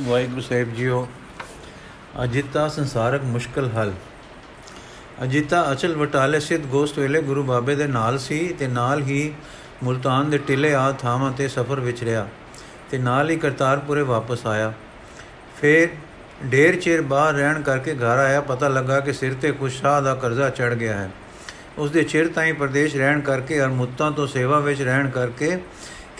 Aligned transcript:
ਵਾਹਿਗੁਰੂ 0.00 0.40
ਸਾਹਿਬ 0.40 0.74
JIO, 0.74 1.06
ਅਜਿਤਾ 2.24 2.66
ਸੰਸਾਰਕ 2.68 3.24
ਮੁਸ਼ਕਲ 3.24 3.68
ਹੱਲ। 3.76 3.92
ਅਜਿਤਾ 5.22 5.72
ਅਚਲ 5.72 5.96
ਵਟਾਲੇ 5.96 6.40
ਸਿੱਧ 6.40 6.62
ਗੋਸਤ 6.62 6.98
ਵੇਲੇ 6.98 7.20
ਗੁਰੂ 7.22 7.42
ਬਾਬੇ 7.42 7.74
ਦੇ 7.74 7.86
ਨਾਲ 7.86 8.18
ਸੀ 8.18 8.38
ਤੇ 8.58 8.66
ਨਾਲ 8.68 9.02
ਹੀ 9.02 9.32
ਮੁਲਤਾਨ 9.82 10.30
ਦੇ 10.30 10.38
ਟਿਲੇ 10.38 10.74
ਆ 10.74 10.90
ਥਾਵਾਂ 10.92 11.30
ਤੇ 11.32 11.48
ਸਫ਼ਰ 11.48 11.80
ਵਿੱਚ 11.80 12.02
ਰਿਹਾ 12.04 12.26
ਤੇ 12.90 12.98
ਨਾਲ 12.98 13.30
ਹੀ 13.30 13.36
ਕਰਤਾਰਪੁਰੇ 13.36 14.02
ਵਾਪਸ 14.02 14.46
ਆਇਆ। 14.46 14.72
ਫਿਰ 15.60 15.88
ਢੇਰ 16.52 16.76
ਚਿਰ 16.76 17.02
ਬਾਹਰ 17.02 17.34
ਰਹਿਣ 17.34 17.62
ਕਰਕੇ 17.62 17.94
ਘਰ 17.94 18.18
ਆਇਆ, 18.18 18.40
ਪਤਾ 18.40 18.68
ਲੱਗਾ 18.68 19.00
ਕਿ 19.00 19.12
ਸਿਰ 19.12 19.34
ਤੇ 19.34 19.52
ਕੁਛ 19.52 19.72
ਸ਼ਾਹ 19.72 20.00
ਦਾ 20.02 20.14
ਕਰਜ਼ਾ 20.14 20.48
ਚੜ 20.50 20.74
ਗਿਆ 20.74 20.96
ਹੈ। 20.98 21.10
ਉਸ 21.78 21.90
ਦੇ 21.90 22.02
ਚਿਰ 22.02 22.28
ਤਾਈਂ 22.28 22.54
ਪ੍ਰਦੇਸ਼ 22.54 22.96
ਰਹਿਣ 22.96 23.20
ਕਰਕੇ 23.20 23.60
ਅਰ 23.60 23.68
ਮੁੱਤਾਂ 23.68 24.10
ਤੋਂ 24.10 24.26
ਸੇਵਾ 24.26 24.58
ਵਿੱਚ 24.58 24.82
ਰਹਿਣ 24.82 25.10
ਕਰਕੇ 25.10 25.58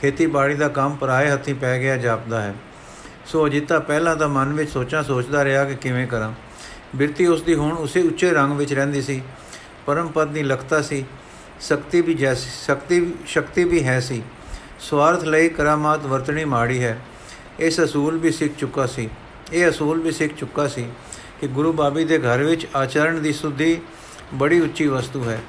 ਖੇਤੀਬਾੜੀ 0.01 0.55
ਦਾ 0.55 0.69
ਕੰਮ 0.69 0.97
ਪਰਾਏ 0.97 1.31
ਹੱਥੀਂ 1.31 1.55
ਪੈ 1.55 1.79
ਗਿਆ, 1.79 1.97
ਜਾਪਦਾ 1.97 2.43
ਹੈ। 2.43 2.55
ਸੋ 3.27 3.47
ਅਜਿਤਾ 3.47 3.79
ਪਹਿਲਾਂ 3.79 4.17
ਤਾਂ 4.17 4.29
ਮਨ 4.29 4.53
ਵਿੱਚ 4.53 4.71
ਸੋਚਾਂ 4.71 5.03
ਸੋਚਦਾ 5.03 5.45
ਰਿਹਾ 5.45 5.65
ਕਿ 5.65 5.75
ਕਿਵੇਂ 5.75 6.07
ਕਰਾਂ। 6.07 6.33
ਬਿਰਤੀ 6.97 7.27
ਉਸ 7.27 7.43
ਦੀ 7.43 7.55
ਹੁਣ 7.55 7.73
ਉਸੇ 7.73 8.03
ਉੱਚੇ 8.03 8.31
ਰੰਗ 8.31 8.53
ਵਿੱਚ 8.53 8.73
ਰਹਿੰਦੀ 8.73 9.03
ਸੀ। 9.03 9.23
ਪਰਮ 9.87 10.09
ਪਦ 10.09 10.29
ਦੀ 10.29 10.43
ਲਖਤਾ 10.43 10.83
ਸੀ। 10.83 11.05
ਸ਼ਕਤੀ 11.61 12.01
ਵੀ 12.01 12.15
ਜੈਸੀ 12.15 12.51
ਸ਼ਕਤੀ 12.67 13.15
ਸ਼ਕਤੀ 13.27 13.65
ਵੀ 13.65 13.85
ਹੈ 13.85 14.01
ਸੀ। 14.01 14.23
ਸਵਾਰਥ 14.81 15.25
ਲਈ 15.25 15.49
ਕਰਾਮਾਤ 15.49 16.07
ਵਰਤਣੀ 16.07 16.45
ਮਾੜੀ 16.45 16.85
ਹੈ। 16.85 16.99
ਇਸ 17.59 17.81
ਅਸੂਲ 17.81 18.19
ਵੀ 18.19 18.31
ਸਿੱਖ 18.31 18.55
ਚੁੱਕਾ 18.55 18.87
ਸੀ। 18.87 19.11
ਇਹ 19.53 19.71
ਅਸੂਲ 19.71 20.01
ਵੀ 20.01 20.13
ਸਿੱਖ 20.13 20.35
ਚੁੱਕਾ 20.35 20.69
ਸੀ 20.69 20.87
ਕਿ 21.41 21.47
ਗੁਰੂ 21.47 21.73
ਬਾਬੀ 21.73 22.05
ਦੇ 22.05 22.19
ਘਰ 22.19 22.43
ਵਿੱਚ 22.43 22.67
ਆਚਰਣ 22.77 23.21
ਦੀ 23.21 23.33
ਸੁਧੀ 23.33 23.79
ਬੜੀ 24.35 24.61
ਉੱਚੀ 24.61 24.87
ਵਸਤੂ 24.87 25.25
ਹੈ। 25.25 25.41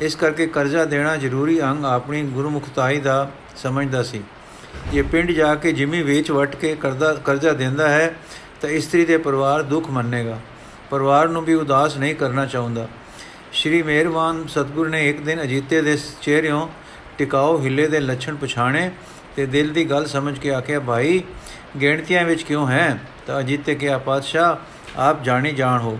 ਇਸ 0.00 0.16
ਕਰਕੇ 0.16 0.46
ਕਰਜ਼ਾ 0.46 0.84
ਦੇਣਾ 0.84 1.16
ਜ਼ਰੂਰੀ 1.16 1.62
ਅੰਗ 1.62 1.84
ਆਪਣੀ 1.84 2.22
ਗੁਰਮੁਖਤਾਈ 2.22 3.00
ਦਾ 3.00 3.30
ਸਮਝਦਾ 3.56 4.02
ਸੀ। 4.02 4.22
ਜੇ 4.92 5.02
ਪਿੰਡ 5.02 5.30
ਜਾ 5.30 5.54
ਕੇ 5.54 5.72
ਜਿਮੀ 5.72 6.02
ਵੇਚ 6.02 6.30
ਵਟ 6.30 6.56
ਕੇ 6.56 6.76
ਕਰਜ਼ਾ 6.76 7.12
ਕਰਜ਼ਾ 7.12 7.52
ਦਿੰਦਾ 7.52 7.88
ਹੈ, 7.88 8.14
ਤਾਂ 8.60 8.70
ਇਸਤਰੀ 8.70 9.04
ਦੇ 9.04 9.16
ਪਰਿਵਾਰ 9.16 9.62
ਦੁੱਖ 9.62 9.90
ਮੰਨੇਗਾ। 9.90 10.38
ਪਰਿਵਾਰ 10.90 11.28
ਨੂੰ 11.28 11.44
ਵੀ 11.44 11.54
ਉਦਾਸ 11.54 11.96
ਨਹੀਂ 11.96 12.14
ਕਰਨਾ 12.14 12.46
ਚਾਹੁੰਦਾ। 12.46 12.88
ਸ਼੍ਰੀ 13.52 13.82
ਮਿਹਰਬਾਨ 13.82 14.46
ਸਤਗੁਰ 14.46 14.88
ਨੇ 14.88 15.08
ਇੱਕ 15.08 15.20
ਦਿਨ 15.20 15.42
ਅਜੀਤੇ 15.42 15.82
ਦੇ 15.82 15.98
ਚਿਹਰਿਓਂ 16.22 16.68
ਟਿਕਾਓ 17.18 17.62
ਹਿੱਲੇ 17.62 17.88
ਦੇ 17.88 18.00
ਲੱਛਣ 18.00 18.36
ਪਛਾਣੇ 18.36 18.90
ਤੇ 19.36 19.46
ਦਿਲ 19.46 19.72
ਦੀ 19.72 19.90
ਗੱਲ 19.90 20.06
ਸਮਝ 20.06 20.38
ਕੇ 20.38 20.54
ਆਖਿਆ, 20.54 20.80
ਭਾਈ, 20.80 21.22
ਗਿਣਤੀਆਂ 21.80 22.24
ਵਿੱਚ 22.24 22.42
ਕਿਉਂ 22.42 22.68
ਹੈ? 22.68 22.98
ਤਾਂ 23.26 23.40
ਅਜੀਤੇ 23.40 23.74
ਕਿਹਾ, 23.74 23.98
ਪਾਤਸ਼ਾਹ, 23.98 24.56
ਆਪ 25.00 25.22
ਜਾਣੀ 25.22 25.52
ਜਾਣ 25.52 25.80
ਹੋ। 25.80 25.98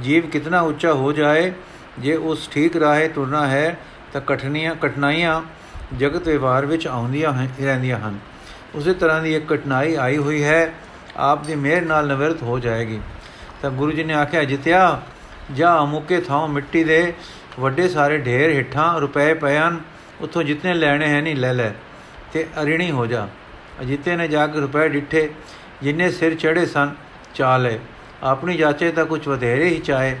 ਜੀਵ 0.00 0.26
ਕਿਤਨਾ 0.26 0.60
ਉੱਚਾ 0.60 0.92
ਹੋ 0.92 1.12
ਜਾਏ, 1.12 1.52
ਜੇ 1.98 2.16
ਉਸ 2.16 2.48
ਠੀਕ 2.48 2.76
ਰਾਹੇ 2.76 3.08
ਤੁਰਨਾ 3.08 3.46
ਹੈ, 3.46 3.78
ਤਾਂ 4.12 4.20
ਕਠਨੀਆਂ, 4.20 4.74
ਕਠਨਾਈਆਂ 4.74 5.42
ਜਗਤ 5.98 6.28
ਵਿਵਹਾਰ 6.28 6.66
ਵਿੱਚ 6.66 6.86
ਆਉਂਦੀਆਂ 6.86 7.32
ਰਹਿੰਦੀਆਂ 7.62 7.98
ਹਨ। 7.98 8.18
ਉਸੇ 8.74 8.94
ਤਰ੍ਹਾਂ 8.94 9.22
ਦੀ 9.22 9.34
ਇੱਕ 9.34 9.52
ਕਠਨਾਈ 9.52 9.94
ਆਈ 9.94 10.16
ਹੋਈ 10.16 10.44
ਹੈ, 10.44 10.72
ਆਪ 11.16 11.44
ਦੀ 11.44 11.54
ਮਿਹਰ 11.54 11.82
ਨਾਲ 11.82 12.08
ਨਿਵਰਤ 12.08 12.42
ਹੋ 12.42 12.58
ਜਾਏਗੀ। 12.58 13.00
ਤਾਂ 13.62 13.70
ਗੁਰੂ 13.70 13.92
ਜੀ 13.92 14.04
ਨੇ 14.04 14.14
ਆਖਿਆ, 14.14 14.44
ਜਿਤਿਆ, 14.44 15.00
ਜਾ 15.52 15.82
ਅਮੁਕੇ 15.82 16.20
ਥਾਂ 16.20 16.48
ਮਿੱਟੀ 16.48 16.84
ਦੇ 16.84 17.12
ਵੱਡੇ 17.60 17.88
ਸਾਰੇ 17.88 18.18
ਢੇਰ 18.18 18.50
ਹਿੱਠਾਂ 18.50 19.00
ਰੁਪਏ 19.00 19.34
ਪਇਆਂ 19.34 19.70
ਉਥੋਂ 20.20 20.42
ਜਿੰਨੇ 20.42 20.74
ਲੈਣੇ 20.74 21.08
ਹੈ 21.08 21.20
ਨਹੀਂ, 21.20 21.36
ਲੈ 21.36 21.52
ਲੈ, 21.52 21.70
ਤੇ 22.32 22.46
ਅਰਿਣੀ 22.62 22.90
ਹੋ 22.90 23.06
ਜਾ। 23.06 23.28
ਅਜਿੱਤੇ 23.82 24.16
ਨੇ 24.16 24.28
ਜਾ 24.28 24.46
ਕੇ 24.46 24.60
ਰੁਪਏ 24.60 24.88
ਡਿੱਠੇ, 24.88 25.30
ਜਿੰਨੇ 25.82 26.10
ਸਿਰ 26.10 26.34
ਚੜੇ 26.34 26.66
ਸਨ 26.66 26.94
ਚਾ 27.34 27.56
ਲੈ 27.56 27.78
ਆਪਣੀ 28.22 28.56
ਜਾਚੇ 28.56 28.92
ਤਾਂ 28.92 29.04
ਕੁਝ 29.04 29.28
ਵਧੇਰੇ 29.28 29.68
ਹੀ 29.68 29.78
ਚਾਹੇ, 29.78 30.16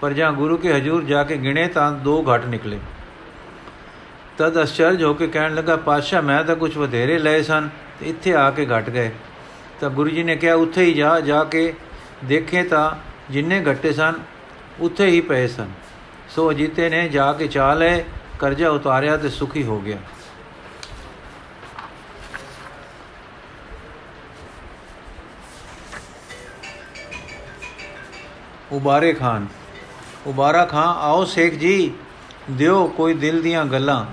ਪਰ 0.00 0.12
ਜਾਂ 0.12 0.32
ਗੁਰੂ 0.32 0.56
ਕੇ 0.56 0.72
ਹਜੂਰ 0.72 1.04
ਜਾ 1.04 1.24
ਕੇ 1.24 1.36
ਗਿਣੇ 1.36 1.66
ਤਾਂ 1.66 1.92
ਦੋ 1.92 2.24
ਘਟ 2.24 2.44
ਨਿਕਲੇ। 2.44 2.78
ਤਦ 4.40 4.62
ਅਚਰਜ 4.62 5.02
ਹੋ 5.04 5.12
ਕੇ 5.14 5.26
ਕਹਿਣ 5.26 5.54
ਲੱਗਾ, 5.54 5.76
ਪਾਤਸ਼ਾਹ, 5.76 6.22
ਮੈਂ 6.22 6.42
ਤਾਂ 6.44 6.54
ਕੁਝ 6.56 6.76
ਵਧੇਰੇ 6.76 7.18
ਲਏ 7.18 7.42
ਸਨ 7.42 7.68
ਤੇ 8.00 8.06
ਇੱਥੇ 8.06 8.32
ਆ 8.34 8.50
ਕੇ 8.50 8.66
ਘਟ 8.66 8.88
ਗਏ। 8.90 9.10
ਤਾਂ 9.80 9.90
ਗੁਰੂ 9.90 10.10
ਜੀ 10.10 10.22
ਨੇ 10.22 10.36
ਕਿਹਾ, 10.36 10.54
ਉੱਥੇ 10.54 10.84
ਹੀ 10.84 10.92
ਜਾ 10.94 11.18
ਜਾ 11.20 11.42
ਕੇ 11.44 11.72
ਦੇਖੇ 12.24 12.62
ਤਾਂ 12.62 12.90
ਜਿੰਨੇ 13.32 13.62
ਘਟੇ 13.64 13.92
ਸਨ, 13.92 14.14
ਉੱਥੇ 14.80 15.06
ਹੀ 15.06 15.20
ਪਏ 15.20 15.46
ਸਨ। 15.48 15.68
ਸੋ 16.30 16.50
ਅਜੀਤੇ 16.50 16.88
ਨੇ 16.88 17.08
ਜਾ 17.08 17.32
ਕੇ 17.32 17.46
ਚਾ 17.48 17.72
ਲਏ, 17.74 18.04
ਕਰਜ਼ਾ 18.38 18.70
ਉਤਾਰਿਆ 18.70 19.16
ਤੇ 19.16 19.28
ਸੁਖੀ 19.28 19.62
ਹੋ 19.64 19.78
ਗਿਆ। 19.80 19.98
ਉਬਾਰੇ 28.72 29.12
ਖਾਨ, 29.12 29.46
ਉਬਾਰਾ 30.26 30.64
ਖਾਂ 30.64 30.86
ਆਓ 31.04 31.24
ਸੇਖ 31.24 31.54
ਜੀ, 31.54 31.92
ਦਿਓ 32.50 32.86
ਕੋਈ 32.88 33.14
ਦਿਲ 33.14 33.40
ਦੀਆਂ 33.42 33.64
ਗੱਲਾਂ। 33.64 34.04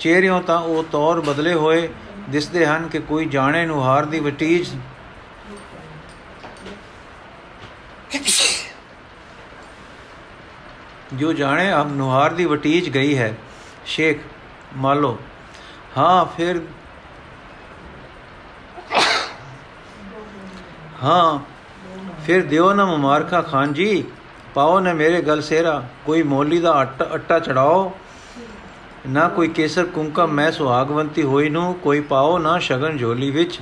ਚਿਹਰਿਆਂ 0.00 0.40
ਤਾਂ 0.42 0.58
ਉਹ 0.60 0.84
ਤੌਰ 0.92 1.20
ਬਦਲੇ 1.20 1.54
ਹੋਏ, 1.54 1.88
ਦਿਸਦੇ 2.30 2.66
ਹਨ 2.66 2.86
ਕਿ 2.88 2.98
ਕੋਈ 3.00 3.24
ਜਾਣੇ 3.26 3.64
ਨੂੰ 3.66 3.82
ਹਾਰ 3.84 4.04
ਦੀ 4.04 4.20
ਵਟੀਜ। 4.20 4.68
ਜੋ 11.14 11.32
ਜਾਣੇ 11.32 11.72
ਅਬ 11.72 11.94
ਨੁਹਾਰ 11.96 12.32
ਦੀ 12.32 12.44
ਵਟੀਜ 12.44 12.88
ਗਈ 12.88 13.16
ਹੈ, 13.18 13.34
ਸ਼ੇਖ 13.86 14.20
ਮਾਲੋ 14.76 15.18
ਹਾਂ, 15.96 16.24
ਫਿਰ 16.36 16.60
ਹਾਂ, 21.02 21.38
ਫਿਰ 22.26 22.42
ਦਿਓ 22.46 22.72
ਨਾ 22.72 22.84
ਮੁਬਾਰਕਾ 22.84 23.40
ਖਾਨ 23.42 23.72
ਜੀ। 23.72 24.04
ਪਾਓ 24.54 24.78
ਨੇ 24.80 24.92
ਮੇਰੇ 24.92 25.20
ਗਲ 25.22 25.42
ਸੇਰਾ 25.42 25.82
ਕੋਈ 26.06 26.22
ਮੋਲੀ 26.24 26.58
ਦਾ 26.60 26.72
ਆਟਾ 26.72 27.08
ਅੱਟਾ 27.14 27.38
ਚੜਾਓ। 27.38 27.92
ਨਾ 29.08 29.28
ਕੋਈ 29.28 29.48
ਕੇਸਰ 29.48 29.84
ਕੁੰਕਮ 29.84 30.30
ਮੈਂ 30.30 30.50
ਸੁਹਾਗਵੰਤੀ 30.52 31.22
ਹੋਈ 31.22 31.48
ਨੂੰ, 31.48 31.74
ਕੋਈ 31.74 32.00
ਪਾਓ 32.00 32.38
ਨਾ 32.38 32.58
ਸ਼ਗਨ 32.58 32.96
ਝੋਲੀ 32.98 33.30
ਵਿੱਚ। 33.30 33.58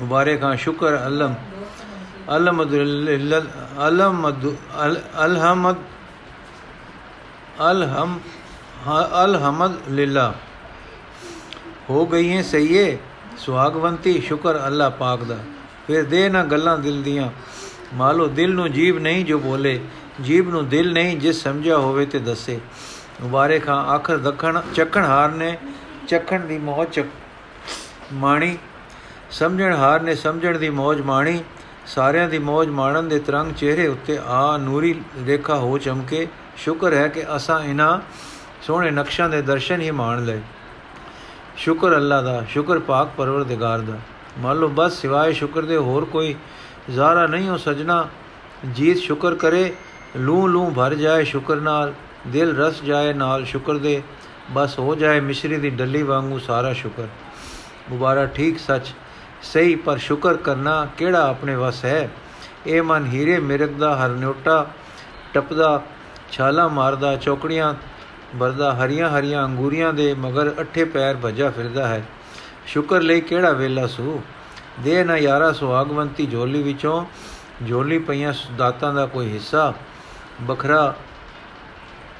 ਮੁਬਾਰਕ 0.00 0.40
ਖਾਂ 0.40 0.56
ਸ਼ੁਕਰ 0.56 0.96
ਅਲਮ 1.06 1.34
ਅਲਮਦ 2.36 2.74
ਅਲਮਦ 3.88 4.48
ਅਲਹਮਦ 5.24 5.76
ਅਲਹਮ 7.70 8.18
ਅਲਹਮਦ 9.24 9.72
ਲਿਲਾ 9.88 10.34
ਹੋ 11.90 12.06
ਗਈ 12.06 12.30
ਹੈ 12.32 12.42
ਸਹੀਏ, 12.42 12.98
ਸੁਹਾਗਵੰਤੀ, 13.38 14.20
ਸ਼ੁਕਰ 14.20 14.66
ਅੱਲਾ 14.66 14.88
ਪਾਕ 14.88 15.24
ਦਾ। 15.24 15.38
ਫਿਰ 15.86 16.04
ਦੇ 16.04 16.28
ਨਾ 16.28 16.42
ਗੱਲਾਂ 16.44 16.78
ਦਿਲ 16.78 17.02
ਦੀਆਂ। 17.02 17.30
ਮਾਲੋ 17.94 18.26
ਦਿਲ 18.26 18.54
ਨੂੰ 18.54 18.70
ਜੀਬ 18.72 18.98
ਨਹੀਂ 18.98 19.24
ਜੋ 19.24 19.38
ਬੋਲੇ, 19.38 19.80
ਜੀਬ 20.20 20.50
ਨੂੰ 20.50 20.68
ਦਿਲ 20.68 20.92
ਨਹੀਂ 20.92 21.16
ਜਿਸ 21.16 21.42
ਸਮਝਿਆ 21.42 21.76
ਹੋਵੇ 21.76 22.06
ਤੇ 22.06 22.18
ਦੱਸੇ। 22.18 22.60
ਮੁਬਾਰਕ 23.20 23.66
ਖਾਂ 23.66 23.86
ਆਖਰ 23.86 24.16
ਦਖਣ 24.16 24.60
ਚੱਕਣ 24.74 25.04
ਹਾਰ 25.04 25.32
ਨੇ, 25.32 25.58
ਚੱਕਣ 26.08 26.40
ਦੀ 26.40 26.58
ਮੌਜ 26.58 27.00
ਮਾਣੀ। 28.12 28.58
ਸਮਝਣ 29.30 29.76
ਹਾਰ 29.76 30.00
ਨੇ, 30.00 30.14
ਸਮਝਣ 30.14 30.58
ਦੀ 30.58 30.70
ਮੌਜ 30.70 31.00
ਮਾਣੀ। 31.00 31.44
ਸਾਰਿਆਂ 31.86 32.28
ਦੀ 32.28 32.38
ਮੌਜ 32.38 32.68
ਮਾਣਨ 32.68 33.08
ਦੇ 33.08 33.18
ਤਰੰਗ 33.18 33.54
ਚਿਹਰੇ 33.54 33.86
ਉੱਤੇ 33.86 34.18
ਆ 34.26 34.56
ਨੂਰੀ 34.56 35.00
ਰੇਖਾ 35.26 35.54
ਹੋ 35.54 35.78
ਚਮਕੇ। 35.78 36.28
ਸ਼ੁਕਰ 36.56 36.92
ਹੈ 36.92 37.08
ਕਿ 37.08 37.36
ਅਸਾਂ 37.36 37.60
ਇਹਨਾਂ 37.60 38.00
ਸੋਹਣੇ 38.62 38.90
ਨਕਸ਼ਾਂ 38.90 39.28
ਦੇ 39.28 39.42
ਦਰਸ਼ਨ 39.42 39.80
ਹੀ 39.80 39.90
ਮਾਣ 39.90 40.24
ਲਏ। 40.24 40.40
ਸ਼ੁਕਰ 41.56 41.96
ਅੱਲਾ 41.96 42.22
ਦਾ, 42.22 42.44
ਸ਼ੁਕਰ 42.48 42.78
ਪਾਕ 42.78 43.08
ਪਰਵਰਦਗਾਰ 43.16 43.78
ਦਾ। 43.78 43.98
ਮੰਨ 44.38 44.58
ਲਓ 44.58 44.68
ਬਸ 44.68 44.92
ਸਿਵਾਏ 44.92 45.32
ਸ਼ੁਕਰ 45.32 45.62
ਦੇ 45.62 45.76
ਹੋਰ 45.76 46.04
ਕੋਈ 46.04 46.34
ਜ਼ਾਰਾ 46.90 47.26
ਨਹੀਂ 47.26 47.48
ਹੋ 47.48 47.56
ਸਜਣਾ 47.56 48.08
ਜੀਤ 48.72 48.96
ਸ਼ੁਕਰ 48.96 49.34
ਕਰੇ 49.34 49.72
ਲੂ 50.16 50.46
ਲੂ 50.46 50.70
ਭਰ 50.70 50.94
ਜਾਏ 50.94 51.24
ਸ਼ੁਕਰ 51.24 51.56
ਨਾਲ। 51.56 51.92
ਦਿਲ 52.26 52.56
ਰਸ 52.56 52.82
ਜਾਏ 52.82 53.12
ਨਾਲ 53.12 53.44
ਸ਼ੁਕਰ 53.44 53.78
ਦੇ, 53.78 54.02
ਬਸ 54.50 54.78
ਹੋ 54.78 54.94
ਜਾਏ 54.94 55.20
ਮਿਸ਼ਰੀ 55.20 55.56
ਦੀ 55.56 55.70
ਡੱਲੀ 55.70 56.02
ਵਾਂਗੂ 56.02 56.38
ਸਾਰਾ 56.38 56.72
ਸ਼ੁਕਰ। 56.72 57.06
ਮੁਬਾਰਕ 57.90 58.34
ਠੀਕ 58.34 58.58
ਸੱਚ, 58.58 58.94
ਸਹੀ 59.42 59.74
ਪਰ 59.74 59.98
ਸ਼ੁਕਰ 59.98 60.36
ਕਰਨਾ 60.36 60.86
ਕਿਹੜਾ 60.96 61.28
ਆਪਣੇ 61.28 61.54
ਵਸ 61.54 61.84
ਹੈ? 61.84 62.08
ਇਹ 62.66 62.82
ਮਨ 62.82 63.06
ਹੀਰੇ 63.06 63.38
ਮਿਰਗ 63.38 63.70
ਦਾ 63.70 63.96
ਹਰਨੋਟਾ 63.96 64.66
ਟਪਦਾ, 65.34 65.82
ਛਾਲਾ 66.32 66.68
ਮਾਰਦਾ, 66.68 67.16
ਚੌਕੜੀਆਂ 67.16 67.74
ਵਰਦਾ 68.36 68.74
ਹਰੀਆਂ 68.74 69.08
ਹਰੀਆਂ 69.10 69.44
ਅੰਗੂਰੀਆਂ 69.44 69.92
ਦੇ 69.92 70.14
ਮਗਰ 70.14 70.52
ਅੱਠੇ 70.60 70.84
ਪੈਰ 70.84 71.16
ਭੱਜਾ 71.16 71.50
ਫਿਰਦਾ 71.50 71.88
ਹੈ। 71.88 72.02
ਸ਼ੁਕਰ 72.66 73.00
ਲਈ 73.00 73.20
ਕਿਹੜਾ 73.20 73.50
ਵੇਲਾ 73.50 73.86
ਸੂ? 73.86 74.22
ਦੇ 74.80 75.04
ਨਾ 75.04 75.16
ਯਾਰਾ 75.16 75.52
ਸੁਹਾਗਵੰਤੀ 75.52 76.26
ਝੋਲੀ 76.26 76.62
ਵਿੱਚੋਂ 76.62 77.04
ਝੋਲੀ 77.68 77.98
ਪਈਆਂ 77.98 78.32
ਦਾਤਾਂ 78.56 78.94
ਦਾ 78.94 79.06
ਕੋਈ 79.06 79.32
ਹਿੱਸਾ। 79.32 79.72
ਬਖਰਾ 80.42 80.94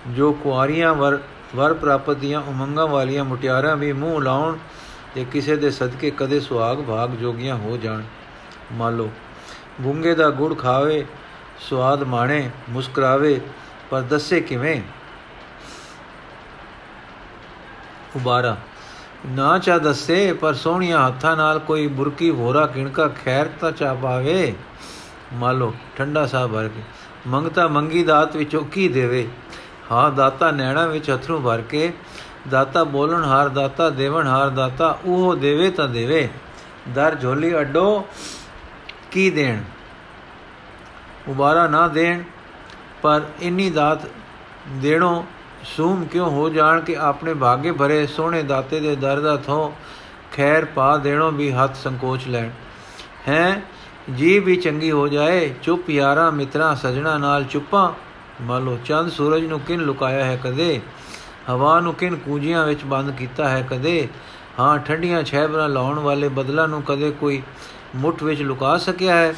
ਜੋ 0.09 0.33
ਕੁਆਰੀਆਂ 0.33 0.95
ਵਰ 0.95 1.19
ਵਰ 1.57 1.75
ਪ੍ਰਾਪਤ 1.75 2.17
ਦੀਆਂ 2.17 2.41
ਉਮੰਗਾਂ 2.41 2.87
ਵਾਲੀਆਂ 2.87 3.25
ਮੁਟਿਆਰਾਂ 3.25 3.77
ਵੀ 3.77 3.93
ਮੂੰਹ 3.93 4.21
ਲਾਉਣ 4.21 4.57
ਤੇ 5.15 5.25
ਕਿਸੇ 5.25 5.57
ਦੇ 5.57 5.71
ਸਦਕੇ 5.71 6.11
ਕਦੇ 6.11 6.41
ਸੁਹਾਗ 6.41 6.79
ਭਾਗ 6.79 7.11
ਜੋਗੀਆਂ 7.11 7.57
ਹੋ 7.57 7.77
ਜਾਣ। 7.77 8.03
ਮਾਲੋ 8.73 9.11
ਗੁੰਗੇ 9.81 10.15
ਦਾ 10.15 10.31
ਗੁੜ 10.31 10.57
ਖਾਵੇ 10.59 11.05
ਸਵਾਦ 11.61 12.03
ਮਾਣੇ, 12.03 12.51
ਮੁਸਕਰਾਵੇ, 12.71 13.41
ਪਰ 13.91 14.01
ਦੱਸੇ 14.01 14.41
ਕਿਵੇਂ? 14.41 14.81
ਉਬਾਰਾ, 18.17 18.57
ਨਾ 19.27 19.59
ਚਾ 19.59 19.79
ਦੱਸੇ, 19.79 20.33
ਪਰ 20.33 20.55
ਸੋਹਣੀਆਂ 20.55 21.07
ਹੱਥਾਂ 21.07 21.37
ਨਾਲ 21.37 21.59
ਕੋਈ 21.59 21.87
ਬੁਰਕੀ 21.87 22.31
ਭੋਰਾ 22.31 22.67
ਕਿਣਕਾ 22.67 23.09
ਖੈਰ 23.25 23.47
ਤਾਂ 23.61 23.73
ਚਾ 23.73 23.95
ਪਾਵੇ? 23.95 24.55
ਮਾਲੋ 25.33 25.75
ਠੰਡਾ 25.97 26.27
ਸਾਹ 26.27 26.49
ਭਰ 26.49 26.69
ਕੇ, 26.69 26.83
ਮੰਗਤਾ 27.27 27.69
ਮੰਗੀ 27.69 28.03
ਦਾਤ 28.05 28.37
ਵਿੱਚੋਂ 28.37 28.65
ਕੀ 28.65 28.89
ਦੇਵੇ? 28.89 29.29
ਹਾਂ, 29.91 30.11
ਦਾਤਾ 30.11 30.51
ਨੈਣਾ 30.51 30.87
ਵਿੱਚ 30.87 31.11
ਅਥਰੂ 31.11 31.41
ਭਰ 31.41 31.61
ਕੇ, 31.61 31.93
ਦਾਤਾ 32.49 32.85
ਬੋਲਣ 32.85 33.25
ਹਾਰ, 33.25 33.49
ਦਾਤਾ 33.49 33.91
ਦੇਵਨ 33.91 34.27
ਹਾਰ, 34.27 34.51
ਦਾਤਾ 34.51 34.99
ਉਹ 35.05 35.35
ਦੇਵੇ 35.37 35.71
ਤਾਂ 35.71 35.89
ਦੇਵੇ। 35.89 36.29
ਦਰ 36.89 37.15
ਝੋਲੀ 37.15 37.61
ਅੱਡੋ 37.61 38.07
ਕੀ 39.11 39.31
ਦੇਣ? 39.31 39.63
ਉਬਾਰਾ 41.29 41.67
ਨਾ 41.67 41.89
ਦੇਣ, 41.89 42.23
ਪਰ 43.03 43.23
ਇੰਨੀ 43.41 43.71
ਦਾਤ 43.71 43.99
ਦੇਣੋਂ, 44.69 45.23
ਸੂਮ 45.65 46.05
ਕਿਉਂ 46.05 46.31
ਹੋ 46.31 46.49
ਜਾਣ 46.49 46.81
ਕਿ 46.81 46.97
ਆਪਣੇ 46.97 47.35
ਭਾਗੇ 47.35 47.73
ਭਰੇ 47.73 48.07
ਸੋਹਣੇ 48.07 48.43
ਦਾਤੇ 48.43 48.81
ਦੇ 48.81 48.97
ਦਰ 48.97 49.21
ਦਾ 49.21 49.37
ਥੋਂ 49.37 49.73
ਖੈਰ 50.33 50.65
ਪਾ 50.65 50.97
ਦੇਣੋਂ 50.97 51.33
ਵੀ 51.33 51.53
ਹੱਥ 51.53 51.77
ਸੰਕੋਚ 51.77 52.27
ਲੈਣ। 52.29 52.51
ਹੈ 53.29 53.63
ਜੀ 54.15 54.39
ਵੀ 54.39 54.57
ਚੰਗੀ 54.57 54.91
ਹੋ 54.91 55.09
ਜਾਏ, 55.09 55.55
ਚੁੱਪ 55.63 55.91
ਯਾਰਾ 55.91 56.31
ਮਿੱਤਰਾਂ 56.31 56.75
ਸਜਣਾ 56.77 57.19
ਨਾਲ 57.19 57.45
ਚੁੱਪਾਂ 57.45 57.93
ਮੰਨ 58.43 58.65
ਲੋ 58.65 58.79
ਚੰਦ 58.85 59.11
ਸੂਰਜ 59.11 59.45
ਨੂੰ 59.45 59.61
ਕਿਨ 59.61 59.81
ਲੁਕਾਇਆ 59.81 60.25
ਹੈ 60.25 60.37
ਕਦੇ? 60.37 60.81
ਹਵਾ 61.51 61.81
ਨੂੰ 61.81 61.95
ਕਿਨ 61.95 62.17
ਕੂਜੀਆਂ 62.17 62.67
ਵਿੱਚ 62.67 62.85
ਬੰਦ 62.85 63.11
ਕੀਤਾ 63.11 63.49
ਹੈ 63.49 63.67
ਕਦੇ? 63.71 64.09
ਹਾਂ, 64.61 64.79
ਠੰਡੀਆਂ 64.79 65.23
ਛੈਬਰਾਂ 65.23 65.69
ਲਾਉਣ 65.69 65.99
ਵਾਲੇ 65.99 66.29
ਬਦਲਾਂ 66.29 66.69
ਨੂੰ 66.69 66.83
ਕਦੇ 66.83 67.11
ਕੋਈ 67.11 67.43
ਮੁੱਠ 67.97 68.23
ਵਿੱਚ 68.23 68.43
ਲੁਕਾ 68.43 68.79
ਸਕਿਆ 68.79 69.17
ਹੈ? 69.17 69.35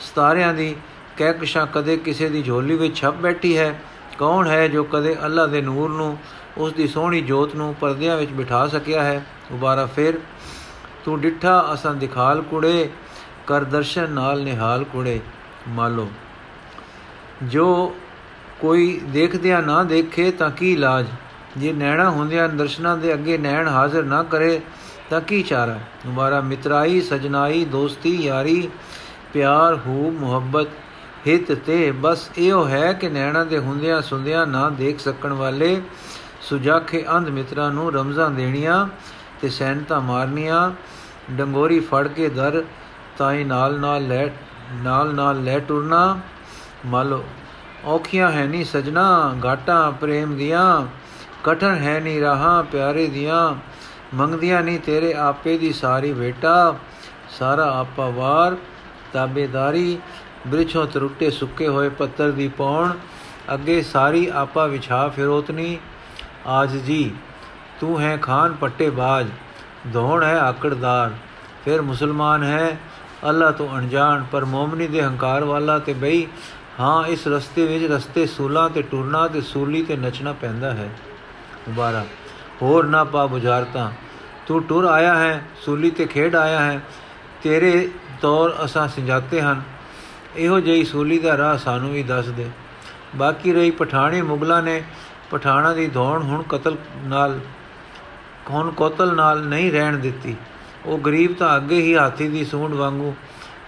ਸਤਾਰਿਆਂ 0.00 0.54
ਦੀ 0.54 0.76
ਕਹਿਕਸ਼ਾਂ 1.16 1.66
ਕਦੇ 1.66 1.96
ਕਿਸੇ 1.96 2.28
ਦੀ 2.28 2.42
ਝੋਲੀ 2.42 2.76
ਵਿੱਚ 2.76 2.96
ਛਪ 2.96 3.14
ਬੈਠੀ 3.14 3.58
ਹੈ? 3.58 3.80
ਕੌਣ 4.18 4.48
ਹੈ 4.48 4.68
ਜੋ 4.68 4.84
ਕਦੇ 4.84 5.16
ਅੱਲਾ 5.24 5.46
ਦੇ 5.46 5.60
ਨੂਰ 5.60 5.90
ਨੂੰ, 5.90 6.18
ਉਸ 6.58 6.72
ਦੀ 6.72 6.88
ਸੋਹਣੀ 6.88 7.20
ਜੋਤ 7.20 7.54
ਨੂੰ 7.54 7.74
ਪਰਦਿਆਂ 7.74 8.16
ਵਿੱਚ 8.16 8.30
ਬਿਠਾ 8.30 8.66
ਸਕਿਆ 8.66 9.02
ਹੈ? 9.02 9.26
ਉਬਾਰਾ 9.50 9.86
ਫਿਰ, 9.86 10.14
ਤੂੰ 11.04 11.20
ਡਿੱਠਾ, 11.20 11.70
ਅਸਾਂ 11.74 11.94
ਦਿਖਾਲ 11.94 12.42
ਕੁੜੇ, 12.42 12.90
ਕਰ 13.46 13.64
ਦਰਸ਼ਨ 13.64 14.10
ਨਾਲ 14.10 14.42
ਨਿਹਾਲ 14.42 14.84
ਕੁੜੇ। 14.84 15.20
ਮਾਲੋ 15.68 16.10
ਜੋ 17.42 17.94
ਕੋਈ 18.60 19.00
ਦੇਖਦਿਆਂ 19.04 19.62
ਨਾ 19.62 19.82
ਦੇਖੇ 19.84 20.30
ਤਾਂ 20.30 20.50
ਕੀ 20.50 20.72
ਇਲਾਜ? 20.72 21.06
ਜੇ 21.56 21.72
ਨੈਣਾ 21.72 22.10
ਹੁੰਦਿਆਂ 22.10 22.48
ਦਰਸ਼ਨਾਂ 22.48 22.96
ਦੇ 22.96 23.14
ਅੱਗੇ 23.14 23.38
ਨੈਣ 23.38 23.68
ਹਾਜ਼ਰ 23.68 24.02
ਨਾ 24.02 24.22
ਕਰੇ 24.22 24.60
ਤਾਂ 25.10 25.20
ਕੀ 25.20 25.42
ਚਾਰਾ? 25.42 25.78
ਹਮਾਰਾ 26.06 26.40
ਮਿਤਰਾਈ, 26.40 27.00
ਸਜਨਾਈ, 27.00 27.64
ਦੋਸਤੀ, 27.64 28.22
ਯਾਰੀ, 28.22 28.68
ਪਿਆਰ, 29.32 29.78
ਹੂ, 29.86 30.10
ਮੁਹੱਬਤ, 30.10 30.66
ਹਿਤ 31.26 31.52
ਤੇ 31.52 31.90
ਬਸ 31.90 32.30
ਇਹੋ 32.38 32.68
ਹੈ 32.68 32.92
ਕਿ 32.92 33.08
ਨੈਣਾ 33.08 33.44
ਦੇ 33.44 33.58
ਹੁੰਦਿਆਂ 33.58 34.02
ਸੁੰਦਿਆਂ 34.02 34.46
ਨਾ 34.46 34.70
ਦੇਖ 34.70 34.98
ਸਕਣ 34.98 35.32
ਵਾਲੇ 35.32 35.82
ਸੁਜਾਖੇ 36.40 37.04
ਅੰਧ 37.16 37.28
ਮਿੱਤਰਾਂ 37.28 37.70
ਨੂੰ 37.70 37.92
ਰਮਜ਼ਾਂ 37.92 38.30
ਦੇਣੀਆਂ 38.30 38.88
ਤੇ 39.40 39.48
ਸੈਨਤਾ 39.48 40.00
ਮਾਰਨੀਆਂ। 40.00 40.72
ਡੰਗੋਰੀ 41.30 41.80
ਫੜ 41.80 42.08
ਕੇ 42.08 42.28
ਦਰ 42.28 42.64
ਤਾਈ 43.18 43.44
ਨਾਲ 43.44 43.80
ਨਾਲ 43.80 44.08
ਲੈ, 44.08 44.28
ਨਾਲ 44.74 45.14
ਨਾਲ 45.14 45.44
ਲੈ 45.44 45.58
ਟੁਰਨਾ। 45.58 46.20
ਮਲ 46.86 47.22
ਔਖੀਆਂ 47.84 48.30
ਹੈ 48.30 48.46
ਨਹੀਂ 48.46 48.64
ਸਜਣਾ, 48.64 49.34
ਘਾਟਾਂ 49.44 49.90
ਪ੍ਰੇਮ 49.92 50.36
ਦੀਆਂ, 50.36 50.86
ਕਠਨ 51.44 51.76
ਹੈ 51.76 51.98
ਨਹੀਂ 52.00 52.20
ਰਹਾ 52.20 52.62
ਪਿਆਰੇ 52.62 53.06
ਦੀਆਂ, 53.06 53.54
ਮੰਗਦੀਆਂ 54.14 54.62
ਨਹੀਂ 54.62 54.78
ਤੇਰੇ 54.80 55.12
ਆਪੇ 55.14 55.58
ਦੀ 55.58 55.72
ਸਾਰੀ 55.72 56.12
ਬੇਟਾ 56.12 56.74
ਸਾਰਾ 57.38 57.64
ਆਪਾ 57.80 58.08
ਵਾਰ, 58.08 58.56
ਤਾਬੇਦਾਰੀ, 59.12 59.98
ਬ੍ਰਿਛੋਂ 60.46 60.86
ਤਰੁੱਟੇ 60.86 61.30
ਸੁੱਕੇ 61.30 61.68
ਹੋਏ 61.68 61.88
ਪੱਤਰ 61.88 62.30
ਦੀ 62.30 62.48
ਪੌਣ, 62.48 62.92
ਅੱਗੇ 63.54 63.82
ਸਾਰੀ 63.82 64.26
ਆਪਾ 64.34 64.66
ਵਿਛਾ 64.66 65.06
ਫਿਰੋਤਨੀ 65.08 65.78
ਆਜ 66.46 66.76
ਜੀ, 66.76 67.10
ਤੂੰ 67.80 68.00
ਹੈ 68.00 68.16
ਖਾਨ 68.16 68.52
ਪੱਟੇ 68.52 68.90
ਬਾਜ, 68.90 69.26
ਧੋਣ 69.92 70.22
ਹੈ 70.22 70.38
ਆਕੜਦਾਰ 70.38 71.12
ਫਿਰ 71.64 71.82
ਮੁਸਲਮਾਨ 71.82 72.42
ਹੈ, 72.42 72.78
ਅੱਲਾ 73.28 73.50
ਤੋਂ 73.50 73.68
ਅਣਜਾਣ, 73.78 74.24
ਪਰ 74.32 74.44
ਮੂਮਨੀ 74.44 74.86
ਦੇ 74.86 75.02
ਹੰਕਾਰ 75.02 75.44
ਵਾਲਾ 75.44 75.78
ਤੇ 75.78 75.92
ਬਈ 75.92 76.26
ਹਾਂ, 76.80 77.06
ਇਸ 77.06 77.28
ਰਸਤੇ 77.28 77.66
ਵਿੱਚ 77.66 77.92
ਰਸਤੇ 77.92 78.26
ਸੂਲਾਂ 78.26 78.70
ਤੇ 78.70 78.82
ਟੁਰਨਾ 78.82 79.28
ਤੇ 79.28 79.40
ਸੂਲੀ 79.40 79.82
ਤੇ 79.82 79.96
ਨੱਚਣਾ 79.96 80.32
ਪੈਂਦਾ 80.32 80.74
ਹੈ। 80.74 80.90
ਮੁਬਾਰਕ 81.68 82.06
ਹੋਰ 82.62 82.86
ਨਾ 82.86 83.04
ਪਾ 83.04 83.26
ਬੁਝਾਰਤਾ। 83.26 83.92
ਤੂੰ 84.46 84.62
ਟੁਰ 84.62 84.84
ਆਇਆ 84.84 85.14
ਹੈ, 85.14 85.44
ਸੂਲੀ 85.64 85.90
ਤੇ 85.90 86.06
ਖੇਡ 86.06 86.36
ਆਇਆ 86.36 86.60
ਹੈ। 86.60 86.80
ਤੇਰੇ 87.42 87.90
ਤੌਰ 88.20 88.56
ਅਸਾਂ 88.64 88.88
ਸਿੰਜਾਤੇ 88.88 89.40
ਹਨ। 89.40 89.62
ਇਹੋ 90.36 90.60
ਜਿਹੀ 90.60 90.84
ਸੂਲੀ 90.84 91.18
ਦਾ 91.18 91.36
ਰਾਹ 91.38 91.56
ਸਾਨੂੰ 91.56 91.92
ਵੀ 91.92 92.02
ਦੱਸ 92.02 92.26
ਦੇ। 92.26 92.50
ਬਾਕੀ 93.16 93.52
ਰਹੀ 93.52 93.70
ਪਠਾਣੀ 93.70 94.22
ਮੁਗਲਾਂ 94.22 94.62
ਨੇ 94.62 94.82
ਪਠਾਣਾ 95.30 95.72
ਦੀ 95.72 95.86
ਧੌਣ 95.86 96.22
ਹੁਣ 96.22 96.42
ਕਤਲ 96.42 96.76
ਨਾਲ, 97.04 97.40
ਹੁਣ 98.50 98.70
ਕੋਤਲ 98.70 99.14
ਨਾਲ 99.14 99.46
ਨਹੀਂ 99.46 99.72
ਰਹਿਣ 99.72 99.96
ਦਿੱਤੀ। 99.96 100.36
ਉਹ 100.86 100.98
ਗਰੀਬ 100.98 101.34
ਤਾਂ 101.34 101.56
ਅੱਗੇ 101.56 101.80
ਹੀ 101.80 101.96
ਹਾਥੀ 101.96 102.28
ਦੀ 102.28 102.44
ਸੂੰਡ 102.44 102.74
ਵਾਂਗੂ 102.74 103.14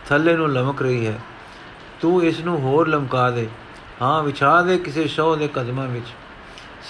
ਥੱਲੇ 0.08 0.36
ਨੂੰ 0.36 0.52
ਲਮਕ 0.52 0.82
ਰਹੀ 0.82 1.06
ਹੈ। 1.06 1.18
ਤੂੰ 2.00 2.24
ਇਸ 2.24 2.40
ਨੂੰ 2.40 2.60
ਹੋਰ 2.60 2.88
ਲਮਕਾ 2.88 3.30
ਦੇ। 3.30 3.48
ਹਾਂ, 4.02 4.22
ਵਿਛਾ 4.22 4.62
ਦੇ 4.62 4.78
ਕਿਸੇ 4.78 5.06
ਸ਼ੌਹ 5.06 5.36
ਦੇ 5.36 5.48
ਕਦਮਾਂ 5.48 5.88
ਵਿੱਚ। 5.88 6.06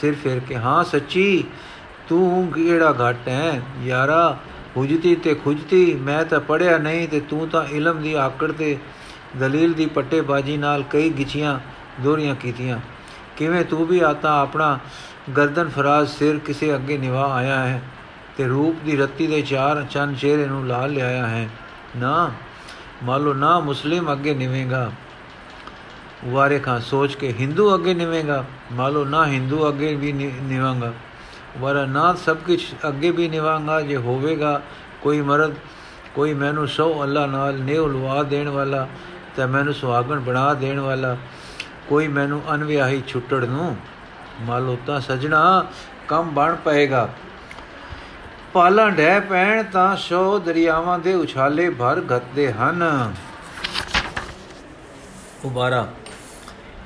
ਸਿਰ 0.00 0.14
ਫੇਰ 0.14 0.40
ਕੇ, 0.40 0.56
ਹਾਂ, 0.56 0.84
ਸੱਚੀ, 0.84 1.44
ਤੂੰ 2.08 2.52
ਕਿਹੜਾ 2.52 2.92
ਘਟ 2.92 3.28
ਹੈ? 3.28 3.62
ਯਾਰਾ, 3.82 4.38
ਹੁਜਤੀ 4.76 5.16
ਤੇ 5.16 5.34
ਖੁਜਤੀ, 5.34 5.94
ਮੈਂ 5.94 6.24
ਤਾਂ 6.24 6.40
ਪੜਿਆ 6.40 6.78
ਨਹੀਂ 6.78 7.08
ਤੇ 7.08 7.20
ਤੂੰ 7.20 7.48
ਤਾਂ 7.48 7.64
ਇਲਮ 7.64 8.02
ਦੀ 8.02 8.14
ਆਕੜ 8.14 8.52
ਤੇ 8.52 8.78
ਦਲੀਲ 9.36 9.72
ਦੀ 9.72 9.86
ਪੱਟੇਬਾਜੀ 9.86 10.56
ਨਾਲ 10.56 10.82
ਕਈ 10.90 11.10
ਗਿਚੀਆਂ 11.10 11.60
ਦੋਰੀਆਂ 12.00 12.34
ਕੀਤੀਆਂ। 12.34 12.80
ਕਿਵੇਂ 13.36 13.64
ਤੂੰ 13.64 13.86
ਵੀ 13.86 14.00
ਆਤਾ 14.00 14.40
ਆਪਣਾ 14.40 14.78
ਗਰਦਨ 15.36 15.68
ਫਰਾਜ਼ 15.68 16.08
ਸਿਰ 16.08 16.38
ਕਿਸੇ 16.38 16.74
ਅੱਗੇ 16.74 16.98
ਨਿਵਾ 16.98 17.34
ਆਇਆ 17.34 17.58
ਹੈ 17.58 17.82
ਤੇ 18.36 18.48
ਰੂਪ 18.48 18.84
ਦੀ 18.84 18.96
ਰੱਤੀ 18.96 19.26
ਦੇ 19.26 19.42
ਚਾਰ 19.42 19.86
ਚੰਨ 19.90 20.14
ਚਿਹਰੇ 20.14 20.46
ਨੂੰ 20.46 20.66
ਲਾਲ 20.66 20.92
ਲਿਆਇਆ 20.92 21.26
ਹੈ? 21.26 21.48
ਨਾ 21.96 22.30
ਮਾਲੋ 23.02 23.34
ਨਾ 23.34 23.58
ਮੁਸਲਿਮ 23.60 24.12
ਅੱਗੇ 24.12 24.34
ਨਿਵੇਗਾ। 24.34 24.90
ਵਾਰੇ 26.24 26.58
ਖਾਂ 26.58 26.80
ਸੋਚ 26.80 27.14
ਕੇ 27.14 27.32
ਹਿੰਦੂ 27.40 27.74
ਅੱਗੇ 27.74 27.94
ਨਿਵੇਗਾ। 27.94 28.44
ਮਾਲੋ 28.72 29.04
ਨਾ 29.04 29.26
ਹਿੰਦੂ 29.26 29.68
ਅੱਗੇ 29.68 29.94
ਵੀ 29.94 30.12
ਨਿਵਾਂਗਾ। 30.12 30.92
ਵਰਾ 31.58 31.84
ਨਾ 31.86 32.14
ਸਭ 32.14 32.36
ਕੁਝ 32.36 32.60
ਅੱਗੇ 32.88 33.10
ਵੀ 33.10 33.28
ਨਿਵਾਂਗਾ। 33.28 33.80
ਜੇ 33.80 33.96
ਹੋਵੇਗਾ 33.96 34.60
ਕੋਈ 35.02 35.20
ਮਰਦ, 35.20 35.54
ਕੋਈ 36.14 36.34
ਮੈਨੂੰ 36.34 36.68
ਸੋ 36.68 37.02
ਅੱਲਾ 37.02 37.26
ਨਾਲ 37.26 37.60
ਨੇਉ 37.60 37.86
ਲਵਾ 37.86 38.22
ਦੇਣ 38.22 38.48
ਵਾਲਾ, 38.48 38.86
ਤੇ 39.36 39.46
ਮੈਨੂੰ 39.46 39.74
ਸੁਹਾਗਣ 39.74 40.20
ਬਣਾ 40.20 40.54
ਦੇਣ 40.54 40.80
ਵਾਲਾ, 40.80 41.16
ਕੋਈ 41.88 42.08
ਮੈਨੂੰ 42.08 42.42
ਅਨਵਿਆਹੀ 42.54 43.02
ਛੁੱਟੜ 43.08 43.44
ਨੂੰ, 43.44 43.76
ਮਾਲੋ 44.40 44.78
ਤਾਂ 44.86 45.00
ਸਜਣਾ 45.00 45.66
ਕੰਮ 46.08 46.30
ਬਣ 46.30 46.56
ਪਏਗਾ। 46.56 47.08
ਪਾਲਾਂ 48.52 48.90
ਢੈ 48.90 49.18
ਪੈਣ 49.20 49.62
ਤਾਂ 49.62 49.96
ਸ਼ੋ 49.96 50.38
ਦਰਿਆਵਾਂ 50.38 50.98
ਦੇ 50.98 51.14
ਉਛਾਲੇ 51.14 51.68
ਭਰ 51.70 52.00
ਗੱਤੇ 52.00 52.50
ਹਨ। 52.52 52.82
ਉਬਾਰਾ, 55.44 55.86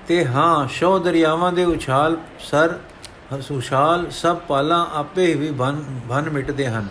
ਤੇ 0.08 0.25
ਹਾਂ, 0.26 0.66
ਸ਼ੋ 0.69 0.99
ਦਰਿਆਵਾਂ 0.99 1.52
ਦੇ 1.52 1.64
ਉਛਾਲ, 1.64 2.16
ਸਰ, 2.40 2.78
ਸੁਸ਼ਾਲ 3.40 4.06
ਸਭ 4.11 4.37
ਪਾਲਾਂ 4.38 4.84
ਆਪੇ 4.94 5.26
ਹੀ 5.26 5.50
ਬਨ 5.52 5.82
ਬਨ 6.06 6.31
ਮਿਟਦੇ 6.31 6.69
ਹਨ। 6.69 6.88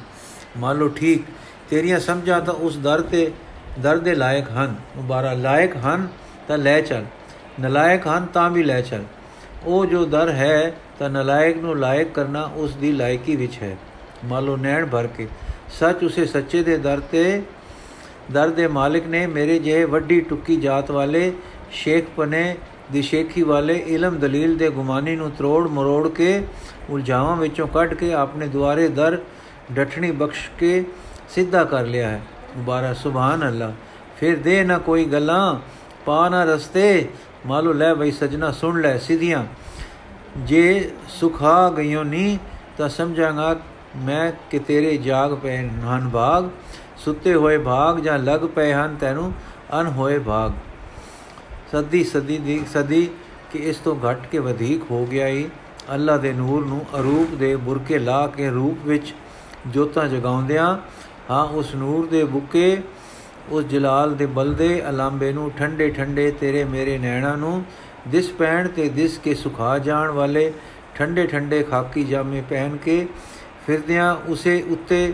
ਮੰਨ 0.57 0.77
ਲਓ 0.77 0.87
ਠੀਕ, 0.89 1.25
ਤੇਰੀਆਂ 1.69 1.99
ਸਮਝਾਂ 1.99 2.41
ਤਾਂ 2.41 2.53
ਉਸ 2.53 2.77
ਦਰ 2.77 3.01
ਤੇ, 3.01 3.31
ਦਰ 3.79 3.97
ਦੇ 3.97 4.15
ਲਾਇਕ 4.15 4.51
ਹਨ। 4.51 4.75
ਉਬਾਰਾ, 4.97 5.33
ਲਾਇਕ 5.33 5.77
ਹਨ 5.77 6.07
ਤਾਂ 6.47 6.57
ਲੈ 6.57 6.80
ਚੱਲ, 6.81 7.06
ਨਲਾਇਕ 7.59 8.07
ਹਨ 8.07 8.25
ਤਾਂ 8.25 8.49
ਵੀ 8.49 8.63
ਲੈ 8.63 8.81
ਚੱਲ। 8.81 9.03
ਉਹ 9.65 9.85
ਜੋ 9.85 10.06
ਦਰ 10.06 10.30
ਹੈ 10.31 10.73
ਤਾਂ 10.99 11.09
ਨਲਾਇਕ 11.09 11.57
ਨੂੰ 11.57 11.80
ਲਾਇਕ 11.80 12.11
ਕਰਨਾ 12.11 12.49
ਉਸ 12.56 12.75
ਦੀ 12.75 12.92
ਲਾਇਕੀ 12.92 13.35
ਵਿੱਚ 13.35 13.63
ਹੈ। 13.63 13.75
ਮੰਨ 14.23 14.45
ਲਓ 14.45 14.57
ਨੈਣ 14.57 14.85
ਭਰ 14.85 15.07
ਕੇ। 15.07 15.27
ਸੱਚ 15.80 16.03
ਉਸੇ 16.03 16.25
ਸੱਚੇ 16.25 16.63
ਦੇ 16.63 16.77
ਦਰ 16.77 16.99
ਤੇ, 16.99 17.42
ਦਰ 18.31 18.49
ਦੇ 18.49 18.68
ਮਾਲਿਕ 18.68 19.07
ਨੇ 19.07 19.27
ਮੇਰੇ 19.27 19.59
ਜੇ 19.59 19.83
ਵੱਡੀ 19.83 20.21
ਟੁੱਕੀ 20.21 20.56
ਜਾਤ 20.56 20.92
ਵਾਲੇ, 20.92 21.33
ਸ਼ੇਖ 21.71 22.06
ਪਨੇ 22.15 22.56
ਦੀ 22.92 23.01
ਸ਼ੇਖੀ 23.01 23.44
ਵਾਲੇ 23.44 23.73
ਇਲਮ 23.87 24.18
ਦਲੀਲ 24.18 24.57
ਦੇ 24.57 24.69
ਗੁਮਾਨੀ 24.69 25.15
ਨੂੰ 25.15 25.31
ਤਰੋੜ 25.31 25.68
ਮਰੋੜ 25.68 26.07
ਕੇ 26.07 26.44
ਉਲਝਾਵਾਂ 26.89 27.35
ਵਿੱਚੋਂ 27.37 27.68
ਕੱਢ 27.68 27.94
ਕੇ 27.94 28.13
ਆਪਣੇ 28.13 28.47
ਦੁਆਰੇ 28.47 28.87
ਦਰ 28.87 29.21
ਡਠਣੀ 29.71 30.11
ਬਖਸ਼ 30.11 30.49
ਕੇ 30.59 30.85
ਸਿੱਧਾ 31.30 31.63
ਕਰ 31.63 31.85
ਲਿਆ 31.85 32.09
ਹੈ। 32.09 32.21
ਮੁਬਾਰਕ 32.57 32.95
ਸੁਭਾਨ 32.95 33.47
ਅੱਲਾ 33.47 33.73
ਫਿਰ 34.19 34.35
ਦੇ 34.35 34.63
ਨਾ 34.63 34.77
ਕੋਈ 34.77 35.06
ਗੱਲਾਂ, 35.06 35.59
ਪਾ 36.06 36.30
ਨਾ 36.30 36.44
ਰਸਤੇ। 36.44 37.07
ਮਾਲੋ 37.45 37.73
ਲੈ 37.73 37.94
ਬਈ 37.94 38.11
ਸਜਣਾ 38.11 38.51
ਸੁਣ 38.51 38.81
ਲੈ 38.81 38.97
ਸਿਧੀਆਂ। 38.97 39.45
ਜੇ 40.37 40.92
ਸੁਖਾ 41.09 41.69
ਗਈਓ 41.69 42.03
ਨਹੀਂ 42.03 42.37
ਤਾਂ 42.77 42.89
ਸਮਝਾਂਗਾ 42.89 43.59
ਮੈਂ 43.95 44.31
ਕਿ 44.52 44.59
ਤੇਰੇ 44.59 44.97
ਜਾਗ 44.97 45.33
ਪਏ 45.33 45.57
ਹਨ 45.57 46.09
ਭਾਗ, 46.14 46.50
ਸੁੱਤੇ 46.97 47.33
ਹੋਏ 47.33 47.57
ਭਾਗ 47.57 48.00
ਜਾਂ 48.00 48.19
ਲੱਗ 48.19 48.40
ਪਏ 48.40 48.73
ਹਨ 48.73 48.95
ਤੈਨੂੰ 48.95 49.33
ਅਨ 49.81 49.88
ਹੋਏ 49.88 50.19
ਭਾਗ। 50.19 50.52
ਸਦੀ 51.71 52.04
ਸਦੀ 52.04 52.38
ਦੀ 52.38 52.66
ਸਦੀ 52.73 53.09
ਕਿ 53.52 53.59
ਇਸ 53.59 53.78
ਤੋਂ 53.78 53.95
ਘਟ 53.95 54.28
ਕੇ 54.28 54.40
ਵਧੇਕ 54.40 54.92
ਹੋ 54.92 55.06
ਗਿਆ 55.06 55.28
ਈ। 55.28 55.50
ਅੱਲਾ 55.94 56.18
ਦੇ 56.18 56.33
ਨੂਰ 56.33 56.66
ਨੂੰ 56.66 56.85
ਅਰੂਪ 57.00 57.35
ਦੇ 57.35 57.56
ਬੁਰਕੇ 57.56 58.00
ਲਾ 58.00 58.28
ਕੇ 58.28 58.50
ਰੂਪ 58.50 58.78
ਵਿੱਚ 58.85 59.14
ਜੋਤਾਂ 59.68 60.07
ਜਗਾਉਂਦਿਆਂ, 60.07 60.78
ਹਾਂ, 61.30 61.45
ਉਸ 61.45 61.76
ਨੂਰ 61.76 62.06
ਦੇ 62.06 62.23
ਬੁੱਕੇ, 62.23 62.81
ਉਸ 63.50 63.66
ਜਲਾਲ 63.66 64.16
ਦੇ 64.16 64.26
ਬਲਦੇ 64.26 64.90
ਅਲਾਂਬੇ 64.90 65.33
ਨੂੰ 65.33 65.52
ਠੰਡੇ 65.52 65.90
ਠੰਡੇ 65.90 66.31
ਤੇਰੇ 66.31 66.64
ਮੇਰੇ 66.64 66.97
ਨੈਣਾ 66.97 67.35
ਨੂੰ 67.35 67.66
ਦਿਸ 68.07 68.30
ਪੈਣ 68.30 68.68
ਤੇ 68.68 68.90
ਦਿਸ 68.90 69.18
ਕੇ 69.18 69.33
ਸੁਖਾ 69.33 69.78
ਜਾਣ 69.78 70.12
ਵਾਲੇ 70.12 70.54
ਠੰਡੇ 70.95 71.28
ਠੰਡੇ 71.28 71.64
ਖਾਕੀ 71.64 72.04
ਜਾਮੇ 72.04 72.44
ਪਹਿਨ 72.50 72.78
ਕੇ 72.78 73.07
ਫਿਰਦਿਆਂ 73.67 74.15
ਉਸੇ 74.29 74.61
ਉੱਤੇ 74.71 75.13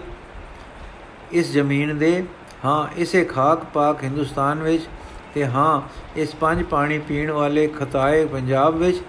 ਇਸ 1.31 1.51
ਜ਼ਮੀਨ 1.51 1.97
ਦੇ, 1.97 2.23
ਹਾਂ, 2.65 2.87
ਇਸੇ 2.97 3.23
ਖਾਕ 3.25 3.63
ਪਾਕ 3.73 4.03
ਹਿੰਦੁਸਤਾਨ 4.03 4.61
ਵਿੱਚ 4.63 4.87
ਤੇ 5.33 5.45
ਹਾਂ, 5.45 5.81
ਇਸ 6.15 6.35
ਪੰਜ 6.35 6.63
ਪਾਣੀ 6.63 6.97
ਪੀਣ 6.99 7.31
ਵਾਲੇ 7.31 7.67
ਖਤਾਏ 7.69 8.25
ਪੰਜਾਬ 8.25 8.75
ਵਿੱਚ 8.75 9.01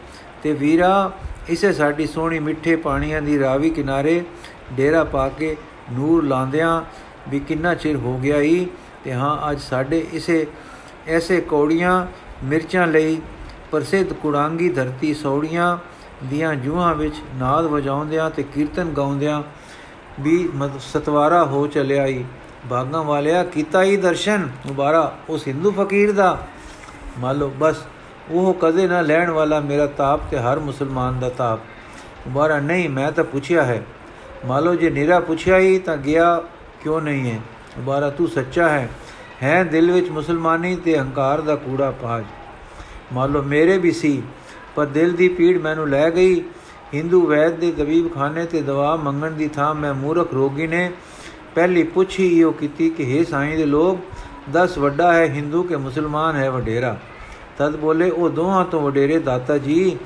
ਤੇ 0.43 0.53
ਵੀਰਾ, 0.53 1.11
ਇਸੇ 1.49 1.73
ਸਾਡੀ 1.73 2.07
ਸੋਹਣੀ 2.07 2.39
ਮਿੱਠੇ 2.39 2.77
ਪਾਣੀਆਂ 2.77 3.23
ਦੀ 3.23 3.39
ਰਾਵੀ 3.39 3.71
ਕਿਨਾਰੇ 3.71 4.23
ਡੇਰਾ 4.77 5.05
ਪਾ 5.05 5.29
ਕੇ 5.29 5.57
ਨੂਰ 5.93 6.25
ਲਾਂਦਿਆਂ 6.25 6.83
ਵੀ 7.29 7.39
ਕਿੰਨਾ 7.41 7.75
ਚਿਰ 7.75 7.97
ਹੋ 7.97 8.17
ਗਿਆ 8.19 8.41
ਈ 8.41 8.67
ਤੇ 9.05 9.13
ਹਾਂ, 9.13 9.51
ਅੱਜ 9.51 9.61
ਸਾਡੇ 9.61 10.05
ਇਸੇ, 10.13 10.47
ਐਸੇ 11.09 11.41
ਕੌੜੀਆਂ 11.41 12.07
ਮਿਰਚਾਂ 12.45 12.87
ਲਈ 12.87 13.21
ਪ੍ਰਸਿੱਧ 13.71 14.13
ਕੁੜਾਂਗੀ 14.13 14.69
ਧਰਤੀ 14.69 15.13
ਸੌੜੀਆਂ 15.15 15.77
ਦੀਆਂ 16.25 16.55
ਜੂਹਾਂ 16.55 16.95
ਵਿੱਚ 16.95 17.15
ਨਾਦ 17.35 17.65
ਵਜਾਉਂਦਿਆਂ 17.65 18.31
ਤੇ 18.31 18.43
ਕੀਰਤਨ 18.43 18.85
ਗਾਉਂਦਿਆਂ 18.85 19.43
ਵੀ 20.21 20.51
ਸਤਵਾਰਾ 20.79 21.45
ਹੋ 21.45 21.67
ਚਲਿਆ 21.67 22.07
ਈ। 22.07 22.25
ਬਾਗਾਂ 22.67 23.05
ਵਾਲਿਆ 23.05 23.45
ਕੀਤਾ 23.45 23.83
ਹੀ 23.83 23.97
ਦਰਸ਼ਨ। 23.97 24.49
ਮੁਬਾਰਾ 24.67 25.19
ਉਸ 25.29 25.49
ਹਿੰਦੂ 25.49 25.73
ਫਕੀਰ 25.73 26.13
ਦਾ। 26.13 26.47
ਮੰਨ 27.19 27.39
ਲਓ, 27.39 27.53
ਬਸ, 27.59 27.77
ਉਹ 28.31 28.55
ਕਦੇ 28.55 28.89
ਨਾ 28.89 29.01
ਲੈਣ 29.01 29.31
ਵਾਲਾ 29.31 29.61
ਮੇਰਾ 29.61 29.87
ਤਾਪ 29.87 30.21
ਤੇ 30.31 30.39
ਹਰ 30.39 30.59
ਮੁਸਲਮਾਨ 30.59 31.21
ਦਾ 31.21 31.29
ਤਾਪ। 31.29 31.61
ਮੁਬਾਰਾ, 32.27 32.61
ਨਹੀਂ, 32.61 32.91
ਮੈਂ 32.91 33.13
ਤਾਂ 33.13 33.25
ਪੁੱਛਿਆ 33.25 33.65
ਹੈ। 33.65 33.83
ਮੰਨ 34.47 34.65
ਲਓ, 34.65 34.75
ਜੇ 34.75 34.91
ਨੀਰਾ 34.91 35.21
ਪੁੱਛਿਆ 35.21 35.59
ਹੀ 35.59 35.79
ਤਾਂ 35.79 35.97
ਗਿਆ 35.97 36.43
ਕਿਉਂ 36.83 37.01
ਨਹੀਂ 37.01 37.31
ਹੈ? 37.31 37.41
ਮੁਬਾਰਾ, 37.79 38.11
ਤੂੰ 38.11 38.29
ਸੱਚਾ 38.29 38.69
ਹੈ। 38.69 38.89
ਹੈ 39.43 39.65
ਦਿਲ 39.65 39.93
ਵਿੱਚ 39.93 40.11
ਮੁਸਲਮਾਨੀ 40.11 40.77
ਤੇ 40.77 40.99
ਹੰਕਾਰ 40.99 41.41
ਦਾ 41.41 41.57
ਕੂੜਾ 41.57 41.91
ਪਾਜ। 41.91 42.25
ਮੰਨ 43.13 43.33
ਲਓ, 43.33 43.43
ਮੇਰੇ 43.43 43.79
ਵੀ 43.79 43.91
ਸੀ। 43.91 44.23
ਪਰ 44.77 44.87
ਦਿਲ 44.87 45.13
ਦੀ 45.13 45.29
ਪੀੜ 45.29 45.61
ਮੈਨੂੰ 45.61 45.89
ਲੈ 45.89 46.11
ਗਈ। 46.11 46.41
ਹਿੰਦੂ 46.95 47.27
ਵੈਦ 47.27 47.53
ਦੇ 47.53 47.73
ਤਬੀਬ 47.73 48.15
ਖਾਨੇ 48.15 48.47
ਤੇ 48.47 48.63
ਦਵਾ 48.63 48.97
ਮੰਗਣ 48.97 49.31
ਦੀ 49.31 49.49
ਥਾਂ 49.49 49.75
ਮੈਂ 49.75 49.95
ਮੂਰਖ 49.95 50.35
ਰੋਗੀ 50.35 50.67
ਨੇ। 50.67 50.93
ਪਹਿਲੀ 51.55 51.83
ਪੁੱਛੀ 51.83 52.39
ਇਹੋ 52.39 52.51
ਕੀਤੀ 52.51 52.91
ਕਿ 52.91 53.21
हे 53.21 53.29
ਸਾਈਂ 53.29 53.57
ਦੇ 53.57 53.65
ਲੋਕ 53.65 54.01
10 54.53 54.79
ਵੱਡਾ 54.79 55.13
ਹੈ 55.13 55.25
ਹਿੰਦੂ 55.25 55.63
ਕੇ 55.63 55.77
ਮੁਸਲਮਾਨ 55.77 56.37
ਹੈ 56.37 56.51
ਵਡੇਰਾ? 56.51 56.99
ਤਦ 57.59 57.77
ਬੋਲੇ, 57.77 58.11
ਉਹ 58.11 58.29
ਦੋਹਾਂ 58.29 58.65
ਤੋਂ 58.65 58.81
ਵਡੇਰੇ 58.81 59.19
ਦਾਤਾ 59.19 59.59
ਜੀ। 59.59 59.99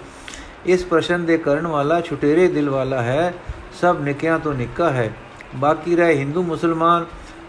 ਇਸ 0.66 0.84
ਪ੍ਰਸ਼ਨ 0.84 1.24
ਦੇ 1.24 1.38
ਕਰਨ 1.38 1.66
ਵਾਲਾ 1.66 2.00
ਛੁਟੇਰੇ 2.00 2.48
ਦਿਲ 2.48 2.70
ਵਾਲਾ 2.70 3.02
ਹੈ। 3.02 3.34
ਸਭ 3.80 3.96
ਨਿਕਿਆਂ 4.00 4.38
ਤੋਂ 4.38 4.54
ਨਿੱਕਾ 4.54 4.90
ਹੈ। 4.90 5.12
ਬਾਕੀ 5.56 5.96
ਰਹੇ 5.96 6.14
ਹਿੰਦੂ 6.14 6.42
ਮੁਸਲਮਾਨ। 6.42 7.04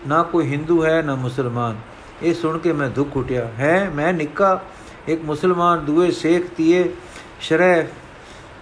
ਨਾ 0.07 0.23
ਕੋਈ 0.23 0.51
ਹਿੰਦੂ 0.51 0.85
ਹੈ, 0.85 1.01
ਨਾ 1.01 1.15
ਮੁਸਲਮਾਨ। 1.15 1.75
ਇਹ 2.23 2.33
ਸੁਣ 2.33 2.57
ਕੇ 2.57 2.73
ਮੈਂ 2.73 2.89
ਦੁੱਖ 2.89 3.17
ਉਟਿਆ 3.17 3.45
ਹੈ, 3.45 3.91
ਮੈਂ 3.95 4.13
ਨਿੱਕਾ? 4.13 4.61
ਇੱਕ 5.07 5.21
ਮੁਸਲਮਾਨ 5.23 5.85
ਦੂਏ 5.85 6.11
ਸੇਖ 6.11 6.47
ਤੀਏ, 6.57 6.89
ਸ਼ਰਹ 7.41 7.83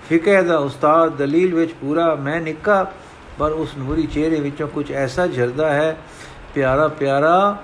ਫਿਕਹ 0.10 0.44
ਦਾ 0.44 0.58
ਉਸਤਾਦ 0.58 1.16
ਦਲੀਲ 1.16 1.56
ਵਿੱਚ 1.56 1.74
ਪੂਰਾ, 1.74 2.16
ਮੈਂ 2.16 2.42
ਨਿੱਕਾ, 2.42 2.92
ਪਰ 3.40 3.52
ਉਸ 3.52 3.78
ਨੂਰੀ 3.78 4.08
ਚਿਹਰੇ 4.08 4.40
ਵਿੱਚੋਂ 4.40 4.68
ਕੁਝ 4.68 4.92
ਐਸਾ 4.92 5.28
ਝਰਦਾ 5.28 5.74
ਹੈ, 5.74 5.98
ਪਿਆਰਾ 6.56 6.88
ਪਿਆਰਾ, 6.88 7.58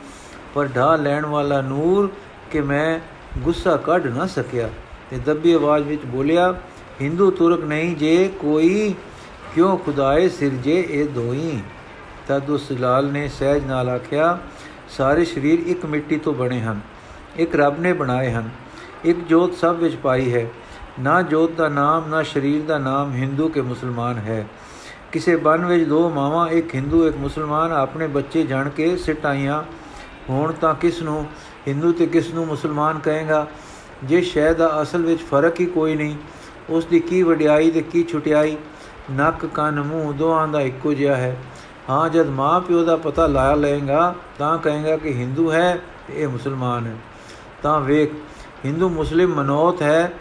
ਪਰ 0.54 0.68
ਢਾ 0.68 0.96
ਲੈਣ 0.96 1.26
ਵਾਲਾ 1.26 1.62
ਨੂਰ 1.62 2.10
ਕਿ 2.52 2.62
ਮੈਂ 2.62 3.00
ਗੁੱਸਾ 3.40 3.76
ਕੱਢ 3.78 4.08
ਨਾ 4.08 4.26
ਸਕਿਆ। 4.28 4.70
ਤੇ 5.10 5.18
ਦੱਬੀ 5.18 5.54
ਆਵਾਜ਼ 5.54 5.88
ਵਿੱਚ 5.88 6.06
ਬੋਲਿਆ, 6.06 6.54
ਹਿੰਦੂ 7.02 7.32
ਤੁਰਕ 7.32 7.64
ਨਹੀਂ 7.64 7.96
ਜੇ 7.96 8.30
ਕੋਈ, 8.40 8.96
ਕਿਉਂ 9.56 9.78
ਖੁਦਾਏ 9.78 10.30
ਸਿਰਜੇ 10.30 10.86
ਇਹ 10.90 11.06
ਦੋਈ? 11.06 11.60
ਤਦ 12.28 12.50
ਉਸ 12.50 12.72
ਲਾਲ 12.72 13.12
ਨੇ 13.12 13.28
ਸਹਿਜ 13.28 13.66
ਨਾਲ 13.66 13.90
ਆਖਿਆ, 13.90 14.38
ਸਾਰੇ 14.90 15.26
ਸਰੀਰ 15.26 15.60
ਇੱਕ 15.68 15.86
ਮਿੱਟੀ 15.86 16.16
ਤੋਂ 16.16 16.34
ਬਣੇ 16.34 16.62
ਹਨ, 16.62 16.80
ਇੱਕ 17.36 17.56
ਰੱਬ 17.56 17.80
ਨੇ 17.80 17.94
ਬਣਾਏ 17.94 18.32
ਹਨ। 18.32 18.50
ਇੱਕ 19.06 19.20
ਜੋਤ 19.20 19.54
ਸਭ 19.54 19.76
ਵਿੱਚ 19.80 19.96
ਪਾਈ 19.96 20.34
ਹੈ। 20.34 20.50
ਨਾ 21.00 21.22
ਜੋਤ 21.22 21.52
ਦਾ 21.52 21.70
ਨਾਮ, 21.70 22.08
ਨਾ 22.08 22.24
ਸਰੀਰ 22.24 22.62
ਦਾ 22.62 22.78
ਨਾਮ 22.78 23.14
ਹਿੰਦੂ 23.14 23.50
ਕੇ 23.50 23.62
ਮੁਸਲਮਾਨ 23.62 24.18
ਹੈ। 24.18 24.48
ਕਿਸੇ 25.12 25.36
ਬਨ 25.36 25.66
ਵਿੱਚ 25.66 25.88
ਦੋ 25.88 26.10
ਮਾਵਾਂ, 26.10 26.48
ਇੱਕ 26.50 26.76
ਹਿੰਦੂ, 26.76 27.08
ਇੱਕ 27.08 27.18
ਮੁਸਲਮਾਨ, 27.18 27.72
ਆਪਣੇ 27.72 28.08
ਬੱਚੇ 28.08 28.44
ਜਾਣ 28.44 28.70
ਕੇ 28.70 28.98
ਸਿਟਾਈਆਂ 28.98 29.64
ਹੋਣ 30.30 30.52
ਤਾਂ 30.52 30.74
ਕਿਸ 30.74 31.02
ਨੂੰ? 31.02 31.26
ਹਿੰਦੂ 31.68 31.92
ਤੇ 31.92 32.06
ਕਿਸ 32.06 32.34
ਨੂੰ 32.34 32.46
ਮੁਸਲਮਾਨ 32.48 33.00
ਕਹੇਗਾ? 33.00 33.48
ਜੇ 34.04 34.22
ਸ਼ੈ 34.22 34.54
ਦਾ 34.54 34.82
ਅਸਲ 34.82 35.02
ਵਿੱਚ 35.02 35.22
ਫ਼ਰਕ 35.22 35.60
ਹੀ 35.60 35.66
ਕੋਈ 35.66 35.96
ਨਹੀਂ, 35.96 36.16
ਉਸ 36.70 36.86
ਦੀ 36.86 37.00
ਕੀ 37.00 37.24
ਵਡਿਆਈ 37.24 37.72
ਤੇ 37.72 37.82
ਕੀ 37.82 38.04
ਛੁਟਿਆਈ? 38.04 38.58
ਨੱਕ, 39.12 39.46
ਕੰਨ, 39.46 39.82
ਮੂੰਹ 39.82 40.14
ਦੋਹਾਂ 40.14 40.48
ਦਾ 40.48 40.62
ਇੱਕੋ 40.62 40.94
ਜਿਹਾ 40.94 41.16
ਹੈ। 41.16 41.38
ਹਾਂ, 41.90 42.10
ਜਦ 42.10 42.28
ਮਾਂ 42.28 42.62
ਪਿਓ 42.62 42.84
ਦਾ 42.84 42.96
ਪਤਾ 42.96 43.28
ਲਾ 43.28 43.56
ਲਏਗਾ 43.56 44.16
ਤਾਂ 44.38 44.58
ਕਹੇਗਾ 44.58 44.98
ਕਿ 44.98 45.14
ਹਿੰਦੂ 45.14 45.52
ਹੈ 45.52 45.80
ਤੇ 46.08 46.24
ਇਹ 46.24 46.28
ਮੁਸਲਮਾਨ 46.28 46.88
ਹੈ। 46.88 46.96
ਤਾਂ 47.64 47.80
ਵੇਖ 47.80 48.12
ਹਿੰਦੂ 48.66 48.90
ਮੁਸਲਿਮ 48.90 49.34
ਮਨੋਤ 49.34 49.82
ਹੈ, 49.82 50.12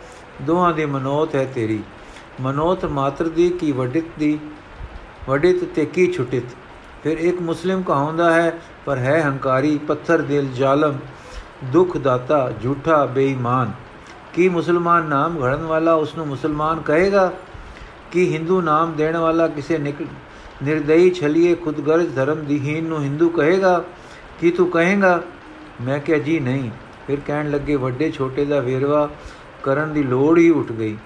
ਦੋਹਾਂ 0.43 0.73
ਦੀ 0.73 0.85
ਮਨੋਤ 0.87 1.35
ਹੈ 1.35 1.45
ਤੇਰੀ। 1.55 1.83
ਮਨੋਤ 2.41 2.85
ਮਾਤਰ 2.85 3.29
ਦੀ 3.29 3.49
ਕੀ 3.51 3.73
ਵਡਿਤ 3.73 4.05
ਦੀ, 4.19 4.39
ਵਡਿਤ 5.29 5.65
ਤੇ 5.65 5.85
ਕੀ 5.85 6.13
ਛੁਟਿਤ। 6.13 6.45
ਫਿਰ 7.03 7.19
ਇੱਕ 7.19 7.41
ਮੁਸਲਿਮ 7.41 7.83
ਕਹਾਉਂਦਾ 7.83 8.33
ਹੈ, 8.33 8.61
ਪਰ 8.87 8.99
ਹੈ 8.99 9.21
ਹੰਕਾਰੀ, 9.23 9.77
ਪੱਥਰ 9.79 10.23
ਦਿਲ 10.23 10.47
ਜ਼ਾਲਮ, 10.55 10.99
ਦੁੱਖ 11.65 11.97
ਦਾਤਾ, 11.97 12.51
ਝੂਠਾ, 12.63 13.05
ਬੇਈਮਾਨ। 13.07 13.73
ਕੀ 14.35 14.49
ਮੁਸਲਮਾਨ 14.49 15.05
ਨਾਮ 15.05 15.43
ਘੜਨ 15.43 15.63
ਵਾਲਾ 15.63 15.95
ਉਸ 15.95 16.17
ਨੂੰ 16.17 16.27
ਮੁਸਲਮਾਨ 16.27 16.81
ਕਹੇਗਾ? 16.81 17.33
ਕੀ 18.13 18.33
ਹਿੰਦੂ 18.35 18.61
ਨਾਮ 18.61 18.93
ਦੇਣ 18.93 19.17
ਵਾਲਾ 19.17 19.47
ਕਿਸੇ 19.49 19.79
ਨਿਰਦਈ 19.79 21.11
ਛਲੀਏ 21.11 21.55
ਖੁਦਗਰਜ 21.55 22.15
ਧਰਮ 22.15 22.45
ਦੀਹੀਨ 22.45 22.85
ਨੂੰ 22.85 23.03
ਹਿੰਦੂ 23.03 23.29
ਕਹੇਗਾ? 23.29 23.83
ਕੀ 24.41 24.51
ਤੂੰ 24.51 24.71
ਕਹੇਗਾ? 24.71 25.21
ਮੈਂ 25.81 25.99
ਕਿਹਾ 25.99 26.19
ਜੀ 26.19 26.39
ਨਹੀਂ। 26.41 26.71
ਫਿਰ 27.09 27.19
ਕਹਿਣ 27.27 27.51
ਲੱਗੇ, 27.51 27.77
ਵੱਡੇ 27.77 28.11
ਛੋਟੇ 28.11 28.45
ਦਾ 28.45 28.61
ਵੇਰਵਾ 28.61 29.11
ਕਰਨ 29.63 29.93
ਦੀ 29.93 30.03
ਲੋੜ 30.03 30.39
ਹੀ 30.39 30.51
ਉੱਠ 30.51 30.73
ਗਈ। 30.73 30.97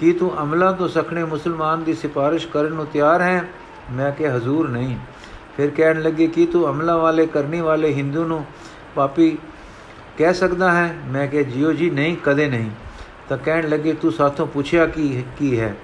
ਕੀ 0.00 0.12
ਤੂੰ 0.12 0.42
ਅਮਲਾ 0.42 0.72
ਤੋਂ 0.72 0.88
ਸਖਣੇ 0.88 1.24
ਮੁਸਲਮਾਨ 1.24 1.84
ਦੀ 1.84 1.94
ਸਿਫਾਰਿਸ਼ 1.94 2.48
ਕਰਨ 2.48 2.72
ਨੂੰ 2.72 2.86
ਤਿਆਰ 2.86 3.20
ਹੈ? 3.20 3.48
ਮੈਂ 3.92 4.12
ਕਿਹਾ, 4.12 4.36
ਹਜ਼ੂਰ 4.36 4.68
ਨਹੀਂ। 4.68 4.96
ਫਿਰ 5.56 5.70
ਕਹਿਣ 5.70 6.02
ਲੱਗੇ, 6.02 6.26
ਕਿ 6.26 6.46
ਤੂੰ 6.46 6.70
ਅਮਲਾ 6.70 6.96
ਵਾਲੇ, 6.96 7.26
ਕਰਨੀ 7.26 7.60
ਵਾਲੇ 7.60 7.94
ਹਿੰਦੂ 7.94 8.24
ਨੂੰ 8.24 8.44
ਪਾਪੀ 8.94 9.38
ਕਹਿ 10.18 10.34
ਸਕਦਾ 10.34 10.72
ਹੈ? 10.72 10.94
ਮੈਂ 11.06 11.28
ਕਿਹਾ 11.28 11.42
ਜਿਉ 11.42 11.72
ਜੀ, 11.72 11.90
ਨਹੀਂ, 11.90 12.16
ਕਦੇ 12.24 12.48
ਨਹੀਂ। 12.48 12.70
ਤਾਂ 13.28 13.38
ਕਹਿਣ 13.38 13.68
ਲੱਗੇ, 13.68 13.92
ਤੂੰ 13.92 14.12
ਸਾਥੋਂ 14.12 14.46
ਪੁੱਛਿਆ 14.46 14.86
ਕੀ 14.86 15.24
ਕੀ 15.38 15.60
ਹੈ? 15.60 15.76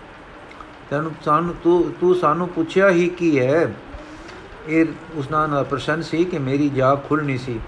ਤੈਨੂੰ, 0.91 1.13
ਸਾਨੂੰ, 1.25 1.55
ਤੂੰ 1.65 1.93
ਤੂੰ 2.01 2.15
ਸਾਨੂੰ 2.15 2.49
ਪੁੱਛਿਆ 2.49 2.91
ਹੀ 2.91 3.09
ਕੀ 3.09 3.39
ਹੈ? 3.39 3.75
ਇਹ 4.69 4.87
ਉਸ 5.15 5.31
ਨਾਲ 5.31 5.65
ਪ੍ਰਸ਼ਨ 5.65 6.03
ਸੀ 6.03 6.25
ਕਿ 6.25 6.39
ਮੇਰੀ 6.39 6.69
ਜਾਗ 6.69 6.99
ਖੁੱਲਣੀ 7.09 7.39
ਸੀ। 7.39 7.61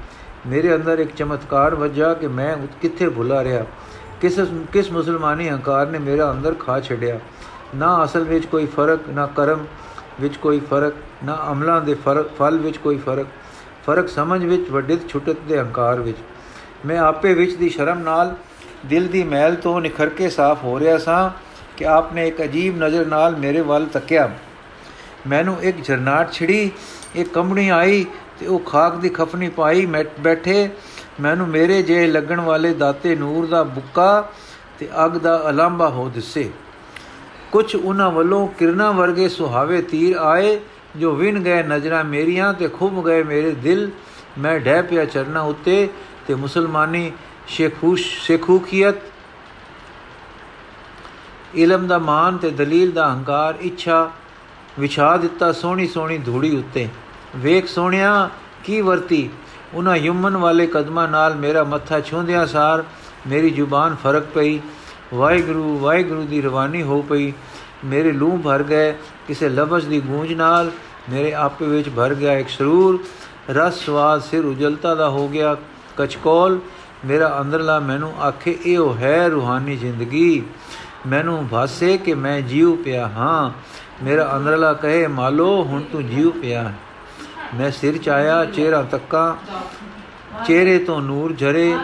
ਮੇਰੇ 0.46 0.74
ਅੰਦਰ 0.74 0.98
ਇੱਕ 0.98 1.14
ਚਮਤਕਾਰ 1.14 1.74
ਵਜਾ 1.74 2.14
ਕਿ 2.14 2.26
ਮੈਂ 2.26 2.56
ਕਿੱਥੇ 2.82 3.08
ਭੁਲਾ 3.08 3.44
ਰਿਹਾ। 3.44 3.64
ਕਿਸ 4.20 4.38
ਕਿਸ 4.72 4.92
ਮੁਸਲਮਾਨੀ 4.92 5.48
ਹੰਕਾਰ 5.48 5.86
ਨੇ 5.86 5.98
ਮੇਰਾ 5.98 6.30
ਅੰਦਰ 6.30 6.54
ਖਾ 6.54 6.80
ਛੱਡਿਆ। 6.80 7.20
ਨਾ 7.76 8.04
ਅਸਲ 8.04 8.24
ਵਿੱਚ 8.24 8.46
ਕੋਈ 8.46 8.66
ਫ਼ਰਕ, 8.66 9.00
ਨਾ 9.08 9.26
ਕਰਮ 9.26 9.66
ਵਿੱਚ 10.20 10.36
ਕੋਈ 10.36 10.60
ਫ਼ਰਕ, 10.60 10.94
ਨਾ 11.24 11.38
ਅਮਲਾਂ 11.52 11.80
ਦੇ 11.80 11.94
ਫ਼ਰਕ 11.94 12.30
ਫਲ 12.38 12.58
ਵਿੱਚ 12.58 12.76
ਕੋਈ 12.76 12.98
ਫ਼ਰਕ। 12.98 13.26
ਫ਼ਰਕ 13.86 14.08
ਸਮਝ 14.08 14.44
ਵਿੱਚ, 14.44 14.70
ਵੱਡਿਤ 14.70 15.08
ਛੁਟਤ 15.08 15.36
ਦੇ 15.48 15.58
ਹੰਕਾਰ 15.58 16.00
ਵਿੱਚ। 16.00 16.18
ਮੈਂ 16.86 16.98
ਆਪੇ 16.98 17.34
ਵਿੱਚ 17.34 17.56
ਦੀ 17.56 17.68
ਸ਼ਰਮ 17.68 17.98
ਨਾਲ, 17.98 18.34
ਦਿਲ 18.86 19.08
ਦੀ 19.08 19.22
ਮੈਲ 19.22 19.54
ਤੋਂ 19.54 19.80
ਨਿਖਰ 19.80 20.08
ਕੇ 20.08 20.28
ਸਾਫ਼ 20.28 20.64
ਹੋ 20.64 20.80
ਰਿਹਾ 20.80 20.98
ਸਾਂ 20.98 21.30
ਕਿ 21.76 21.86
ਆਪਨੇ 21.86 22.28
ਇੱਕ 22.28 22.42
ਅਜੀਬ 22.42 22.82
ਨਜ਼ਰ 22.82 23.06
ਨਾਲ 23.06 23.36
ਮੇਰੇ 23.36 23.60
ਵੱਲ 23.60 23.86
ਤੱਕਿਆ। 23.86 24.30
ਮੈਨੂੰ 25.26 25.62
ਇੱਕ 25.62 25.84
ਝਰਨਾਟ 25.84 26.32
ਛਿੜੀ, 26.32 26.72
ਇੱਕ 27.14 27.34
ਕੰਬਣੀ 27.34 27.68
ਆਈ 27.68 28.06
ਤੇ 28.40 28.46
ਉਹ 28.46 28.58
ਖਾਕ 28.60 28.96
ਦੀ 28.96 29.08
ਖਫਨੀ 29.08 29.48
ਪਾਈ 29.48 29.86
ਬੈਠੇ, 30.20 30.68
ਮੈਨੂੰ 31.20 31.48
ਮੇਰੇ 31.48 31.82
ਜੇ 31.82 32.06
ਲੱਗਣ 32.06 32.40
ਵਾਲੇ 32.40 32.72
ਦਾਤੇ 32.74 33.14
ਨੂਰ 33.16 33.46
ਦਾ 33.46 33.62
ਬੁੱਕਾ 33.62 34.28
ਤੇ 34.78 34.88
ਅਗ 35.04 35.16
ਦਾ 35.18 35.42
ਅਲੰਬਾ 35.50 35.88
ਹੋ 35.88 36.08
ਦਿਸੇ। 36.08 36.50
ਕੁਝ 37.52 37.74
ਉਹਨਾਂ 37.76 38.10
ਵੱਲੋਂ 38.10 38.46
ਕਿਰਨਾ 38.48 38.90
ਵਰਗੇ 38.90 39.28
ਸੁਹਾਵੇ 39.28 39.80
ਤੀਰ 39.82 40.16
ਆਏ, 40.16 40.58
ਜੋ 40.96 41.14
ਵਿਨ 41.14 41.42
ਗਏ 41.42 41.62
ਨਜ਼ਰਾਂ 41.62 42.04
ਮੇਰੀਆਂ 42.04 42.52
ਤੇ 42.54 42.68
ਖੁੱਭ 42.68 43.04
ਗਏ 43.06 43.22
ਮੇਰੇ 43.22 43.50
ਦਿਲ। 43.52 43.90
ਮੈਂ 44.38 44.58
ਢਹਿ 44.60 44.82
ਪਿਆ 44.82 45.04
ਚਰਨਾ 45.04 45.40
ਉੱਤੇ 45.42 45.88
ਤੇ 46.26 46.34
ਮੁਸਲਮਾਨੀ 46.34 47.10
ਸ਼ੇਖੂਸ਼, 47.48 48.04
ਸ਼ੇਖੂਕੀਅਤ, 48.20 48.96
ਇਲਮ 51.54 51.86
ਦਾ 51.86 51.98
ਮਾਨ 51.98 52.36
ਤੇ 52.36 52.50
ਦਲੀਲ 52.50 52.90
ਦਾ 52.92 53.08
ਹੰਕਾਰ, 53.08 53.54
ਇੱਛਾ 53.60 54.10
ਵਿਛਾ 54.78 55.16
ਦਿੱਤਾ 55.16 55.52
ਸੋਹਣੀ 55.52 55.86
ਸੋਹਣੀ 55.86 56.18
ਧੂੜੀ 56.18 56.56
ਉੱਤੇ। 56.56 56.88
ਵੇਖ 57.36 57.66
ਸੋਹਣਿਆ, 57.66 58.30
ਕੀ 58.64 58.80
ਵਰਤੀ? 58.80 59.30
ਉਹਨਾਂ 59.74 59.96
ਯਮਨ 59.96 60.36
ਵਾਲੇ 60.36 60.66
ਕਦਮਾਂ 60.66 61.08
ਨਾਲ 61.08 61.34
ਮੇਰਾ 61.34 61.64
ਮੱਥਾ 61.64 62.00
ਛੂੰਦਿਆਂ 62.00 62.46
ਸਾਰ 62.46 62.84
ਮੇਰੀ 63.26 63.50
ਜ਼ੁਬਾਨ 63.50 63.96
ਫ਼ਰਕ 64.02 64.24
ਪਈ। 64.24 64.60
ਵਾਹਿਗੁਰੂ 65.14 65.78
ਵਾਹਿਗੁਰੂ 65.78 66.22
ਦੀ 66.22 66.42
ਰਵਾਨੀ 66.42 66.82
ਹੋ 66.82 67.02
ਪਈ। 67.02 67.32
ਮੇਰੇ 67.84 68.12
ਲੂਹ 68.12 68.38
ਭਰ 68.38 68.62
ਗਏ 68.62 68.92
ਕਿਸੇ 69.28 69.48
ਲਫ਼ਜ਼ 69.48 69.88
ਦੀ 69.88 70.00
ਗੂੰਜ 70.00 70.32
ਨਾਲ। 70.32 70.70
ਮੇਰੇ 71.10 71.34
ਆਪੇ 71.34 71.66
ਵਿੱਚ 71.66 71.88
ਭਰ 71.88 72.14
ਗਿਆ 72.14 72.38
ਇੱਕ 72.38 72.48
ਸਰੂਰ। 72.48 73.04
ਰਸ 73.50 73.74
ਸਵਾਦ 73.74 74.22
ਸਿਰ 74.22 74.44
ਉਜਲਤਾ 74.44 74.94
ਦਾ 74.94 75.08
ਹੋ 75.08 75.28
ਗਿਆ। 75.28 75.56
ਕਚਕੋਲ, 75.96 76.60
ਮੇਰਾ 77.04 77.38
ਅੰਦਰਲਾ 77.40 77.78
ਮੈਨੂੰ 77.78 78.12
ਆਖੇ, 78.22 78.58
ਇਹੋ 78.66 78.96
ਹੈ 78.96 79.28
ਰੂਹਾਨੀ 79.28 79.76
ਜ਼ਿੰਦਗੀ। 79.76 80.42
ਮੈਨੂੰ 81.06 81.48
ਭਾਸੇ 81.48 81.98
ਕਿ 81.98 82.14
ਮੈਂ 82.14 82.40
ਜੀਉ 82.40 82.76
ਪਿਆ 82.76 83.08
ਹਾਂ। 83.08 83.50
ਮੇਰਾ 84.04 84.36
ਅੰਦਰਲਾ 84.36 84.72
ਕਹੇ, 84.72 85.06
ਮਾਲੋ, 85.06 85.64
ਹੁਣ 85.64 85.82
ਤੂੰ 85.82 86.06
ਜੀਉ 86.06 86.30
ਪਿਆ 86.30 86.72
ਮੈਂ 87.54 87.70
ਸਿਰ 87.70 87.98
ਚਾਇਆ 87.98 88.44
ਚਿਹਰਾ 88.44 88.82
ਤੱਕਾ 88.82 89.36
ਚਿਹਰੇ 90.46 90.78
ਤੋਂ 90.78 91.00
ਨੂਰ 91.00 91.32
ਝਰੇ, 91.32 91.76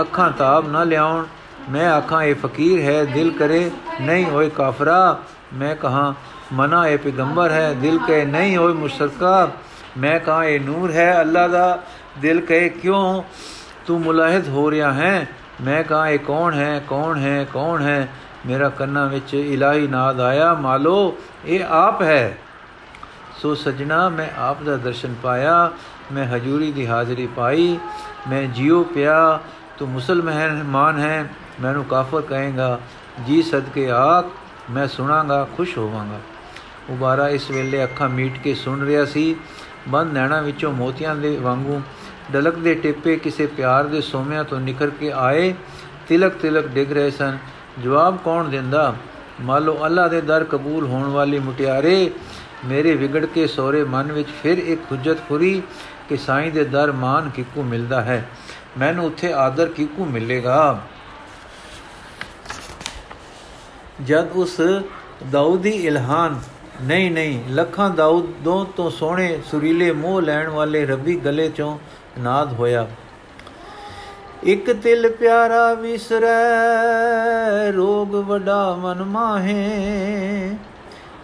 ਅੱਖਾਂ 0.00 0.30
ਤਾਬ 0.30 0.68
ਨਾ 0.68 0.84
ਲਿਆਉਣ। 0.84 1.24
ਮੈਂ 1.70 1.90
ਆਖਾਂ, 1.90 2.22
ਇਹ 2.22 2.34
ਫਕੀਰ 2.34 2.82
ਹੈ, 2.82 3.04
ਦਿਲ 3.04 3.30
ਕਰੇ, 3.30 3.70
ਨਹੀਂ 4.00 4.24
ਹੋਏ 4.24 4.50
ਕਾਫਰਾ। 4.50 5.18
ਮੈਂ 5.54 5.76
ਕਹਾ, 5.76 6.14
ਮਨਾ, 6.52 6.88
ਇਹ 6.88 6.98
ਪੈਗੰਬਰ 6.98 7.50
ਹੈ, 7.50 7.72
ਦਿਲ 7.72 7.98
ਕਹੇ, 8.08 8.24
ਨਹੀਂ 8.24 8.56
ਹੋਏ 8.56 8.72
ਮੁਸ਼ਰਕਾ। 8.72 9.50
ਮੈਂ 9.98 10.20
ਕਹਾ, 10.20 10.44
ਇਹ 10.44 10.60
ਨੂਰ 10.60 10.92
ਹੈ 10.92 11.20
ਅੱਲਾ 11.20 11.48
ਦਾ। 11.48 11.82
ਦਿਲ 12.18 12.40
ਕਹੇ, 12.40 12.68
ਕਿਉਂ 12.68 13.22
ਤੂੰ 13.86 14.00
ਮੁਲਾਹਿਦ 14.00 14.48
ਹੋ 14.48 14.70
ਰਿਹਾ 14.70 14.92
ਹੈ? 14.92 15.28
ਮੈਂ 15.60 15.84
ਕਹਾ, 15.84 16.08
ਇਹ 16.08 16.18
ਕੌਣ 16.18 16.54
ਹੈ 16.54 16.84
ਕੌਣ 16.88 17.18
ਹੈ 17.18 17.46
ਕੌਣ 17.52 17.82
ਹੈ? 17.82 18.08
ਮੇਰਾ 18.46 18.68
ਕੰਨਾਂ 18.68 19.06
ਵਿੱਚ 19.06 19.34
ਇਲਾਹੀ 19.34 19.86
ਨਾਦ 19.86 20.20
ਆਇਆ। 20.20 20.54
ਮਾਲੋ, 20.54 21.16
ਇਹ 21.44 21.60
ਆਪ 21.68 22.02
ਹੈ। 22.02 22.38
ਸੋ 23.42 23.54
ਸਜਣਾ, 23.54 24.08
ਮੈਂ 24.08 24.28
ਆਪ 24.38 24.62
ਦਾ 24.62 24.76
ਦਰਸ਼ਨ 24.76 25.14
ਪਾਇਆ, 25.22 25.72
ਮੈਂ 26.12 26.26
ਹਜੂਰੀ 26.26 26.72
ਦੀ 26.72 26.86
ਹਾਜ਼ਰੀ 26.86 27.26
ਪਾਈ, 27.26 27.78
ਮੈਂ 28.30 28.42
ਜਿਉ 28.42 28.84
ਪਿਆ, 28.84 29.40
ਤੂੰ 29.78 29.88
ਮੁਸਲਮਾਨ 29.88 30.62
ਮਾਨ 30.62 30.98
ਹੈ 30.98 31.30
ਮੈਨੂੰ 31.60 31.84
ਕਾਫਰ 31.84 32.20
ਕਹੇਗਾ, 32.20 32.80
ਜੀ 33.26 33.42
ਸਦਕੇ 33.42 33.90
ਆਖ, 33.90 34.24
ਮੈਂ 34.70 34.88
ਸੁਣਾਗਾ, 34.88 35.48
ਖੁਸ਼ 35.56 35.78
ਹੋਵਾਂਗਾ। 35.78 36.20
ਉਬਾਰਾ 36.90 37.28
ਇਸ 37.28 37.50
ਵੇਲੇ 37.50 37.84
ਅੱਖਾਂ 37.84 38.08
ਮੀਟ 38.08 38.38
ਕੇ 38.38 38.54
ਸੁਣ 38.54 38.84
ਰਿਹਾ 38.84 39.04
ਸੀ, 39.04 39.36
ਬੰਦ 39.88 40.12
ਨੈਣਾ 40.12 40.40
ਵਿੱਚੋਂ 40.40 40.72
ਮੋਤੀਆਂ 40.72 41.16
ਦੇ 41.16 41.36
ਵਾਂਗੂ 41.36 41.82
ਡਲਕ 42.32 42.54
ਦੇ 42.54 42.74
ਟੇਪੇ 42.74 43.16
ਕਿਸੇ 43.16 43.46
ਪਿਆਰ 43.46 43.84
ਦੇ 43.84 44.00
ਸੋਮਿਆਂ 44.00 44.44
ਤੋਂ 44.44 44.60
ਨਿਕਲ 44.60 44.90
ਕੇ 44.90 45.12
ਆਏ, 45.12 45.54
ਤਿਲਕ 46.08 46.32
ਤਿਲਕ 46.32 46.66
ਡਿਗ 46.66 46.92
ਰਹੇ 46.92 47.10
ਸਨ। 47.10 47.38
ਜਵਾਬ 47.82 48.18
ਕੌਣ 48.24 48.48
ਦਿੰਦਾ? 48.48 48.94
ਮੰਨ 49.40 49.46
ਮਾਲੋ 49.46 49.86
ਅੱਲਾ 49.86 50.08
ਦੇ 50.08 50.20
ਦਰ 50.20 50.44
ਕਬੂਲ 50.44 50.86
ਹੋਣ 50.86 51.08
ਵਾਲੀ 51.08 51.38
ਮੁਟਿਆਰੇ 51.38 52.10
ਮੇਰੇ 52.64 52.94
ਵਿਗੜ 52.94 53.26
ਕੇ 53.26 53.46
ਸੋਰੇ 53.46 53.84
ਮਨ 53.84 54.12
ਵਿੱਚ 54.12 54.28
ਫਿਰ 54.42 54.58
ਇੱਕ 54.58 54.80
ਹੁਜਤ 54.92 55.18
ਫੁਰੀ 55.28 55.62
ਕਿ 56.08 56.16
ਸਾਈਂ 56.16 56.50
ਦੇ 56.50 56.64
ਦਰ 56.64 56.92
ਮਾਨ 56.92 57.30
ਕਿਕੂ 57.30 57.62
ਮਿਲਦਾ 57.62 58.02
ਹੈ। 58.02 58.28
ਮੈਨੂੰ 58.78 59.06
ਉੱਥੇ 59.06 59.32
ਆਦਰ 59.32 59.66
ਕਿਕੂ 59.66 60.04
ਮਿਲੇਗਾ? 60.04 60.80
ਜਦ 64.04 64.30
ਉਸ 64.34 64.60
ਦਾਊਦੀ 65.30 65.70
ਇਲਹਾਨ, 65.70 66.40
ਨਹੀਂ 66.82 67.10
ਨਹੀਂ, 67.10 67.42
ਲੱਖਾਂ 67.48 67.90
ਦਾਊਦੋਂ 67.90 68.66
ਤੋਂ 68.66 68.90
ਸੋਹਣੇ 68.90 69.40
ਸੁਰੀਲੇ 69.50 69.92
ਮੋਹ 69.92 70.22
ਲੈਣ 70.22 70.48
ਵਾਲੇ 70.48 70.86
ਰੱਬੀ 70.86 71.16
ਗਲੇ 71.16 71.48
ਚੋਂ 71.48 71.78
ਨਾਦ 72.18 72.52
ਹੋਇਆ। 72.52 72.88
ਇਕ 74.44 74.72
ਤਿਲ 74.72 75.10
ਪਿਆਰਾ 75.10 75.74
ਵਿਸਰੈ, 75.74 77.72
ਰੋਗ 77.72 78.14
ਵਡਾ 78.14 78.76
ਮਨ 78.76 79.04
ਮਾਹੇ 79.04 80.56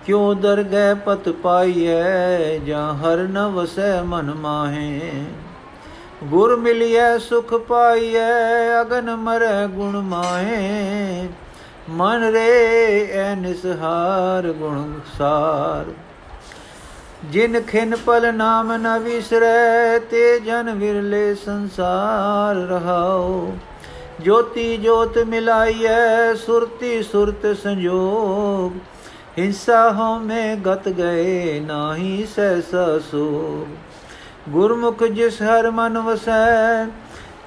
ਕਿਉ 0.08 0.34
ਦਰ 0.34 0.62
ਗਏ 0.62 0.94
ਪਤ 0.94 1.28
ਪਾਈਐ, 1.28 2.58
ਜਾਂ 2.58 2.94
ਹਰ 2.94 3.16
ਨ 3.18 3.46
ਵਸੈ 3.46 4.02
ਮਨ 4.02 4.34
ਮਾਹੇ? 4.34 5.24
ਗੁਰ 6.24 6.56
ਮਿਲਿਐ, 6.56 7.18
ਸੁਖ 7.18 7.54
ਪਾਈਐ, 7.54 8.80
ਅਗਨ 8.80 9.16
ਮਰੈ 9.16 9.66
ਗੁਣ 9.66 10.00
ਮਾਹੇ। 10.00 11.28
ਮਨ 11.90 12.24
ਰੇ 12.32 13.08
ਐ 13.12 13.34
ਨਿਸਹਾਰ 13.34 14.52
ਗੁਣ 14.52 14.92
ਸਾਰ। 15.18 15.84
ਜਿਨ 17.24 17.60
ਖਿਨ 17.60 17.96
ਪਲ 17.96 18.34
ਨਾਮ 18.34 18.72
ਨ 18.76 18.98
ਵਿਸਰੈ, 18.98 19.98
ਤੇ 19.98 20.40
ਜਨ 20.40 20.74
ਵਿਰਲੇ 20.74 21.34
ਸੰਸਾਰ 21.34 22.56
ਰਹਾਓ 22.56 23.52
ਜੋਤੀ 24.20 24.76
ਜੋਤ 24.76 25.18
ਮਿਲਾਈਐ, 25.18 26.34
ਸੁਰਤੀ 26.34 27.02
ਸੁਰਤ 27.02 27.56
ਸੰਜੋਗ। 27.62 28.78
ਹਿੰਸਾ 29.38 29.90
ਹੋ 29.90 30.18
ਮੇ 30.18 30.56
ਗਤ 30.56 30.88
ਗਏ 30.88 31.58
ਨਾਹੀ 31.60 32.26
ਸਹਿਸਾ 32.26 32.86
ਸੋ 33.10 33.66
ਗੁਰਮੁਖ 34.48 35.02
ਜਿਸ 35.04 35.40
ਹਰ 35.42 35.70
ਮਨ 35.70 35.98
ਵਸੈ, 35.98 36.86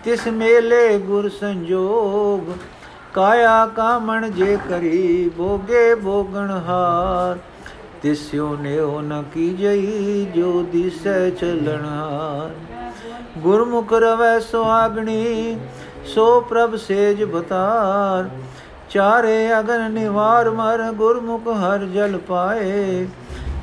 ਤਿਸ 0.04 0.28
ਮੇਲੇ 0.28 0.98
ਗੁਰ 0.98 1.30
ਸੰਜੋਗ। 1.30 2.52
ਕਾਇਆ 3.14 3.66
ਕਾਮਣ 3.66 4.30
ਜੇ 4.30 4.58
ਕਰੀ, 4.70 5.30
ਭੋਗੇ 5.38 5.94
ਭੋਗਣ 5.96 6.52
ਹਾਰ। 6.68 7.38
ਤਿਸਿਓ 8.04 8.56
ਨਿਓ 8.56 9.02
ਨ 9.02 9.24
ਕੀਜਈ 9.34 10.26
ਜੋ 10.36 10.62
ਦਿਸੈ 10.74 11.30
ਚਲਣਾਰ 11.30 12.50
ਗੁਰਮੁਖ 13.38 13.94
ਰਵੈ 13.94 14.40
ਸੁਹਾਗਣੀ, 14.40 15.58
ਸੋ 16.06 16.40
ਪ੍ਰਭ 16.42 16.76
ਸੇਜ 16.78 17.24
ਬਤਾਰ। 17.24 18.30
ਚਾਰੇ 18.92 19.60
ਅਗਨ 19.60 19.92
ਨਿਵਾਰ 19.92 20.50
ਮਰ 20.50 20.92
ਗੁਰਮੁਖ 20.92 21.48
ਹਰ 21.48 21.86
ਜਲ 21.86 22.18
ਪਾਏ। 22.18 23.08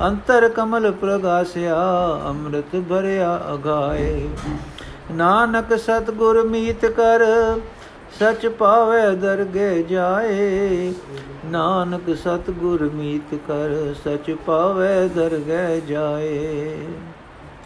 ਅੰਤਰ 0.01 0.49
ਕਮਲ 0.49 0.91
ਪ੍ਰਗਾਸਿਆ, 0.91 1.75
ਅੰਮ੍ਰਿਤ 2.25 2.75
ਭਰਿਆ 2.89 3.41
ਅਗਾਏ। 3.53 4.29
ਨਾਨਕ 5.11 5.77
ਸਤਗੁਰ 5.79 6.43
ਮੀਤ 6.43 6.85
ਕਰ, 6.85 7.25
ਸਚ 8.19 8.47
ਪਾਵੇ 8.47 9.15
ਦਰਗੇ 9.15 9.83
ਜਾਏ। 9.83 10.93
ਨਾਨਕ 11.45 12.15
ਸਤਗੁਰ 12.17 12.89
ਮੀਤ 12.93 13.35
ਕਰ, 13.47 13.93
ਸਚ 13.93 14.31
ਪਾਵੇ 14.45 15.07
ਦਰਗੇ 15.07 15.81
ਜਾਏ। 15.81 16.77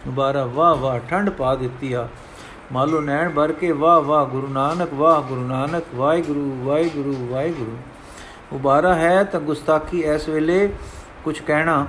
ਬਾਰਾ 0.08 0.44
ਵਾਹ 0.44 0.74
ਵਾਹ 0.74 0.98
ਠੰਡ 0.98 1.30
ਪਾ 1.30 1.54
ਦਿੱਤੀ 1.54 1.92
ਆ। 1.92 2.08
ਮਾਲੋ 2.72 3.00
ਨੈਣ 3.00 3.30
ਭਰ 3.30 3.52
ਕੇ 3.52 3.72
ਵਾਹ 3.72 4.00
ਵਾਹ 4.00 4.26
ਗੁਰੂ 4.26 4.46
ਨਾਨਕ, 4.46 4.88
ਵਾਹ 4.94 5.22
ਗੁਰੂ 5.22 5.40
ਨਾਨਕ, 5.40 5.84
ਵਾਹਿਗੁਰੂ 5.94 6.60
ਵਾਹਿਗੁਰੂ 6.64 7.28
ਵਾਹਿਗੁਰੂ। 7.30 7.76
ਉਬਾਰਾ 8.52 8.94
ਹੈ 8.94 9.24
ਤਾਂ 9.24 9.40
ਗੁਸਤਾਖੀ 9.40 10.00
ਇਸ 10.00 10.28
ਵੇਲੇ 10.28 10.72
ਕੁਝ 11.24 11.40
ਕਹਿਣਾ। 11.40 11.86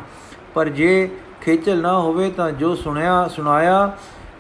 ਪਰ 0.54 0.70
ਜੇ 0.70 1.10
ਖੇਚਲ 1.42 1.82
ਨਾ 1.82 2.00
ਹੋਵੇ 2.00 2.32
ਤਾਂ 2.32 2.52
ਜੋ 2.52 2.76
ਸੁਣਿਆ, 2.76 3.28
ਸੁਣਾਇਆ, 3.28 3.92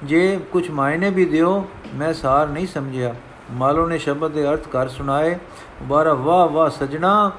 ਜੇ 0.04 0.40
ਕੁਝ 0.52 0.70
ਮਾਇਨੇ 0.70 1.10
ਵੀ 1.10 1.26
ਦਿਓ, 1.26 1.66
ਮੈਂ 1.96 2.14
ਸਾਰ 2.14 2.48
ਨਹੀਂ 2.48 2.68
ਸਮਝਿਆ। 2.68 3.16
ਮਾਲੋ 3.52 3.88
ਨੇ 3.88 3.98
ਸ਼ਬਦ 3.98 4.32
ਦੇ 4.32 4.50
ਅਰਥ 4.50 4.68
ਕਰ 4.68 4.88
ਸੁਣਾਏ। 4.88 5.36
ਉਬਾਰਾ 5.82 6.14
ਵਾਹ 6.14 6.48
ਵਾਹ 6.48 6.70
ਸਜਣਾ, 6.70 7.32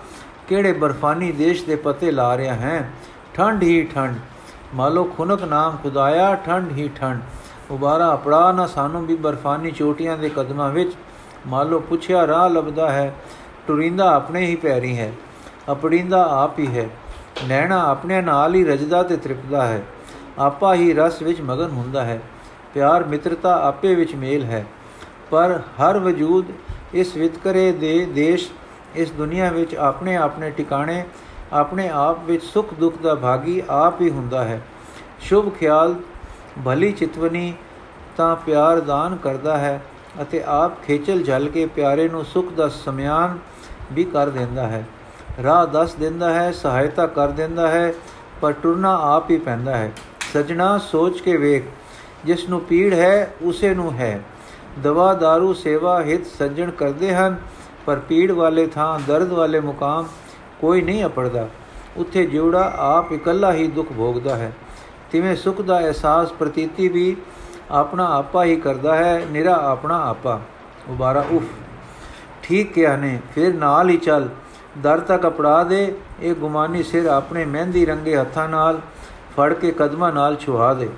ਕਿਹੜੇ 0.48 0.72
ਬਰਫਾਨੀ 0.72 1.32
ਦੇਸ਼ 1.32 1.64
ਦੇ 1.64 1.76
ਪਤੇ 1.76 2.10
ਲਾ 2.10 2.36
ਰਿਆ 2.36 2.54
ਹੈ? 2.54 2.90
ਠੰਡ 3.34 3.62
ਹੀ 3.62 3.88
ਠੰਡ 3.94 4.16
ਮਾਲੋ 4.74 5.04
ਖੁਨਕ 5.04 5.42
ਨਾਮ 5.42 5.76
ਖੁਦਾਇਆ 5.82 6.34
ਠੰਡ 6.34 6.72
ਹੀ 6.72 6.90
ਠੰਡ 6.96 7.20
ਉਬਾਰਾ 7.70 8.12
ਅਪੜਾ 8.14 8.50
ਨਾ 8.52 8.66
ਸਾਨੂੰ 8.66 9.04
ਵੀ 9.06 9.14
ਬਰਫਾਨੀ 9.16 9.70
ਚੋਟੀਆਂ 9.70 10.16
ਦੇ 10.18 10.28
ਕਦਮਾਂ 10.28 10.70
ਵਿੱਚ। 10.70 10.92
ਮਾਲੋ 11.46 11.78
ਪੁੱਛਿਆ, 11.80 12.26
ਰਾਹ 12.26 12.48
ਲੱਭਦਾ 12.50 12.90
ਹੈ, 12.92 13.14
ਟੁਰਿੰਦਾ 13.66 14.10
ਆਪਣੇ 14.14 14.44
ਹੀ 14.46 14.54
ਪੈਰੀ 14.56 14.96
ਹੈ, 14.98 15.12
ਅਪੜਿੰਦਾ 15.72 16.22
ਆਪ 16.34 16.58
ਹੀ 16.58 16.66
ਹੈ। 16.66 16.88
ਨੈਣਾ 17.48 17.82
ਆਪਣੇ 17.84 18.20
ਨਾਲ 18.22 18.54
ਹੀ 18.54 18.64
ਰਜਦਾ 18.64 19.02
ਤੇ 19.02 19.16
ਤ੍ਰਿਪਦਾ 19.16 19.66
ਹੈ, 19.66 19.82
ਆਪਾ 20.38 20.74
ਹੀ 20.74 20.92
ਰਸ 20.92 21.20
ਵਿੱਚ 21.22 21.40
ਮਗਨ 21.40 21.70
ਹੁੰਦਾ 21.70 22.04
ਹੈ। 22.04 22.20
ਪਿਆਰ 22.74 23.04
ਮਿੱਤਰਤਾ 23.04 23.56
ਆਪੇ 23.62 23.94
ਵਿੱਚ 23.94 24.14
ਮੇਲ 24.14 24.44
ਹੈ, 24.44 24.64
ਪਰ 25.30 25.60
ਹਰ 25.80 25.98
ਵਜੂਦ 25.98 26.46
ਇਸ 26.94 27.16
ਵਿਤਕਰੇ 27.16 27.70
ਦੇ 27.72 28.04
ਦੇਸ਼, 28.06 28.48
ਇਸ 28.94 29.10
ਦੁਨੀਆ 29.10 29.50
ਵਿੱਚ 29.50 29.74
ਆਪਣੇ 29.74 30.16
ਆਪਣੇ 30.16 30.50
ਟਿਕਾਣੇ, 30.50 31.04
ਆਪਣੇ 31.52 31.88
ਆਪ 31.88 32.24
ਵਿੱਚ 32.24 32.44
ਸੁਖ 32.44 32.74
ਦੁੱਖ 32.74 33.02
ਦਾ 33.02 33.14
ਭਾਗੀ 33.14 33.62
ਆਪ 33.70 34.00
ਹੀ 34.00 34.10
ਹੁੰਦਾ 34.10 34.44
ਹੈ। 34.44 34.60
ਸ਼ੁਭ 35.20 35.50
ਖਿਆਲ 35.50 35.94
ਭਲੀ 36.64 36.92
ਚਿਤਵਨੀ 36.92 37.52
ਤਾਂ 38.16 38.36
ਪਿਆਰ 38.36 38.80
ਦਾਨ 38.80 39.16
ਕਰਦਾ 39.16 39.58
ਹੈ 39.58 39.82
ਅਤੇ 40.22 40.42
ਆਪ 40.46 40.82
ਖੇਚਲ 40.82 41.22
ਝਲ 41.22 41.48
ਕੇ 41.48 41.66
ਪਿਆਰੇ 41.66 42.08
ਨੂੰ 42.08 42.24
ਸੁਖ 42.24 42.52
ਦਾ 42.52 42.68
ਸਮਿਆਨ 42.68 43.38
ਵੀ 43.92 44.04
ਕਰ 44.04 44.28
ਦਿੰਦਾ 44.28 44.66
ਹੈ। 44.66 44.84
ਰਾਹ 45.42 45.66
ਦੱਸ 45.66 45.94
ਦਿੰਦਾ 45.94 46.32
ਹੈ, 46.34 46.52
ਸਹਾਇਤਾ 46.52 47.06
ਕਰ 47.06 47.28
ਦਿੰਦਾ 47.28 47.68
ਹੈ, 47.68 47.92
ਪਰ 48.40 48.52
ਟੁਰਨਾ 48.52 48.98
ਆਪ 49.16 49.30
ਹੀ 49.30 49.38
ਪੈਂਦਾ 49.38 49.76
ਹੈ। 49.76 49.92
ਸਜਣਾ 50.32 50.78
ਸੋਚ 50.78 51.20
ਕੇ 51.20 51.36
ਵੇਖ, 51.36 51.64
ਜਿਸ 52.24 52.48
ਨੂੰ 52.48 52.60
ਪੀੜ 52.60 52.94
ਹੈ, 52.94 53.30
ਉਸੇ 53.42 53.74
ਨੂੰ 53.74 53.92
ਹੈ। 53.92 54.20
ਦਵਾ 54.82 55.12
दारू 55.12 55.52
ਸੇਵਾ 55.54 56.00
ਹਿਤ 56.02 56.26
ਸੱਜਣ 56.26 56.70
ਕਰਦੇ 56.70 57.14
ਹਨ, 57.14 57.36
ਪਰ 57.86 57.98
ਪੀੜ 57.98 58.30
ਵਾਲੇ 58.32 58.66
ਥਾਂ 58.66 58.98
ਦਰਦ 59.06 59.32
ਵਾਲੇ 59.32 59.60
ਮੁਕਾਮ 59.60 60.06
ਕੋਈ 60.60 60.82
ਨਹੀਂ 60.82 61.04
ਅਪੜਦਾ 61.04 61.48
ਉੱਥੇ 61.96 62.26
ਜਿਉੜਾ 62.26 62.72
ਆਪ 62.76 63.12
ਇਕੱਲਾ 63.12 63.52
ਹੀ 63.52 63.66
ਦੁੱਖ 63.68 63.92
ਭੋਗਦਾ 63.92 64.36
ਹੈ। 64.36 64.52
ਤਿਵੇਂ 65.12 65.36
ਸੁਖ 65.36 65.60
ਦਾ 65.60 65.78
ਅਹਿਸਾਸ 65.78 66.32
ਪ੍ਰਤੀਤੀ 66.32 66.88
ਵੀ 66.88 67.16
ਆਪਣਾ 67.70 68.18
ਆਪਾ 68.18 68.44
ਹੀ 68.44 68.56
ਕਰਦਾ 68.56 68.96
ਹੈ, 68.96 69.26
ਨਿਰਾ 69.30 69.54
ਆਪਣਾ 69.54 70.10
ਆਪਾ। 70.10 70.40
ਉਬਾਰਾ, 70.88 71.24
ਉਫ, 71.30 71.42
ਠੀਕ 72.42 72.72
ਕਿਹਾ 72.72 72.96
ਨੇ, 72.96 73.20
ਫਿਰ 73.34 73.54
ਨਾਲ 73.54 73.90
ਹੀ 73.90 73.96
ਚੱਲ, 73.96 74.28
ਦਰ 74.78 75.00
ਤੱਕ 75.00 75.26
ਅਪੜਾ 75.26 75.64
ਦੇ, 75.64 75.94
ਇਹ 76.20 76.34
ਗੁਮਾਨੀ 76.34 76.82
ਸਿਰ 76.82 77.06
ਆਪਣੇ 77.06 77.44
ਮਹਿੰਦੀ 77.44 77.86
ਰੰਗੇ 77.86 78.16
ਹੱਥਾਂ 78.16 78.48
ਨਾਲ, 78.48 78.80
ਫੜ 79.36 79.52
ਕੇ 79.52 79.70
ਕਦਮਾਂ 79.70 80.12
ਨਾਲ 80.12 80.36
ਛੁਹਾ 80.36 80.74
ਦੇ। 80.74 80.88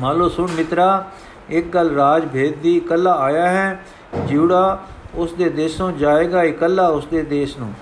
ਮੰਨ 0.00 0.16
ਲਓ, 0.16 0.28
ਸੁਣ 0.28 0.50
ਮਿੱਤਰਾ, 0.56 1.10
ਇੱਕ 1.50 1.66
ਗੱਲ 1.66 1.94
ਰਾਜ 1.94 2.28
ਭੇਦ 2.28 2.54
ਦੀ, 2.54 2.76
ਇਕੱਲਾ 2.76 3.12
ਆਇਆ 3.12 3.48
ਹੈ, 3.48 3.84
ਜਿਉੜਾ 4.26 4.82
ਉਸ 5.14 5.32
ਦੇ 5.32 5.48
ਦੇਸ਼ੋਂ 5.48 5.92
ਜਾਏਗਾ, 5.92 6.42
ਇਕੱਲਾ 6.42 6.88
ਉਸ 6.88 7.06
ਦੇ 7.06 7.22
ਦੇਸ਼ 7.22 7.58
ਨੂੰ। 7.58 7.72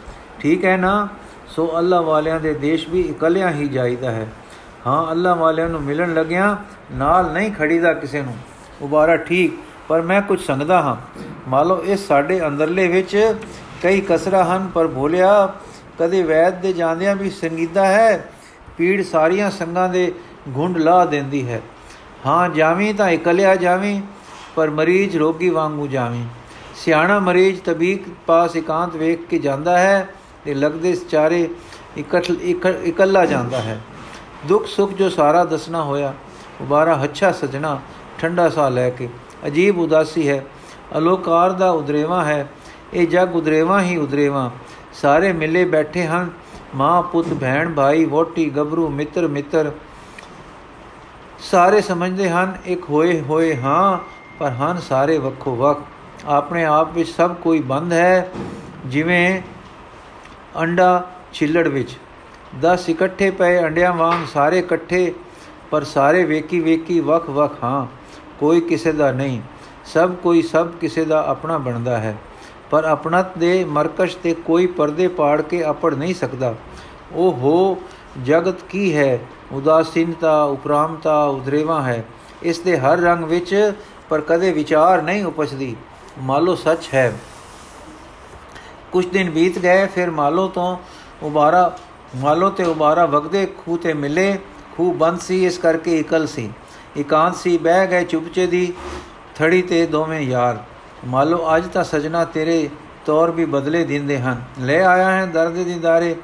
ਠੀਕ 0.40 0.64
ਹੈ 0.64 0.76
ਨਾ? 0.76 1.08
ਸੋ 1.46 1.78
ਅੱਲਾ 1.78 2.00
ਵਾਲਿਆਂ 2.00 2.40
ਦੇ 2.40 2.54
ਦੇਸ਼ 2.54 2.88
ਵੀ 2.88 3.00
ਇਕੱਲਿਆਂ 3.00 3.50
ਹੀ 3.50 3.68
ਜਾਈਦਾ 3.68 4.10
ਹੈ। 4.10 4.28
ਹਾਂ 4.86 5.10
ਅੱਲਾ 5.10 5.34
ਵਾਲਿਆਂ 5.34 5.68
ਨੂੰ 5.68 5.82
ਮਿਲਣ 5.82 6.14
ਲੱਗਿਆ 6.14 6.56
ਨਾਲ 6.92 7.32
ਨਹੀਂ 7.32 7.50
ਖੜੀਦਾ 7.52 7.92
ਕਿਸੇ 7.94 8.22
ਨੂੰ। 8.22 8.34
ਉਬਾਰਾ 8.82 9.16
ਠੀਕ, 9.16 9.52
ਪਰ 9.88 10.02
ਮੈਂ 10.02 10.20
ਕੁਝ 10.22 10.40
ਸੰਗਦਾ 10.40 10.80
ਹਾਂ। 10.82 10.96
ਮਾਲੋ 11.48 11.82
ਇਸ 11.84 12.06
ਸਾਡੇ 12.08 12.40
ਅੰਦਰਲੇ 12.46 12.86
ਵਿੱਚ 12.88 13.34
ਕਈ 13.82 14.00
ਕਸਰਾ 14.00 14.44
ਹਨ, 14.44 14.68
ਪਰ 14.74 14.86
ਭੋਲਿਆ 14.86 15.54
ਕਦੇ 15.98 16.22
ਵੈਦ 16.22 16.60
ਦੇ 16.60 16.72
ਜਾਂਦਿਆਂ 16.72 17.14
ਵੀ 17.16 17.30
ਸੰਗੀਦਾ 17.30 17.86
ਹੈ, 17.86 18.28
ਪੀੜ 18.78 19.02
ਸਾਰੀਆਂ 19.04 19.50
ਸੰਗਾਂ 19.50 19.88
ਦੇ 19.88 20.12
ਗੁੰਡ 20.48 20.78
ਲਾ 20.78 21.04
ਦਿੰਦੀ 21.04 21.46
ਹੈ। 21.48 21.60
ਹਾਂ, 22.26 22.48
ਜਾਵੀਂ 22.48 22.92
ਤਾਂ 22.94 23.08
ਇਕੱਲਿਆ 23.10 23.54
ਜਾਵੀਂ, 23.56 24.00
ਪਰ 24.56 24.70
ਮਰੀਜ਼ 24.70 25.16
ਰੋਗੀ 25.16 25.50
ਵਾਂਗੂ 25.50 25.86
ਜਾਵੀਂ। 25.86 26.24
ਸਿਆਣਾ 26.76 27.18
ਮਰੀਜ਼ 27.20 27.60
ਤਬੀਕ 27.60 28.04
ਪਾਸ 28.26 28.56
ਇਕਾਂਤ 28.56 28.96
ਵੇਖ 28.96 29.26
ਕੇ 29.26 29.38
ਜਾਂਦਾ 29.38 29.78
ਹੈ, 29.78 30.08
ਤੇ 30.44 30.54
ਲੱਗਦੇ 30.54 30.94
ਚਾਰੇ 31.10 31.48
ਇਕੱਲਾ 31.98 33.24
ਜਾਂਦਾ 33.26 33.60
ਹੈ। 33.60 33.78
ਦੁੱਖ 34.44 34.66
ਸੁੱਖ 34.66 34.92
ਜੋ 34.92 35.08
ਸਾਰਾ 35.08 35.44
ਦੱਸਣਾ 35.44 35.82
ਹੋਇਆ, 35.82 36.14
ਉਬਾਰਾ 36.60 37.02
ਹੱਛਾ 37.02 37.32
ਸਜਣਾ, 37.32 37.80
ਠੰਡਾ 38.18 38.48
ਸਾਹ 38.48 38.70
ਲੈ 38.70 38.90
ਕੇ। 38.90 39.08
ਅਜੀਬ 39.46 39.78
ਉਦਾਸੀ 39.78 40.28
ਹੈ। 40.28 40.46
ਅਲੋਕਾਰ 40.98 41.52
ਦਾ 41.52 41.70
ਉਦਰੇਵਾ 41.70 42.24
ਹੈ। 42.24 42.48
ਇਹ 42.94 43.08
ਜਗ 43.08 43.36
ਉਦਰੇਵਾ 43.36 43.82
ਹੀ 43.82 43.96
ਉਦਰੇਵਾ। 43.96 44.50
ਸਾਰੇ 44.92 45.32
ਮਿਲੇ 45.32 45.64
ਬੈਠੇ 45.64 46.06
ਹਨ। 46.06 46.30
ਮਾਂ, 46.74 47.02
ਪੁੱਤ, 47.02 47.28
ਭੈਣ, 47.34 47.74
ਭਾਈ 47.74 48.04
ਵੋਟੀ 48.04 48.50
ਗਬਰੂ 48.50 48.88
ਮਿੱਤਰ 48.88 49.26
ਮਿੱਤਰ। 49.26 49.72
ਸਾਰੇ 51.38 51.80
ਸਮਝਦੇ 51.80 52.30
ਹਨ, 52.30 52.58
ਇੱਕ 52.64 52.90
ਹੋਏ 52.90 53.20
ਹੋਏ 53.20 53.56
ਹਾਂ, 53.56 53.98
ਪਰ 54.38 54.50
ਹਨ 54.50 54.78
ਸਾਰੇ 54.78 55.18
ਵੱਖੋ 55.18 55.56
ਵੱਖ। 55.56 55.80
ਆਪਣੇ 56.26 56.64
ਆਪ 56.64 56.94
ਵਿੱਚ 56.94 57.08
ਸਭ 57.08 57.34
ਕੋਈ 57.34 57.60
ਬੰਦ 57.60 57.92
ਹੈ, 57.92 58.32
ਜਿਵੇਂ 58.86 59.42
ਅੰਡਾ 60.60 61.10
ਛਿੱਲੜ 61.32 61.68
ਵਿੱਚ। 61.68 61.98
10 62.62 62.88
ਇਕੱਠੇ 62.88 63.30
ਪਏ 63.30 63.58
ਅੰਡਿਆਂ 63.60 63.92
ਵਾਂਗ 63.92 64.26
ਸਾਰੇ 64.26 64.58
ਇਕੱਠੇ, 64.58 65.12
ਪਰ 65.70 65.84
ਸਾਰੇ 65.84 66.24
ਵੇਕੀ 66.24 66.60
ਵੇਕੀ 66.60 66.98
ਵੱਖ 67.00 67.28
ਵੱਖ, 67.30 67.62
ਹਾਂ, 67.64 67.86
ਕੋਈ 68.40 68.60
ਕਿਸੇ 68.60 68.92
ਦਾ 68.92 69.10
ਨਹੀਂ, 69.12 69.40
ਸਭ 69.86 70.14
ਕੋਈ 70.14 70.42
ਸਭ 70.42 70.70
ਕਿਸੇ 70.80 71.04
ਦਾ 71.04 71.24
ਆਪਣਾ 71.26 71.58
ਬਣਦਾ 71.58 71.98
ਹੈ, 71.98 72.16
ਪਰ 72.70 72.84
ਆਪਣਤ 72.84 73.38
ਦੇ 73.38 73.64
ਮਰਕਸ਼ 73.64 74.16
ਤੇ 74.16 74.34
ਕੋਈ 74.46 74.66
ਪਰਦੇ 74.66 75.08
ਪਾੜ 75.08 75.40
ਕੇ 75.42 75.62
ਆਪੜ 75.64 75.94
ਨਹੀਂ 75.94 76.14
ਸਕਦਾ। 76.14 76.54
ਉਹ 77.12 77.32
ਹੋ, 77.32 77.76
ਜਗਤ 78.24 78.62
ਕੀ 78.62 78.96
ਹੈ, 78.96 79.18
ਉਦਾਸੀਨਤਾ, 79.52 80.42
ਉਪਰਾਮਤਾ, 80.42 81.22
ਉਦਰੇਵਾ 81.24 81.82
ਹੈ, 81.82 82.02
ਇਸ 82.42 82.58
ਦੇ 82.58 82.76
ਹਰ 82.78 82.98
ਰੰਗ 82.98 83.24
ਵਿੱਚ 83.24 83.72
ਪਰ 84.08 84.20
ਕਦੇ 84.20 84.52
ਵਿਚਾਰ 84.52 85.02
ਨਹੀਂ 85.02 85.24
ਉਪਜਦੀ 85.24 85.74
ਮਾਲੋ 86.20 86.54
ਸੱਚ 86.54 86.88
ਹੈ। 86.94 87.12
ਕੁਝ 88.92 89.06
ਦਿਨ 89.06 89.30
ਬੀਤ 89.30 89.58
ਗਏ, 89.58 89.86
ਫਿਰ 89.86 90.10
ਮਾਲੋ 90.10 90.48
ਤੋਂ 90.48 90.76
ਉਬਾਰਾ 91.22 91.76
ਮਾਲੋ 92.14 92.50
ਤੇ 92.50 92.64
ਉਬਾਰਾ 92.64 93.06
ਵਗਦੇ 93.06 93.46
ਖੂ 93.46 93.76
ਤੇ 93.76 93.92
ਮਿਲੇ 93.94 94.38
ਖੂ 94.76 94.92
ਬੰਦ 94.92 95.20
ਸੀ, 95.20 95.46
ਇਸ 95.46 95.58
ਕਰਕੇ 95.58 95.98
ਇਕਲ 95.98 96.26
ਸੀ। 96.26 96.50
ਇਕਾਂਤ 96.96 97.36
ਸੀ, 97.36 97.58
ਬਹਿ 97.58 97.86
ਗਏ 97.86 98.04
ਚੁਪਚੇ 98.04 98.46
ਦੀ 98.46 98.72
ਥੜੀ 99.34 99.62
ਤੇ 99.62 99.86
ਦੋਵੇਂ 99.86 100.20
ਯਾਰ। 100.20 100.62
ਮਾਲੋ, 101.04 101.56
ਅੱਜ 101.56 101.66
ਤਾਂ 101.66 101.84
ਸਜਣਾ 101.84 102.24
ਤੇਰੇ 102.24 102.68
ਤੌਰ 103.06 103.30
ਵੀ 103.30 103.44
ਬਦਲੇ 103.44 103.84
ਦਿੰਦੇ 103.84 104.18
ਹਨ। 104.18 104.42
ਲੈ 104.60 104.84
ਆਇਆ 104.84 105.10
ਹੈ 105.10 105.26
ਦਰਦ 105.26 105.52
ਦੀ 105.52 105.74
ਦਾਰੇ 105.74 106.16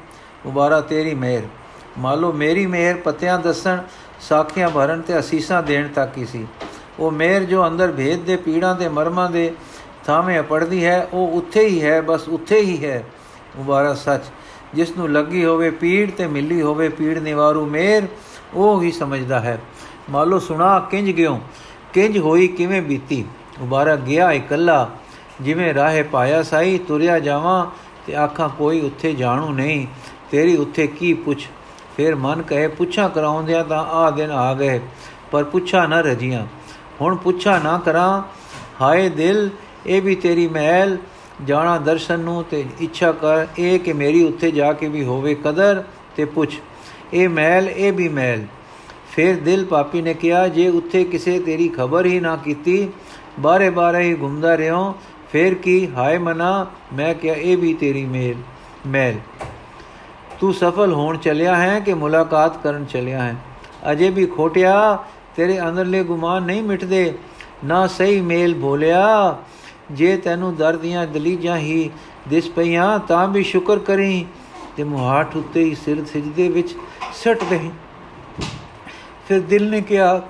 ਉਬਾਰਾ 0.45 0.81
ਤੇਰੀ 0.81 1.13
ਮਿਹਰ। 1.13 1.41
ਮਾਲੋ, 1.97 2.31
ਮੇਰੀ 2.31 2.65
ਮਿਹਰ 2.65 2.95
ਪਤਿਆਂ 2.95 3.39
ਦੱਸਣ, 3.39 3.77
ਸਾਖੀਆਂ 4.21 4.69
ਭਰਨ 4.69 5.01
ਤੇ 5.01 5.19
ਅਸੀਸਾਂ 5.19 5.63
ਦੇਣ 5.63 5.87
ਤੱਕ 5.87 6.17
ਹੀ 6.17 6.25
ਸੀ। 6.25 6.47
ਉਹ 6.99 7.11
ਮਿਹਰ 7.11 7.43
ਜੋ 7.43 7.67
ਅੰਦਰ 7.67 7.91
ਭੇਦ 7.91 8.19
ਦੇ, 8.19 8.35
ਪੀੜਾਂ 8.35 8.75
ਦੇ, 8.75 8.89
ਮਰਮਾਂ 8.89 9.29
ਦੇ 9.31 9.53
ਥਾਵੇਂ 10.05 10.39
ਅਪੜਦੀ 10.39 10.85
ਹੈ, 10.85 11.07
ਉਹ 11.13 11.27
ਉੱਥੇ 11.27 11.67
ਹੀ 11.67 11.83
ਹੈ, 11.83 12.01
ਬਸ 12.01 12.27
ਉੱਥੇ 12.27 12.59
ਹੀ 12.59 12.85
ਹੈ। 12.85 13.03
ਉਬਾਰਾ 13.59 13.93
ਸੱਚ 13.93 14.23
ਜਿਸ 14.75 14.97
ਨੂੰ 14.97 15.11
ਲੱਗੀ 15.11 15.45
ਹੋਵੇ 15.45 15.69
ਪੀੜ 15.71 16.11
ਤੇ 16.11 16.27
ਮਿਲੀ 16.27 16.61
ਹੋਵੇ 16.61 16.89
ਪੀੜ 16.89 17.17
ਨਿਵਾਰੂ 17.17 17.65
ਮਿਹਰ 17.65 18.07
ਉਹ 18.53 18.81
ਹੀ 18.81 18.91
ਸਮਝਦਾ 18.91 19.39
ਹੈ। 19.39 19.59
ਮਾਲੋ 20.09 20.39
ਸੁਣਾ, 20.39 20.79
ਕਿੰਜ 20.79 21.11
ਗਿਓ 21.11 21.39
ਕਿੰਜ 21.93 22.17
ਹੋਈ, 22.17 22.47
ਕਿਵੇਂ 22.47 22.81
ਬੀਤੀ? 22.81 23.25
ਉਬਾਰਾ 23.61 23.95
ਗਿਆ 23.95 24.31
ਇਕੱਲਾ, 24.31 24.89
ਜਿਵੇਂ 25.41 25.73
ਰਾਹੇ 25.73 26.03
ਪਾਇਆ 26.03 26.43
ਸਾਈ, 26.43 26.77
ਤੁਰਿਆ 26.77 27.19
ਜਾਵਾਂ 27.19 27.65
ਤੇ 28.07 28.15
ਆਖਾਂ, 28.15 28.49
ਕੋਈ 28.49 28.81
ਉੱਥੇ 28.81 29.13
ਜਾਣੂ 29.13 29.49
ਨਹੀਂ, 29.49 29.87
ਤੇਰੀ 30.31 30.55
ਉੱਥੇ 30.57 30.87
ਕੀ 30.87 31.13
ਪੁੱਛ? 31.13 31.47
ਫਿਰ 31.97 32.15
ਮਨ 32.15 32.41
ਕਹੇ, 32.41 32.67
ਪੁੱਛਾਂ 32.67 33.09
ਕਰਾਉਂਦਿਆਂ 33.09 33.63
ਤਾਂ 33.63 33.83
ਆ 33.83 34.09
ਦਿਨ 34.09 34.31
ਆ 34.31 34.53
ਗਏ, 34.53 34.79
ਪਰ 35.31 35.43
ਪੁੱਛਾਂ 35.43 35.87
ਨਾ 35.87 36.01
ਰਜੀਆਂ। 36.01 36.45
ਹੁਣ 37.01 37.15
ਪੁੱਛਾਂ 37.15 37.59
ਨਾ 37.61 37.81
ਕਰਾਂ, 37.85 38.21
ਹਾਏ 38.81 39.09
ਦਿਲ, 39.09 39.49
ਇਹ 39.85 40.01
ਵੀ 40.01 40.15
ਤੇਰੀ 40.15 40.47
ਮਹਿਲ 40.47 40.97
ਜਾਣਾ 41.43 41.77
ਦਰਸ਼ਨ 41.77 42.19
ਨੂੰ 42.19 42.43
ਤੇ 42.43 42.63
ਇੱਛਾ 42.79 43.11
ਕਰ, 43.11 43.45
ਇਹ 43.59 43.79
ਕਿ 43.79 43.93
ਮੇਰੀ 43.93 44.23
ਉੱਥੇ 44.23 44.51
ਜਾ 44.51 44.71
ਕੇ 44.73 44.87
ਵੀ 44.87 45.03
ਹੋਵੇ 45.03 45.35
ਕਦਰ 45.35 45.83
ਤੇ 46.15 46.25
ਪੁੱਛ। 46.25 46.59
ਇਹ 47.13 47.29
ਮਹਿਲ 47.29 47.69
ਇਹ 47.69 47.91
ਵੀ 47.93 48.07
ਮਹਿਲ 48.09 48.45
ਫਿਰ 49.11 49.35
ਦਿਲ 49.35 49.65
ਪਾਪੀ 49.65 50.01
ਨੇ 50.01 50.13
ਕਿਹਾ, 50.13 50.47
ਜੇ 50.47 50.67
ਉੱਥੇ 50.69 51.03
ਕਿਸੇ 51.03 51.39
ਤੇਰੀ 51.39 51.67
ਖਬਰ 51.69 52.05
ਹੀ 52.05 52.19
ਨਾ 52.19 52.35
ਕੀਤੀ 52.35 52.87
ਬਾਰੇ 53.39 53.69
ਬਾਰੇ 53.69 54.03
ਹੀ 54.03 54.15
ਘੁੰਮਦਾ 54.21 54.57
ਰਿਓ 54.57 54.93
ਫਿਰ 55.31 55.53
ਕੀ? 55.53 55.87
ਹਾਏ 55.95 56.17
ਮਨਾ, 56.17 56.65
ਮੈਂ 56.93 57.13
ਕਿਹਾ, 57.13 57.35
ਇਹ 57.35 57.57
ਵੀ 57.57 57.73
ਤੇਰੀ 57.73 58.05
ਮੇਲ 58.05 58.35
ਮਹਿਲ 58.87 59.17
ਤੂੰ 60.39 60.53
ਸਫਲ 60.53 60.93
ਹੋਣ 60.93 61.17
ਚੱਲਿਆ 61.17 61.55
ਹੈ 61.55 61.79
ਕਿ 61.79 61.93
ਮੁਲਾਕਾਤ 61.93 62.61
ਕਰਨ 62.63 62.85
ਚੱਲਿਆ 62.85 63.23
ਹੈ? 63.23 63.35
ਅਜੇ 63.91 64.09
ਵੀ 64.09 64.25
ਖੋਟਿਆ, 64.25 64.97
ਤੇਰੇ 65.35 65.59
ਅੰਦਰਲੇ 65.59 66.03
ਗੁਮਾਨ 66.03 66.43
ਨਹੀਂ 66.43 66.63
ਮਿਟਦੇ, 66.63 67.13
ਨਾ 67.65 67.85
ਸਹੀ 67.87 68.21
ਮੇਲ 68.21 68.53
ਬੋਲਿਆ 68.55 69.37
ਜੇ 69.91 70.15
ਤੈਨੂੰ 70.17 70.55
ਦਰਦੀਆਂ 70.55 71.05
ਦਲੀਜਾਂ 71.07 71.57
ਹੀ 71.57 71.89
ਦਿਸ 72.27 72.49
ਪਈਆਂ, 72.49 72.99
ਤਾਂ 72.99 73.27
ਵੀ 73.27 73.43
ਸ਼ੁਕਰ 73.43 73.79
ਕਰੀ। 73.79 74.25
ਤੇ 74.77 74.83
ਮੁਹਾਠ 74.83 75.35
ਉੱਤੇ 75.35 75.63
ਹੀ 75.63 75.75
ਸਿਰ 75.75 76.03
ਸਜਦੇ 76.05 76.47
ਵਿੱਚ 76.49 76.75
ਸਟ 77.13 77.43
ਗਈ 77.51 77.69
ਫਿਰ 79.27 79.39
ਦਿਲ 79.39 79.69
ਨੇ 79.69 79.81
ਕਿਹਾ, 79.81 80.21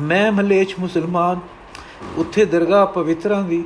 ਮੈਂ 0.00 0.30
ਮਲੇਛ 0.32 0.78
ਮੁਸਲਮਾਨ, 0.78 1.40
ਉੱਥੇ 2.16 2.44
ਦਰਗਾਹ 2.44 2.86
ਪਵਿੱਤਰਾਂ 2.86 3.42
ਦੀ। 3.42 3.64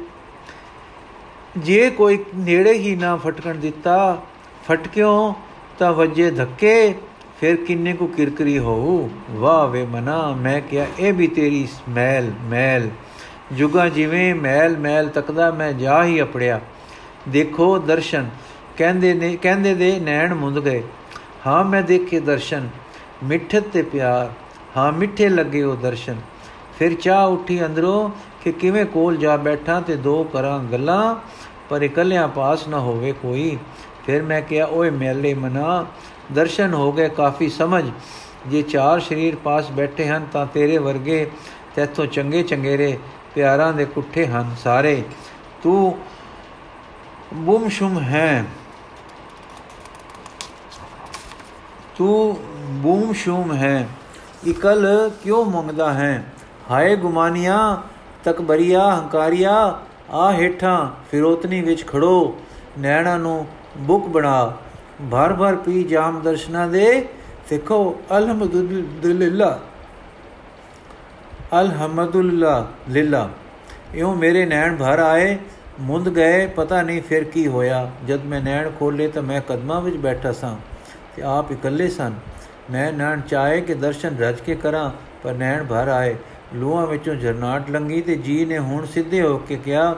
ਜੇ 1.58 1.90
ਕੋਈ 1.90 2.18
ਨੇੜੇ 2.36 2.72
ਹੀ 2.72 2.96
ਨਾ 2.96 3.16
ਫਟਕਣ 3.16 3.54
ਦਿੱਤਾ 3.54 4.22
ਫਟਕਿਓ 4.68 5.34
ਤਾਂ 5.78 5.92
ਵਜੇ 5.92 6.30
ਧੱਕੇ, 6.30 6.94
ਫਿਰ 7.40 7.56
ਕਿੰਨੇ 7.56 7.92
ਕੋ 7.92 8.06
ਕਿਰਕਰੀ 8.06 8.58
ਹੋ 8.58 9.10
ਵਾਹ 9.30 9.66
ਵੇ 9.68 9.84
ਮਨਾ, 9.84 10.32
ਮੈਂ 10.32 10.60
ਕਿਹਾ, 10.60 10.86
ਇਹ 10.98 11.12
ਵੀ 11.12 11.26
ਤੇਰੀ 11.26 11.66
ਮੈਲ 11.88 12.30
ਮੈਲ। 12.42 12.88
ਜੁਗਾ 13.52 13.88
ਜਿਵੇਂ 13.88 14.34
ਮੈਲ 14.34 14.76
ਮੈਲ 14.76 15.08
ਤੱਕਦਾ 15.08 15.50
ਮੈਂ 15.50 15.72
ਜਾ 15.72 16.04
ਹੀ 16.04 16.22
ਅਪੜਿਆ। 16.22 16.60
ਦੇਖੋ 17.28 17.78
ਦਰਸ਼ਨ। 17.78 18.30
ਕਹਿੰਦੇ 18.76 19.14
ਨੇ 19.14 19.36
ਕਹਿੰਦੇ 19.36 19.74
ਦੇ 19.74 20.00
ਨੈਣ 20.00 20.34
ਮੁੰਦ 20.34 20.60
ਗਏ। 20.60 20.82
ਹਾਂ 21.46 21.64
ਮੈਂ 21.64 21.82
ਦੇਖੇ 21.82 22.20
ਦਰਸ਼ਨ। 22.20 22.68
ਮਿੱਠਤ 23.24 23.60
ਤੇ 23.60 23.82
ਪਿਆਰ। 23.82 24.32
ਹਾਂ 24.76 24.92
ਮਿੱਠੇ 24.92 25.28
ਲੱਗੇ 25.28 25.62
ਉਹ 25.62 25.76
ਦਰਸ਼ਨ। 25.76 26.16
ਫਿਰ 26.78 26.94
ਚਾਹ 26.94 27.26
ਉੱਠੀ 27.26 27.66
ਅੰਦਰੋਂ 27.66 28.10
ਕਿ 28.44 28.52
ਕਿਵੇਂ 28.52 28.86
ਕੋਲ 28.86 29.16
ਜਾ 29.16 29.36
ਬੈਠਾ 29.36 29.80
ਤੇ 29.80 29.96
ਦੋ 29.96 30.24
ਕਰਾਂ 30.24 30.64
ਗੱਲਾਂ, 30.64 31.16
ਪਰ 31.68 31.82
ਇਕੱਲਿਆਂ 31.82 32.28
ਪਾਸ 32.28 32.68
ਨਾ 32.68 32.78
ਹੋਵੇ 32.78 33.12
ਕੋਈ। 33.12 33.58
ਫਿਰ 34.06 34.22
ਮੈਂ 34.22 34.42
ਕਿਹਾ, 34.42 34.66
ਓਏ 34.66 34.90
ਮੇਲੇ 34.90 35.34
ਮਨਾ, 35.34 35.86
ਦਰਸ਼ਨ 36.34 36.74
ਹੋ 36.74 36.92
ਗਏ 36.92 37.08
ਕਾਫੀ 37.08 37.48
ਸਮਝ। 37.48 37.84
ਜੇ 38.46 38.62
ਚਾਰ 38.62 39.00
ਸ਼ਰੀਰ 39.00 39.36
ਪਾਸ 39.36 39.70
ਬੈਠੇ 39.70 40.06
ਹਨ 40.06 40.26
ਤਾਂ 40.32 40.46
ਤੇਰੇ 40.46 40.78
ਵਰਗੇ 40.78 41.30
ਤੇਥੋਂ 41.74 42.06
ਚੰਗੇ 42.06 42.42
ਚੰਗੇਰੇ 42.42 42.98
ਪਿਆਰਾਂ 43.34 43.72
ਦੇ 43.72 43.84
ਕੁੱਠੇ 43.84 44.26
ਹਨ 44.26 44.54
ਸਾਰੇ। 44.58 45.04
ਤੂੰ 45.62 45.98
ਬੁਮਸ਼ੁਮ 47.34 48.00
ਹੈ। 48.00 48.44
ਤੂੰ 51.96 52.36
ਬੂਮ-ਸ਼ੂਮ 52.58 53.54
ਹੈ। 53.54 53.88
ਇਕਲ 54.48 55.10
ਕਿਉਂ 55.22 55.44
ਮੰਗਦਾ 55.44 55.92
ਹੈ? 55.92 56.24
ਹਾਏ 56.70 56.96
ਗੁਮਾਨੀਆਂ, 56.96 57.76
ਤਕਬਰੀਆ, 58.24 58.96
ਹੰਕਾਰੀਆ 58.96 59.80
ਆ 60.10 60.32
ਹੇਠਾਂ 60.32 60.90
ਫਿਰੋਤਨੀ 61.10 61.60
ਵਿੱਚ 61.60 61.86
ਖੜੋ, 61.86 62.38
ਨੈਣਾ 62.78 63.16
ਨੂੰ 63.16 63.46
ਬੁੱਕ 63.76 64.06
ਬਣਾ। 64.06 64.56
ਭਰ 65.12 65.32
ਭਰ 65.32 65.56
ਪੀ 65.56 65.84
ਜਾਮ 65.84 66.20
ਦਰਸ਼ਨਾ 66.20 66.66
ਦੇ 66.66 67.08
ਸਿੱਖੋ 67.48 67.96
ਅਲਹਮਦੁਲਿਲਾ। 68.18 69.60
ਅਲਹਮਦੁਲਿਲਾ, 71.52 72.66
ਲਿਲਾ। 72.90 73.28
ਇਉਂ 73.94 74.14
ਮੇਰੇ 74.16 74.44
ਨੈਣ 74.46 74.76
ਭਰ 74.76 74.98
ਆਏ, 74.98 75.36
ਮੁੰਦ 75.80 76.08
ਗਏ, 76.08 76.46
ਪਤਾ 76.46 76.82
ਨਹੀਂ 76.82 77.02
ਫਿਰ 77.02 77.24
ਕੀ 77.24 77.46
ਹੋਇਆ। 77.46 77.90
ਜਦ 78.08 78.24
ਮੈਂ 78.24 78.40
ਨੈਣ 78.40 78.70
ਖੋਲੇ 78.78 79.08
ਤਾਂ 79.08 79.22
ਮੈਂ 79.22 79.40
ਕਦਮਾਂ 79.48 79.80
ਵਿੱਚ 79.80 79.96
ਬੈਠਾ 79.96 80.32
ਸਾਂ 80.32 80.56
ਤੇ 81.16 81.22
ਆਪ 81.22 81.52
ਇਕੱਲੇ 81.52 81.88
ਸਨ। 81.88 82.14
ਮੈਂ 82.70 82.92
ਨੈਣ 82.92 83.20
ਚਾਹੇ 83.20 83.60
ਕਿ 83.60 83.74
ਦਰਸ਼ਨ 83.74 84.18
ਰਜ 84.18 84.40
ਕੇ 84.40 84.54
ਕਰਾਂ, 84.54 84.90
ਪਰ 85.22 85.34
ਨੈਣ 85.34 85.64
ਭਰ 85.64 85.88
ਆਏ। 85.88 86.16
ਲੋਹਾਂ 86.54 86.86
ਵਿੱਚੋਂ 86.86 87.14
ਜਰਨਾਟ 87.14 87.70
ਲੰਗੀ 87.70 88.00
ਤੇ 88.02 88.14
ਜੀ 88.16 88.44
ਨੇ 88.44 88.58
ਹੁਣ 88.58 88.86
ਸਿੱਧੇ 88.86 89.22
ਹੋ 89.22 89.36
ਕੇ 89.38 89.56
ਕਿਹਾ, 89.56 89.96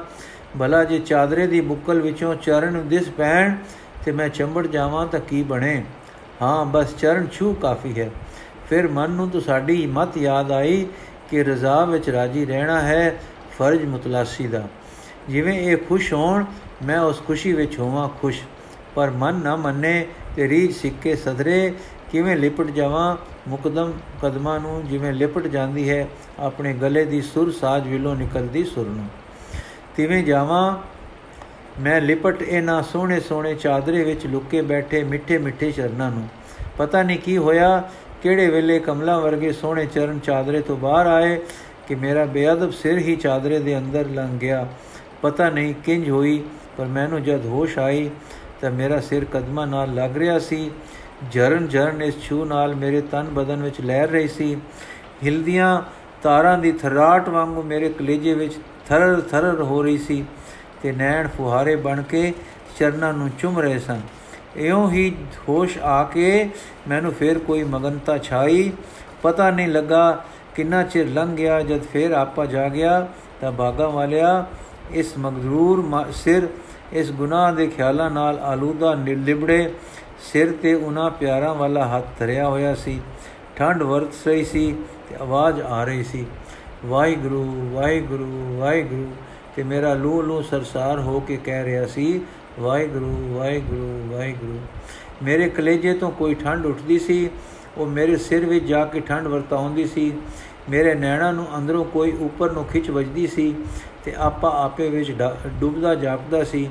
ਭਲਾ 0.59 0.85
ਜੇ 0.85 0.99
ਚਾਦਰੇ 0.99 1.47
ਦੀ 1.47 1.61
ਬੁੱਕਲ 1.61 2.01
ਵਿੱਚੋਂ 2.01 2.35
ਚਰਨ 2.35 2.89
ਦਿਸ 2.89 3.09
ਪੈਣ 3.09 3.55
ਤੇ 4.05 4.13
ਮੈਂ 4.13 4.29
ਚੰਬੜ 4.29 4.67
ਜਾਵਾਂ 4.67 5.07
ਤਾਂ 5.07 5.21
ਕੀ 5.21 5.43
ਬਣੇ? 5.43 5.83
ਹਾਂ, 6.43 6.65
ਬਸ 6.65 6.97
ਚਰਨ 6.97 7.27
ਛੂ 7.33 7.55
ਕਾਫੀ 7.55 8.01
ਹੈ। 8.01 8.11
ਫਿਰ 8.71 8.89
ਮਨ 8.89 9.11
ਨੂੰ 9.11 9.29
ਤਾਂ 9.31 9.41
ਸਾਡੀ 9.41 9.87
ਮਤ 9.87 10.19
ਯਾਦ 10.19 10.53
ਆਈ 10.53 10.87
ਕਿ 11.31 11.45
ਰਜ਼ਾ 11.45 11.85
ਵਿੱਚ 11.85 12.11
ਰਾਜੀ 12.11 12.47
ਰਹਿਣਾ 12.47 12.81
ਹੈ, 12.81 13.21
ਫਰਜ਼ 13.59 13.85
ਮੁਤਲਾਸੀ 13.85 14.47
ਦਾ। 14.47 14.69
ਜਿਵੇਂ 15.29 15.61
ਇਹ 15.61 15.77
ਖੁਸ਼ 15.77 16.13
ਹੋਣ, 16.13 16.45
ਮੈਂ 16.85 17.01
ਉਸ 17.01 17.23
ਖੁਸ਼ੀ 17.27 17.53
ਵਿੱਚ 17.53 17.79
ਹੋਵਾਂ 17.79 18.09
ਖੁਸ਼। 18.09 18.43
ਪਰ 18.95 19.11
ਮਨ 19.11 19.35
ਨਾ 19.35 19.57
ਮੰਨੇ 19.57 20.07
ਤੇ 20.37 20.49
ਰੀਝ 20.49 20.75
ਸਿੱਕੇ 20.75 21.17
ਸਦਰੇ, 21.17 21.75
ਕਿਵੇਂ 22.13 22.37
ਲਿਪਟ 22.37 22.67
ਜਾਵਾਂ 22.67 23.17
ਮੁਕਦਮ 23.49 23.93
ਕਦਮਾਂ 24.23 24.61
ਨੂੰ, 24.61 24.87
ਜਿਵੇਂ 24.87 25.13
ਲਿਪਟ 25.13 25.43
ਜਾਂਦੀ 25.43 25.91
ਹੈ 25.91 26.09
ਆਪਣੇ 26.39 26.73
ਗਲੇ 26.73 27.05
ਦੀ 27.05 27.23
ਸੁਰ 27.23 27.53
ਸਾਜ 27.53 27.89
ਵਿਲੋਂ 27.89 28.17
ਨਿਕਲਦੀ 28.17 28.65
ਸੁਰ 28.65 28.87
ਨੂੰ। 28.87 29.07
ਤਿਵੇਂ 29.97 30.25
ਜਾਵਾਂ, 30.25 30.79
ਮੈਂ 31.81 32.01
ਲਿਪਟ 32.01 32.43
ਇਹਨਾਂ 32.43 32.83
ਸੋਹਣੇ 32.83 33.21
ਸੋਹਣੇ 33.21 33.55
ਚਾਦਰੇ 33.55 34.05
ਵਿੱਚ 34.05 34.27
ਲੁੱਕੇ 34.27 34.63
ਬੈਠੇ 34.63 35.05
ਮਿੱਠੇ 35.05 35.39
ਮਿੱਠੇ 35.39 35.73
ਚਰਨਾਂ 35.73 36.11
ਨੂੰ। 36.11 36.29
ਪਤਾ 36.79 37.03
ਨਹੀਂ 37.03 37.19
ਕੀ 37.19 37.39
ਹੋਇਆ 37.39 37.91
ਕਿਹੜੇ 38.23 38.49
ਵੇਲੇ 38.51 38.79
ਕਮਲਾ 38.79 39.19
ਵਰਗੇ 39.19 39.53
ਸੋਹਣੇ 39.53 39.87
ਚਰਨ 39.87 40.19
ਚਾਦਰੇ 40.19 40.61
ਤੋਂ 40.61 40.77
ਬਾਹਰ 40.77 41.07
ਆਏ 41.07 41.39
ਕਿ 41.89 41.95
ਮੇਰਾ 41.95 42.25
ਬੇਅਦਬ 42.25 42.71
ਸਿਰ 42.73 42.99
ਹੀ 42.99 43.17
ਚਾਦਰੇ 43.17 43.59
ਦੇ 43.59 43.77
ਅੰਦਰ 43.79 44.09
ਲੰਘ 44.09 44.39
ਗਿਆ। 44.39 44.67
ਪਤਾ 45.23 45.49
ਨਹੀਂ 45.51 45.75
ਕਿੰਜ 45.85 46.11
ਹੋਈ, 46.11 46.43
ਪਰ 46.79 46.87
ਮੈਨੂੰ 46.87 47.23
ਜਦ 47.23 47.47
ਹੋਸ਼ 47.47 47.79
ਆਈ 47.79 48.11
ਤਾਂ 48.61 48.71
ਮੇਰਾ 48.71 49.01
ਸਿਰ 49.01 49.25
ਕਦਮਾਂ 49.25 49.67
ਨਾਲ 49.67 49.95
ਲੱਗ 49.95 50.17
ਰਿਹਾ 50.17 50.39
ਸੀ। 50.39 50.71
ਜਰਨ 51.33 51.69
ਜਰਨ 51.69 52.03
ਇਸ 52.03 52.21
ਛੂ 52.23 52.45
ਨਾਲ 52.45 52.75
ਮੇਰੇ 52.75 53.01
ਤਨ 53.01 53.27
ਬਦਨ 53.31 53.63
ਵਿੱਚ 53.63 53.81
ਲਹਿਰ 53.81 54.09
ਰਹੀ 54.09 54.29
ਸੀ। 54.29 54.57
ਹਿਲਦੀਆਂ 55.25 55.83
ਤਾਰਾਂ 56.23 56.57
ਦੀ 56.59 56.73
ਥਰਾਟ 56.73 57.29
ਵਾਂਗੂ 57.29 57.63
ਮੇਰੇ 57.63 57.89
ਕਲੇਜੇ 57.89 58.35
ਵਿੱਚ 58.35 58.55
ਥਰਰ 58.89 59.21
ਥਰਰ 59.21 59.61
ਹੋ 59.63 59.83
ਰਹੀ 59.83 59.99
ਸੀ 59.99 60.25
ਤੇ 60.83 60.93
ਨੈਣ 60.93 61.29
ਫੁਹਾਰੇ 61.29 61.77
ਬਣ 61.77 62.03
ਕੇ 62.03 62.33
ਚਰਨਾਂ 62.79 63.13
ਨੂੰ 63.13 63.31
ਚੁੰਮ 63.39 63.59
ਰਹੇ 63.59 63.79
ਸਨ। 63.79 64.01
ਇਉਂ 64.57 64.91
ਹੀ 64.91 65.15
ਹੋਸ਼ 65.49 65.79
ਆ 65.79 66.03
ਕੇ 66.05 66.49
ਮੈਨੂੰ 66.89 67.13
ਫੇਰ 67.13 67.39
ਕੋਈ 67.39 67.63
ਮਗਨਤਾ 67.65 68.17
ਛਾਈ। 68.19 68.73
ਪਤਾ 69.23 69.51
ਨਹੀਂ 69.51 69.69
ਲੱਗਾ 69.69 70.25
ਕਿੰਨਾ 70.55 70.83
ਚਿਰ 70.83 71.09
ਲੰਘ 71.09 71.37
ਗਿਆ। 71.37 71.61
ਜਦ 71.63 71.83
ਫੇਰ 71.83 72.11
ਆਪਾ 72.13 72.47
ਜਾ 72.47 72.69
ਗਿਆ 72.69 73.07
ਤਾਂ 73.41 73.53
ਬਾਗਾ 73.53 73.89
ਵਾਲਿਆ, 73.89 74.45
ਇਸ 74.93 75.13
ਮਗਰੂਰ 75.19 75.85
ਸਿਰ, 76.13 76.49
ਇਸ 76.93 77.11
ਗੁਨਾਹ 77.13 77.53
ਦੇ 77.53 77.67
ਖਿਆਲਾਂ 77.67 78.11
ਨਾਲ 78.11 78.39
ਆਲੂਦਾ 78.39 78.95
ਨਿਲਿਬੜੇ 78.95 79.73
ਸਿਰ 80.23 80.53
ਤੇ 80.53 80.75
ਉਹਨਾਂ 80.75 81.11
ਪਿਆਰਾਂ 81.11 81.55
ਵਾਲਾ 81.55 81.87
ਹੱਥ 81.89 82.05
ਧਰਿਆ 82.19 82.49
ਹੋਇਆ 82.49 82.75
ਸੀ। 82.75 83.01
ਠੰਡ 83.57 83.83
ਵਰਤ 83.83 84.15
ਸਹੀ 84.15 84.45
ਸੀ 84.45 84.75
ਤੇ 85.09 85.17
ਆਵਾਜ਼ 85.21 85.61
ਆ 85.61 85.83
ਰਹੀ 85.85 86.05
ਸੀ, 86.05 86.25
ਵਾਹਿਗੁਰੂ 86.87 87.71
ਵਾਹਿਗੁਰੂ 87.73 88.59
ਵਾਹਿਗੁਰੂ। 88.59 89.07
ਤੇ 89.57 89.63
ਮੇਰਾ 89.63 89.95
ਲੂ 89.95 90.21
ਲੂ 90.23 90.43
ਸਰਸਾਰ 90.43 91.01
ਹੋ 91.01 91.21
ਕੇ 91.21 91.37
ਕਹਿ 91.37 91.65
ਰਿਹਾ 91.65 91.87
ਸੀ 91.87 92.21
ਵਾਹਿਗੁਰੂ 92.59 93.35
ਵਾਹਿਗੁਰੂ 93.35 94.13
ਵਾਹਿਗੁਰੂ। 94.13 94.59
ਮੇਰੇ 95.23 95.49
ਕਲੇਜੇ 95.49 95.93
ਤੋਂ 95.95 96.11
ਕੋਈ 96.11 96.35
ਠੰਡ 96.35 96.67
ਉੱਠਦੀ 96.67 96.99
ਸੀ, 96.99 97.31
ਉਹ 97.79 97.87
ਮੇਰੇ 97.87 98.17
ਸਿਰ 98.17 98.47
ਵਿੱਚ 98.47 98.65
ਜਾ 98.65 98.85
ਕੇ 98.85 99.01
ਠੰਡ 99.01 99.27
ਵਰਤਾਉਂਦੀ 99.27 99.85
ਸੀ। 99.85 100.13
ਮੇਰੇ 100.71 100.95
ਨੈਣਾ 100.95 101.31
ਨੂੰ 101.33 101.47
ਅੰਦਰੋਂ 101.57 101.85
ਕੋਈ 101.85 102.13
ਉੱਪਰ 102.21 102.51
ਨੂੰ 102.51 102.65
ਖਿੱਚ 102.65 102.91
ਵੱਜਦੀ 102.91 103.27
ਸੀ 103.27 103.55
ਤੇ 104.05 104.15
ਆਪਾ 104.19 104.51
ਆਪੇ 104.65 104.89
ਵਿੱਚ 104.89 105.11
ਡੁੱਬਦਾ 105.61 105.95
ਜਾਪਦਾ 105.95 106.43
ਸੀ। 106.45 106.69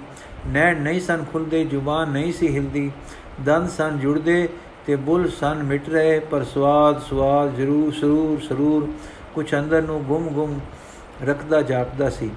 ਨੈਣ 0.47 0.81
ਨਹੀਂ 0.81 0.99
ਸਨ 1.01 1.23
ਖੁੱਲਦੇ, 1.31 1.63
ਜ਼ੁਬਾਨ 1.65 2.09
ਨਹੀਂ 2.09 2.33
ਸੀ 2.33 2.55
ਹਿਲਦੀ। 2.55 2.91
ਦੰਦ 3.45 3.69
ਸਨ 3.69 3.99
ਜੁੜਦੇ 3.99 4.47
ਤੇ 4.85 4.95
ਬੁੱਲ 4.95 5.27
ਸਨ 5.29 5.63
ਮਿਟ 5.63 5.89
ਰਹੇ, 5.89 6.19
ਪਰ 6.21 6.43
ਸਵਾਦ 6.43 7.01
ਸਵਾਦ 7.01 7.55
ਜ਼ਰੂਰ, 7.55 7.91
ਸਰੂਰ 7.93 8.39
ਸਰੂਰ 8.39 8.87
ਕੁਛ 9.35 9.53
ਅੰਦਰ 9.55 9.81
ਨੂੰ 9.81 10.03
ਗੁੰਮ 10.03 10.27
ਗੁੰਮ 10.27 10.59
ਰੱਖਦਾ 11.23 11.61
ਜਾਪਦਾ 11.61 12.09
ਸੀ। 12.09 12.29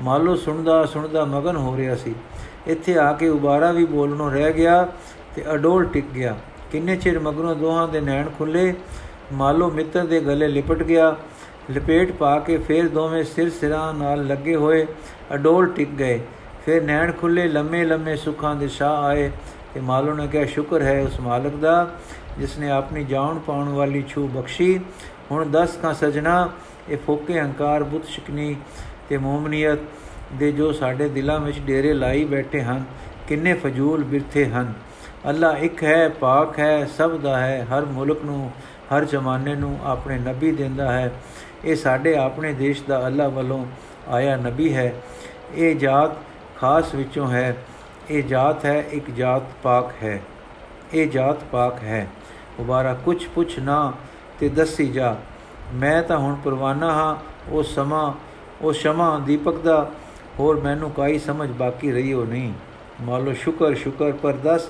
ਮਾਲੋ 0.00 0.34
ਸੁਣਦਾ 0.36 0.84
ਸੁਣਦਾ 0.84 1.24
ਮਗਨ 1.24 1.56
ਹੋ 1.56 1.76
ਰਿਹਾ 1.76 1.94
ਸੀ। 1.94 2.14
ਇੱਥੇ 2.66 2.96
ਆ 2.98 3.12
ਕੇ 3.12 3.28
ਉਬਾਰਾ 3.28 3.70
ਵੀ 3.72 3.84
ਬੋਲਣੋਂ 3.84 4.30
ਰਹਿ 4.30 4.52
ਗਿਆ 4.52 4.86
ਤੇ 5.36 5.44
ਅਡੋਲ 5.54 5.84
ਟਿਕ 5.84 6.04
ਗਿਆ। 6.14 6.36
ਕਿੰਨੇ 6.72 6.96
ਚਿਰ 6.96 7.18
ਮਗਰੋਂ 7.18 7.54
ਦੋਹਾਂ 7.56 7.86
ਦੇ 7.88 8.00
ਨੈਣ 8.00 8.28
ਖੁੱਲੇ, 8.38 8.74
ਮਾਲੋ 9.32 9.70
ਮਿੱਤਰ 9.70 10.06
ਦੇ 10.06 10.20
ਗਲੇ 10.20 10.48
ਲਿਪਟ 10.48 10.82
ਗਿਆ। 10.82 11.14
ਲਪੇਟ 11.70 12.12
ਪਾ 12.12 12.38
ਕੇ 12.38 12.56
ਫੇਰ 12.58 12.88
ਦੋਵੇਂ 12.88 13.22
ਸਿਰ 13.24 13.50
ਸਿਰਾਂ 13.50 13.92
ਨਾਲ 13.94 14.26
ਲੱਗੇ 14.26 14.54
ਹੋਏ 14.56 14.86
ਅਡੋਲ 15.34 15.66
ਟਿਕ 15.66 15.88
ਗਏ। 15.88 16.20
ਫਿਰ 16.66 16.82
ਨੈਣ 16.82 17.12
ਖੁੱਲੇ 17.12 17.46
ਲੰਮੇ 17.48 17.84
ਲੰਮੇ 17.84 18.16
ਸੁੱਖਾਂ 18.16 18.54
ਦੇ 18.54 18.68
ਸ਼ਾਹ 18.68 19.04
ਆਏ 19.04 19.30
ਤੇ 19.74 19.80
ਮਾਲੋ 19.80 20.14
ਨੇ 20.14 20.26
ਕਿਹਾ, 20.26 20.44
ਸ਼ੁਕਰ 20.44 20.82
ਹੈ 20.82 21.02
ਉਸ 21.02 21.20
ਮਾਲਕ 21.20 21.54
ਦਾ 21.54 21.90
ਜਿਸ 22.38 22.58
ਨੇ 22.58 22.70
ਆਪਣੀ 22.70 23.04
ਜਾਨ 23.04 23.38
ਪਾਉਣ 23.38 23.68
ਵਾਲੀ 23.68 24.04
ਛੂ 24.08 24.26
ਬਖਸ਼ੀ। 24.28 24.78
ਹੁਣ 25.30 25.44
10 25.44 25.76
ਕਾ 25.82 25.92
ਸਜਣਾ, 25.92 26.48
ਇਹ 26.88 26.96
ਫੋਕੇ 27.06 27.40
ਹੰਕਾਰ 27.40 27.82
ਬੁੱਤ 27.84 28.04
ਸ਼ਿਕਨੀ 28.04 28.56
ਤੇ 29.08 29.18
ਮੋਮਨੀਅਤ 29.18 29.78
ਦੇ 30.32 30.52
ਜੋ 30.52 30.72
ਸਾਡੇ 30.72 31.08
ਦਿਲਾਂ 31.08 31.40
ਵਿੱਚ 31.40 31.58
ਡੇਰੇ 31.58 31.92
ਲਾਈ 31.92 32.24
ਬੈਠੇ 32.24 32.62
ਹਨ, 32.62 32.84
ਕਿੰਨੇ 33.28 33.54
ਫਜ਼ੂਲ 33.54 34.04
ਬਿਰਥੇ 34.04 34.46
ਹਨ। 34.46 34.72
ਅੱਲਾ 35.28 35.50
ਇੱਕ 35.50 35.84
ਹੈ, 35.84 36.08
ਪਾਕ 36.08 36.58
ਹੈ, 36.58 36.84
ਸਭ 36.84 37.18
ਦਾ 37.18 37.40
ਹੈ, 37.40 37.66
ਹਰ 37.72 37.84
ਮੁਲਕ 37.84 38.24
ਨੂੰ, 38.24 38.50
ਹਰ 38.96 39.04
ਜ਼ਮਾਨੇ 39.04 39.54
ਨੂੰ 39.54 39.78
ਆਪਣੇ 39.84 40.18
ਨਬੀ 40.18 40.52
ਦਿੰਦਾ 40.52 40.92
ਹੈ। 40.92 41.12
ਇਹ 41.64 41.76
ਸਾਡੇ 41.76 42.16
ਆਪਣੇ 42.16 42.52
ਦੇਸ਼ 42.52 42.82
ਦਾ 42.88 43.06
ਅੱਲਾ 43.06 43.28
ਵੱਲੋਂ 43.28 43.66
ਆਇਆ 44.08 44.36
ਨਬੀ 44.36 44.76
ਹੈ। 44.76 44.92
ਇਹ 45.54 45.76
ਜਾਤ 45.76 46.10
ਖਾਸ 46.60 46.94
ਵਿੱਚੋਂ 46.94 47.30
ਹੈ। 47.30 47.56
ਇਹ 48.10 48.24
ਜਾਤ 48.24 48.64
ਹੈ, 48.64 48.84
ਇੱਕ 48.92 49.10
ਜਾਤ 49.10 49.42
ਪਾਕ 49.62 49.90
ਹੈ। 50.02 50.20
ਇਹ 50.94 51.08
ਜਾਤ 51.08 51.44
ਪਾਕ 51.44 51.82
ਹੈ। 51.82 52.08
ਉਬਾਰਾ 52.58 52.94
ਕੁਛ 52.94 53.28
ਪੁੱਛ 53.28 53.58
ਨਾ 53.58 53.92
ਤੇ 54.40 54.48
ਦੱਸੀ 54.48 54.88
ਜਾ। 54.88 55.16
ਮੈਂ 55.74 56.02
ਤਾਂ 56.02 56.18
ਹੁਣ 56.18 56.34
ਪਰਵਾਨਾ 56.34 56.92
ਹਾਂ, 56.92 57.16
ਉਹ 57.48 57.62
ਸਮਾਂ, 57.62 58.12
ਉਹ 58.60 58.72
ਸ਼ਮਾ 58.72 59.18
ਦੀਪਕ 59.18 59.58
ਦਾ 59.58 59.90
ਹੋਰ 60.38 60.60
ਮੈਨੂੰ 60.60 60.90
ਕਾਈ 60.90 61.18
ਸਮਝ 61.18 61.50
ਬਾਕੀ 61.50 61.92
ਰਹੀ 61.92 62.12
ਹੋ 62.12 62.24
ਨਹੀਂ 62.24 62.52
ਮਾਲੋ 63.02 63.32
ਸ਼ੁਕਰ 63.32 63.74
ਸ਼ੁਕਰ 63.74 64.12
ਪਰ 64.12 64.32
ਦੱਸ, 64.32 64.68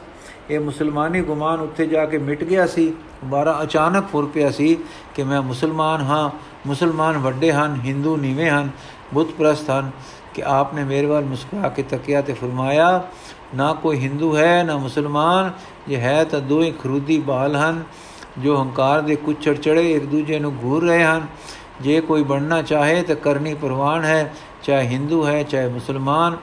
ਇਹ 0.51 0.61
ਮੁਸਲਮਾਨੀ 0.61 1.21
ਗੁਮਾਨ 1.21 1.61
ਉੱਥੇ 1.61 1.87
ਜਾ 1.87 2.05
ਕੇ 2.07 2.19
ਮਿਟ 2.19 2.45
ਗਿਆ 2.45 2.67
ਸੀ। 2.67 2.87
ਦੁਬਾਰਾ 3.25 3.59
ਅਚਾਨਕ 3.63 4.07
ਫੁਰ 4.07 4.27
ਪਿਆ 4.27 4.51
ਸੀ 4.51 4.77
ਕਿ 5.15 5.23
ਮੈਂ 5.23 5.43
ਮੁਸਲਮਾਨ 5.43 6.01
ਹਾਂ। 6.01 6.31
ਮੁਸਲਮਾਨ 6.67 7.19
ਵੱਡੇ 7.19 7.53
ਹਨ, 7.53 7.81
ਹਿੰਦੂ 7.85 8.17
ਨੀਵੇਂ 8.17 8.51
ਹਨ 8.51 8.71
ਬੁੱਤ 9.15 9.31
ਪ੍ਰਸਤ 9.31 9.71
ਹਨ 9.71 9.91
ਕਿ 10.35 10.43
ਆਪਨੇ 10.43 10.85
ਮੇਰੇ 10.85 11.07
ਵੱਲ 11.07 11.25
ਮੁਸਕਰਾ 11.25 11.69
ਕੇ 11.69 11.83
ਤੱਕਿਆ 11.83 12.21
ਤੇ 12.21 12.33
ਫਰਮਾਇਆ, 12.33 13.03
ਨਾ 13.55 13.73
ਕੋਈ 13.73 13.99
ਹਿੰਦੂ 13.99 14.37
ਹੈ, 14.37 14.63
ਨਾ 14.63 14.77
ਮੁਸਲਮਾਨ, 14.77 15.51
ਇਹ 15.89 15.97
ਹੈ 15.97 16.25
ਤਾਂ 16.25 16.41
ਦੋਵੇਂ 16.41 16.73
ਖਰੂਦੀ 16.73 17.19
ਬਾਲ 17.19 17.57
ਹਨ, 17.57 17.83
ਜੋ 18.39 18.63
ਹੰਕਾਰ 18.63 19.01
ਦੇ 19.01 19.17
ਕੁੱਚੜ 19.17 19.55
ਚੜੇ 19.55 19.93
ਇੱਕ 19.93 20.05
ਦੂਜੇ 20.05 20.39
ਨੂੰ 20.39 20.55
ਘੂਰ 20.63 20.85
ਰਹੇ 20.85 21.05
ਹਨ। 21.05 21.27
ਜੇ 21.81 22.01
ਕੋਈ 22.01 22.23
ਬਣਨਾ 22.23 22.63
ਚਾਹੇ 22.63 23.03
ਤਾਂ 23.03 23.17
ਕਰਨੀ 23.17 23.55
ਪ੍ਰਵਾਨ 23.55 24.05
ਹੈ 24.05 24.35
ਚਾਹੇ 24.67 24.87
ਹਿੰਦੂ 24.87 25.27
ਹੈ, 25.27 25.43
ਚਾਹੇ 25.43 25.69
ਮੁਸਲਮਾਨ 25.69 26.37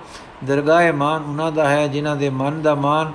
ਦਰਗਾਹ 0.44 0.94
ਮਾਨ 0.94 1.24
ਉਹਨਾਂ 1.24 1.52
ਦਾ 1.52 1.70
ਹੈ, 1.70 1.88
ਜਿਨ੍ਹਾਂ 1.88 2.16
ਦੇ 2.16 2.30
ਮਨ 2.30 2.62
ਦਾ 2.62 2.76
ਮਾਨ 2.76 3.12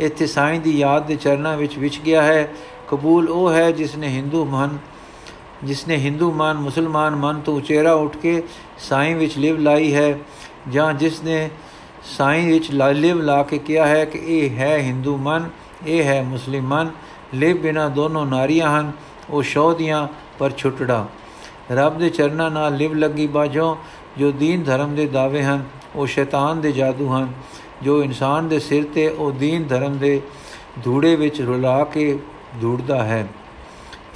ਇੱਥੇ 0.00 0.26
ਸਾਈਂ 0.26 0.60
ਦੀ 0.60 0.78
ਯਾਦ 0.78 1.06
ਦੇ 1.06 1.16
ਚਰਨਾਂ 1.16 1.56
ਵਿੱਚ 1.56 1.78
ਵਿਚ 1.78 2.00
ਗਿਆ 2.00 2.22
ਹੈ। 2.22 2.48
ਕਬੂਲ 2.88 3.28
ਉਹ 3.28 3.52
ਹੈ 3.52 3.70
ਜਿਸ 3.70 3.96
ਨੇ 3.96 4.08
ਹਿੰਦੂ 4.08 4.44
ਮਨ 4.44 4.78
ਜਿਸ 5.64 5.86
ਨੇ 5.88 5.96
ਹਿੰਦੂ 5.96 6.32
ਮਨ, 6.32 6.56
ਮੁਸਲਮਾਨ 6.56 7.16
ਮਨ 7.16 7.40
ਤੋਂ 7.40 7.56
ਉਚੇਰਾ 7.56 7.92
ਉੱਠ 7.92 8.16
ਕੇ 8.16 8.42
ਸਾਈਂ 8.78 9.16
ਵਿੱਚ 9.16 9.38
ਲਿਵ 9.38 9.58
ਲਾਈ 9.58 9.94
ਹੈ, 9.94 10.18
ਜਾਂ 10.68 10.92
ਜਿਸ 10.94 11.22
ਨੇ 11.22 11.50
ਸਾਈਂ 12.16 12.46
ਵਿੱਚ 12.46 12.70
ਲਿਵ 12.72 13.20
ਲਾ 13.20 13.42
ਕੇ 13.42 13.58
ਕਿਹਾ 13.58 13.86
ਹੈ 13.86 14.04
ਕਿ 14.04 14.18
ਇਹ 14.18 14.56
ਹੈ 14.56 14.76
ਹਿੰਦੂ 14.78 15.16
ਮਨ, 15.16 15.48
ਇਹ 15.86 16.04
ਹੈ 16.04 16.22
ਮੁਸਲਿਮ 16.22 16.64
ਮਨ, 16.64 16.90
ਲਿਵ 17.34 17.58
ਬਿਨਾ 17.58 17.88
ਦੋਨੋਂ 17.88 18.26
ਨਾਰੀਆਂ 18.26 18.80
ਹਨ, 18.80 18.92
ਉਹ 19.30 19.42
ਸ਼ੌਦੀਆਂ 19.42 20.08
ਪਰ 20.38 20.50
ਛੁੱਟੜਾ। 20.50 21.06
ਰੱਬ 21.72 21.98
ਦੇ 21.98 22.08
ਚਰਨਾਂ 22.08 22.50
ਨਾਲ 22.50 22.76
ਲਿਵ 22.76 22.94
ਲੱਗੀ 22.94 23.26
ਬਾਝੋਂ 23.26 23.76
ਜੋ 24.18 24.32
ਦੀਨ 24.32 24.62
ਧਰਮ 24.62 24.94
ਦੇ 24.94 25.06
ਦਾਅਵੇ 25.06 25.42
ਹਨ, 25.42 25.64
ਉਹ 25.96 26.06
ਸ਼ੈਤਾਨ 26.06 26.60
ਦੇ 26.60 26.72
ਜਾਦੂ 26.72 27.14
ਹਨ। 27.14 27.32
ਜੋ 27.82 28.02
ਇਨਸਾਨ 28.02 28.48
ਦੇ 28.48 28.58
ਸਿਰ 28.58 28.84
ਤੇ 28.94 29.08
ਉਹ 29.08 29.32
ਦੀਨ 29.32 29.64
ਧਰਮ 29.64 29.98
ਦੇ 29.98 30.22
ਧੂੜੇ 30.84 31.16
ਵਿੱਚ 31.16 31.40
ਰੁਲਾ 31.40 31.84
ਕੇ 31.84 32.18
ਧੂੜਦਾ 32.62 33.04
ਹੈ। 33.04 33.28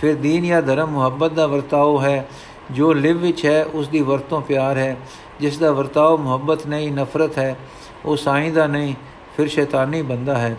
ਫਿਰ 0.00 0.14
ਦੀਨ 0.14 0.44
ਜਾਂ 0.44 0.62
ਧਰਮ 0.62 0.88
ਮੁਹੱਬਤ 0.88 1.32
ਦਾ 1.32 1.46
ਵਰਤਾਓ 1.46 2.00
ਹੈ। 2.00 2.28
ਜੋ 2.70 2.92
ਲਿਵ 2.92 3.18
ਵਿੱਚ 3.18 3.46
ਹੈ, 3.46 3.64
ਉਸ 3.64 3.88
ਦੀ 3.88 4.00
ਵਰਤੋਂ 4.00 4.40
ਪਿਆਰ 4.40 4.76
ਹੈ। 4.76 4.96
ਜਿਸ 5.40 5.58
ਦਾ 5.58 5.72
ਵਰਤਾਓ 5.72 6.16
ਮੁਹੱਬਤ 6.16 6.66
ਨਹੀਂ, 6.66 6.92
ਨਫ਼ਰਤ 6.92 7.38
ਹੈ, 7.38 7.56
ਉਹ 8.04 8.16
ਸਾਈਂ 8.16 8.52
ਦਾ 8.52 8.66
ਨਹੀਂ, 8.66 8.94
ਫਿਰ 9.36 9.48
ਸ਼ੈਤਾਨੀ 9.48 10.02
ਬੰਦਾ 10.02 10.38
ਹੈ। 10.38 10.56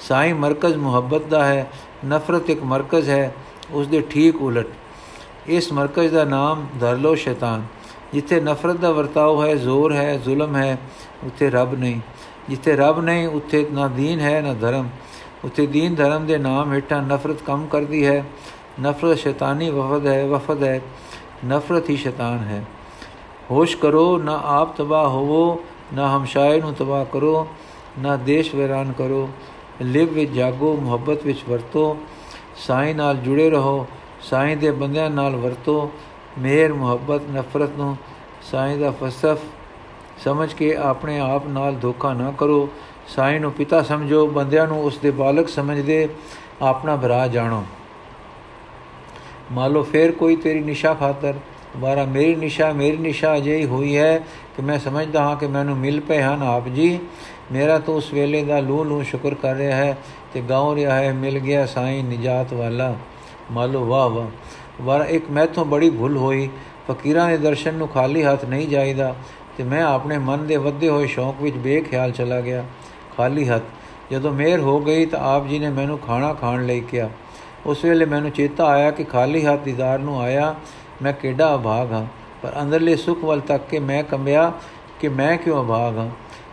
ਸਾਈਂ 0.00 0.34
ਮਰਕਜ਼ 0.34 0.76
ਮੁਹੱਬਤ 0.76 1.24
ਦਾ 1.24 1.44
ਹੈ, 1.44 1.70
ਨਫ਼ਰਤ 2.06 2.50
ਇੱਕ 2.50 2.62
ਮਰਕਜ਼ 2.62 3.10
ਹੈ, 3.10 3.34
ਉਸ 3.70 3.86
ਦੇ 3.86 4.00
ਠੀਕ 4.00 4.42
ਉਲਟ। 4.42 4.66
ਇਸ 5.46 5.72
ਮਰਕਜ਼ 5.72 6.14
ਦਾ 6.14 6.24
ਨਾਮ 6.24 6.66
ਧਰ 6.80 7.16
ਸ਼ੈਤਾਨ। 7.16 7.62
ਜਿੱਥੇ 8.12 8.40
ਨਫ਼ਰਤ 8.40 8.76
ਦਾ 8.76 8.90
ਵਰਤਾਓ 8.90 9.42
ਹੈ, 9.42 9.54
ਜ਼ੋਰ 9.54 9.92
ਹੈ, 9.92 10.16
ਜ਼ੁਲਮ 10.16 10.56
ਹੈ, 10.56 10.78
ਉੱਥੇ 11.24 11.50
ਰੱਬ 11.50 11.74
ਨਹੀਂ। 11.74 12.00
ਜਿੱਥੇ 12.48 12.76
ਰੱਬ 12.76 13.00
ਨਹੀਂ, 13.00 13.28
ਉੱਥੇ 13.28 13.68
ਨਾ 13.72 13.88
ਦੀਨ 13.88 14.20
ਹੈ, 14.20 14.42
ਨਾ 14.42 14.54
ਧਰਮ। 14.54 14.88
ਉੱਥੇ 15.44 15.66
ਦੀਨ 15.66 15.94
ਧਰਮ 15.94 16.26
ਦੇ 16.26 16.38
ਨਾਮ 16.38 16.72
ਹੇਠਾਂ 16.72 17.02
ਨਫ਼ਰਤ 17.02 17.42
ਕੰਮ 17.42 17.66
ਕਰਦੀ 17.66 18.06
ਹੈ। 18.06 18.24
ਨਫ਼ਰਤ 18.82 19.18
ਸ਼ੈਤਾਨੀ 19.18 19.70
ਵਫਦ 19.70 20.06
ਹੈ 20.06 20.26
ਵਫਦ 20.26 20.64
ਹੈ। 20.64 20.80
ਨਫ਼ਰਤ 21.46 21.90
ਹੀ 21.90 21.96
ਸ਼ੈਤਾਨ 21.96 22.38
ਹੈ। 22.38 22.64
ਹੋਸ਼ 23.50 23.76
ਕਰੋ, 23.76 24.18
ਨਾ 24.18 24.40
ਆਪ 24.44 24.76
ਤਬਾਹ 24.76 25.08
ਹੋਵੋ, 25.08 25.64
ਨਾ 25.94 26.16
ਹਮਸ਼ਾਏ 26.16 26.60
ਨੂੰ 26.60 26.74
ਤਬਾਹ 26.74 27.04
ਕਰੋ, 27.04 27.48
ਨਾ 27.98 28.16
ਦੇਸ਼ 28.16 28.54
ਵਿਰਾਨ 28.54 28.92
ਕਰੋ। 28.92 29.30
ਲਿਵ 29.82 30.12
ਵਿੱਚ 30.12 30.30
ਜਾਗੋ, 30.30 30.76
ਮੁਹੱਬਤ 30.76 31.22
ਵਿੱਚ 31.24 31.38
ਵਰਤੋ। 31.48 31.98
ਸਾਈਂ 32.56 32.94
ਨਾਲ 32.94 33.16
ਜੁੜੇ 33.16 33.50
ਰਹੋ, 33.50 33.86
ਸਾਈਂ 34.22 34.56
ਦੇ 34.56 34.70
ਬੰਦਿਆਂ 34.70 35.10
ਨਾਲ 35.10 35.36
ਵਰਤੋ। 35.36 35.90
ਮਿਹਰ 36.38 36.72
ਮੁਹੱਬਤ, 36.72 37.20
ਨਫ਼ਰਤ 37.30 37.70
ਨੂੰ 37.76 37.96
ਸਾਈਂ 38.42 38.78
ਦਾ 38.78 38.90
ਫਸਫ 38.90 39.38
ਸਮਝ 40.24 40.52
ਕੇ 40.52 40.74
ਆਪਣੇ 40.76 41.18
ਆਪ 41.18 41.46
ਨਾਲ 41.46 41.74
ਧੋਖਾ 41.74 42.12
ਨਾ 42.12 42.32
ਕਰੋ। 42.38 42.68
ਸਾਈਂ 43.08 43.40
ਨੂੰ 43.40 43.52
ਪਿਤਾ 43.52 43.82
ਸਮਝੋ, 43.82 44.26
ਬੰਦਿਆਂ 44.26 44.66
ਨੂੰ 44.66 44.84
ਉਸ 44.84 44.98
ਦੇ 44.98 45.10
ਬਾਲਕ 45.10 45.48
ਸਮਝਦੇ 45.48 46.08
ਆਪਣਾ 46.62 46.96
ਭਰਾ 46.96 47.26
ਜਾਣੋ। 47.26 47.64
ਮਾਲੋ 49.52 49.82
ਫੇਰ 49.82 50.12
ਕੋਈ 50.12 50.36
ਤੇਰੀ 50.36 50.60
ਨਿਸ਼ਾ 50.60 50.94
ਖਾਤਰ 50.94 51.34
ਬਾਰਾ 51.76 52.04
ਮੇਰੀ 52.04 52.34
ਨਿਸ਼ਾ 52.34 52.72
ਮੇਰੀ 52.72 52.96
ਨਿਸ਼ਾ 52.96 53.36
ਅਜਿਹੀ 53.36 53.64
ਹੋਈ 53.64 53.96
ਹੈ 53.96 54.18
ਕਿ 54.56 54.62
ਮੈਂ 54.62 54.78
ਸਮਝਦਾ 54.78 55.22
ਹਾਂ 55.22 55.36
ਕਿ 55.36 55.46
ਮੈਨੂੰ 55.46 55.76
ਮਿਲ 55.76 56.00
ਪਏ 56.00 56.22
ਹਨ 56.22 56.42
ਆਪ 56.42 56.68
ਜੀ। 56.68 56.98
ਮੇਰਾ 57.52 57.78
ਤਾਂ 57.78 57.94
ਉਸ 57.94 58.12
ਵੇਲੇ 58.14 58.44
ਦਾ 58.44 58.60
ਲੂ 58.60 58.84
ਲੂ 58.84 59.02
ਸ਼ੁਕਰ 59.02 59.34
ਕਰ 59.34 59.54
ਰਿਹਾ 59.54 59.76
ਹੈ 59.76 59.98
ਤੇ 60.34 60.40
ਗਾਉ 60.40 60.74
ਰਿਹਾ 60.74 60.94
ਹੈ, 60.94 61.12
ਮਿਲ 61.12 61.38
ਗਿਆ 61.38 61.66
ਸਾਈਂ 61.66 62.04
ਨਿਜਾਤ 62.04 62.52
ਵਾਲਾ। 62.52 62.96
ਮਾਲੋ 63.52 63.84
ਵਾਹ 63.84 64.08
ਵਾਹ। 64.08 64.26
ਵਾਰ 64.80 65.04
ਇੱਕ 65.08 65.30
ਮੈਥੋਂ 65.30 65.64
ਬੜੀ 65.64 65.90
ਭੁੱਲ 65.90 66.16
ਹੋਈ। 66.16 66.48
ਫਕੀਰਾਂ 66.88 67.28
ਦੇ 67.28 67.36
ਦਰਸ਼ਨ 67.36 67.74
ਨੂੰ 67.74 67.88
ਖਾਲੀ 67.88 68.22
ਹੱਥ 68.24 68.44
ਨਹੀਂ 68.44 68.68
ਜਾਈਦਾ 68.68 69.14
ਤੇ 69.56 69.64
ਮੈਂ 69.64 69.82
ਆਪਣੇ 69.82 70.18
ਮਨ 70.18 70.46
ਦੇ 70.46 70.56
ਵੱਧੇ 70.56 70.88
ਹੋਏ 70.88 71.06
ਸ਼ੌਂਕ 71.06 71.42
ਵਿੱਚ 71.42 71.56
ਬੇਖਿਆਲ 71.56 72.10
ਚਲਾ 72.10 72.40
ਗਿਆ। 72.40 72.64
ਖਾਲੀ 73.16 73.48
ਹੱਥ, 73.48 73.62
ਜਦੋਂ 74.10 74.32
ਮੇਰ 74.32 74.60
ਹੋ 74.60 74.78
ਗਈ 74.80 75.06
ਤਾਂ 75.06 75.20
ਆਪ 75.26 75.46
ਜੀ 75.46 75.58
ਨੇ 75.58 75.70
ਮੈਨੂੰ 75.70 75.98
ਖਾਣਾ 75.98 76.32
ਖਾਣ 76.34 76.66
ਲਈ 76.66 76.80
ਕਿਹਾ। 76.80 77.08
ਉਸ 77.66 77.84
ਵੇਲੇ 77.84 78.04
ਮੈਨੂੰ 78.04 78.30
ਚੇਤਾ 78.30 78.66
ਆਇਆ 78.66 78.90
ਕਿ 78.90 79.04
ਖਾਲੀ 79.04 79.44
ਹੱਥ 79.46 79.60
ਦੀਦਾਰ 79.60 79.98
ਨੂੰ 79.98 80.20
ਆਇਆ 80.20 80.54
ਮੈਂ 81.02 81.12
ਕਿਹੜਾ 81.12 81.54
ਅਭਾਗ 81.54 81.92
ਹਾਂ, 81.92 82.04
ਪਰ 82.42 82.52
ਅੰਦਰਲੇ 82.62 82.96
ਸੁਖ 82.96 83.24
ਵੱਲ 83.24 83.40
ਤੱਕ 83.40 83.68
ਕੇ 83.70 83.78
ਮੈਂ 83.78 84.02
ਕੰਬਿਆ 84.04 84.52
ਕਿ 85.00 85.08
ਮੈਂ 85.08 85.36
ਕਿਉਂ 85.36 85.62
ਅਭਾਗ 85.64 85.98
ਹਾਂ? 85.98 86.08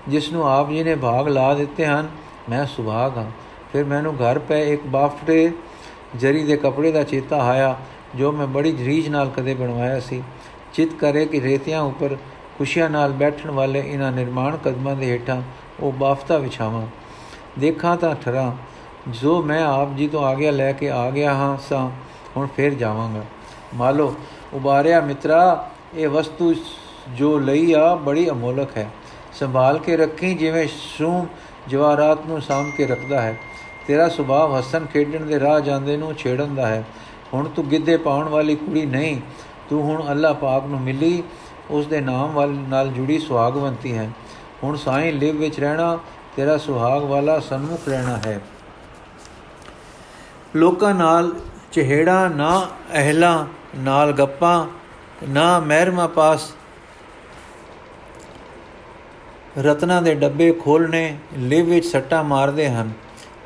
ਜਿਸ 0.09 0.31
ਨੂੰ 0.31 0.47
ਆਪ 0.47 0.69
ਜੀ 0.69 0.83
ਨੇ 0.83 0.95
ਭਾਗ 0.95 1.27
ਲਾ 1.27 1.53
ਦਿੱਤੇ 1.53 1.85
ਹਨ, 1.85 2.09
ਮੈਂ 2.49 2.65
ਸੁਭਾਗ 2.65 3.17
ਹਾਂ। 3.17 3.29
ਫਿਰ 3.73 3.83
ਮੈਨੂੰ 3.83 4.15
ਘਰ 4.15 4.39
ਪਏ 4.39 4.73
ਇੱਕ 4.73 4.85
ਬਾਫਟੇ 4.88 5.51
ਜਰੀ 6.15 6.43
ਦੇ 6.43 6.57
ਕਪੜੇ 6.57 6.91
ਦਾ 6.91 7.03
ਚੇਤਾ 7.03 7.41
ਆਇਆ 7.43 7.75
ਜੋ 8.15 8.32
ਮੈਂ 8.32 8.47
ਬੜੀ 8.47 8.75
ਰੀਝ 8.78 9.08
ਨਾਲ 9.10 9.30
ਕਦੇ 9.30 9.54
ਬਣਵਾਇਆ 9.54 9.99
ਸੀ, 9.99 10.21
ਚਿਤ 10.73 10.93
ਕਰੇ 10.93 11.25
ਕਿ 11.25 11.41
ਰੇਤਿਆਂ 11.41 11.82
ਉੱਪਰ 11.82 12.15
ਖੁਸ਼ੀਆਂ 12.58 12.89
ਨਾਲ 12.89 13.12
ਬੈਠਣ 13.12 13.51
ਵਾਲੇ 13.51 13.84
ਇਹਨਾਂ 13.88 14.12
ਨਿਰਮਾਣ 14.12 14.58
ਕਦਮਾਂ 14.58 14.95
ਦੇ 14.95 15.12
ਹੇਠਾਂ 15.12 15.41
ਉਹ 15.80 15.91
ਬਾਫਤਾ 15.91 16.38
ਵਿਛਾਵਾਂ। 16.38 16.86
ਦੇਖਾਂ 17.60 17.95
ਤਾਂ 17.97 18.15
ਠਰਾਂ, 18.15 18.51
ਜੋ 19.12 19.41
ਮੈਂ 19.41 19.63
ਆਪ 19.65 19.95
ਜੀ 19.95 20.08
ਤੋਂ 20.08 20.23
ਆਗਿਆ 20.25 20.51
ਲੈ 20.51 20.71
ਕੇ 20.71 20.89
ਆ 20.89 21.10
ਗਿਆ 21.10 21.34
ਹਾਂ, 21.34 21.58
ਸਾਂ 21.69 21.89
ਹੁਣ 22.38 22.47
ਫੇਰ 22.47 22.73
ਜਾਵਾਂਗਾ। 22.73 23.23
ਮਾਲੋ, 23.75 24.13
ਉਬਾਰਿਆ 24.54 25.01
ਮਿੱਤਰਾ, 25.01 25.69
ਇਹ 25.95 26.08
ਵਸਤੂ 26.08 26.54
ਜੋ 27.17 27.38
ਲਈ 27.39 27.73
ਆ 27.73 27.95
ਬੜੀ 27.95 28.30
ਅਮੋਲਕ 28.30 28.78
ਹੈ। 28.78 28.89
ਸੰਭਾਲ 29.34 29.80
ਕੇ 29.80 29.97
ਰੱਖੀ 29.97 30.34
ਜਿਵੇਂ 30.34 30.67
ਸੂਮ 30.97 31.28
ਜਵਾਰਾਤ 31.67 32.25
ਨੂੰ 32.28 32.41
ਸਾਂਭ 32.41 32.67
ਕੇ 32.78 32.86
ਰੱਖਦਾ 32.86 33.21
ਹੈ। 33.21 33.36
ਤੇਰਾ 33.88 34.08
ਸੁਭਾਅ 34.10 34.60
ਹਸਨ 34.60 34.86
ਖੇਡਣ 34.86 35.25
ਦੇ 35.25 35.39
ਰਾਹ 35.39 35.60
ਜਾਂਦੇ 35.60 35.97
ਨੂੰ 35.97 36.13
ਛੇੜਨ 36.13 36.56
ਦਾ 36.56 36.67
ਹੈ। 36.67 36.84
ਹੁਣ 37.36 37.48
ਤੂੰ 37.48 37.69
ਗਿੱਧੇ 37.69 37.98
ਪਾਉਣ 37.98 38.30
ਵਾਲੀ 38.30 38.56
ਕੁੜੀ 38.56 38.86
ਨਹੀਂ, 38.86 39.21
ਤੂੰ 39.69 39.84
ਹੁਣ 39.84 40.12
ਅੱਲਾਹ 40.12 40.34
ਪਾਕ 40.34 40.65
ਨੂੰ 40.65 40.82
ਮਿਲੀ, 40.82 41.24
ਉਸ 41.69 41.88
ਦੇ 41.88 42.02
ਨਾਮ 42.02 42.32
ਵਾਲ 42.32 42.50
ਨਾਲ 42.50 42.88
ਜੁੜੀ 42.88 43.19
ਸੁਹਾਗਵੰਤੀ 43.19 43.98
ਹੈ। 43.98 44.10
ਹੁਣ 44.63 44.76
ਸਾਈਂ 44.76 45.13
ਲਿਵ 45.13 45.38
ਵਿੱਚ 45.38 45.60
ਰਹਿਣਾ, 45.60 46.00
ਤੇਰਾ 46.36 46.58
ਸੁਹਾਗ 46.58 47.04
ਵਾਲਾ 47.04 47.39
ਸਨਮੁਖ 47.39 47.89
ਰਹਿਣਾ 47.89 48.17
ਹੈ। 48.17 48.41
ਲੋਕਾਂ 50.56 50.93
ਨਾਲ 50.95 51.32
ਚਿਹੜਾ 51.71 52.28
ਨਾ 52.28 52.67
ਅਹਲਾ, 52.93 53.48
ਨਾਲ 53.78 54.12
ਗੱਪਾਂ, 54.12 54.67
ਨਾ 55.30 55.60
ਮਹਿਰਮਾ 55.60 56.08
ਪਾਸ। 56.08 56.52
ਰਤਨਾ 59.58 60.02
ਦੇ 60.02 60.15
ਡੱਬੇ 60.15 60.52
ਖੋਲਨੇ 60.52 61.17
ਲਿਵ 61.38 61.65
ਵਿੱਚ 61.65 61.86
ਸੱਟਾ 61.86 62.24
ਮਾਰਦੇ 62.24 62.69
ਹਨ। 62.69 62.91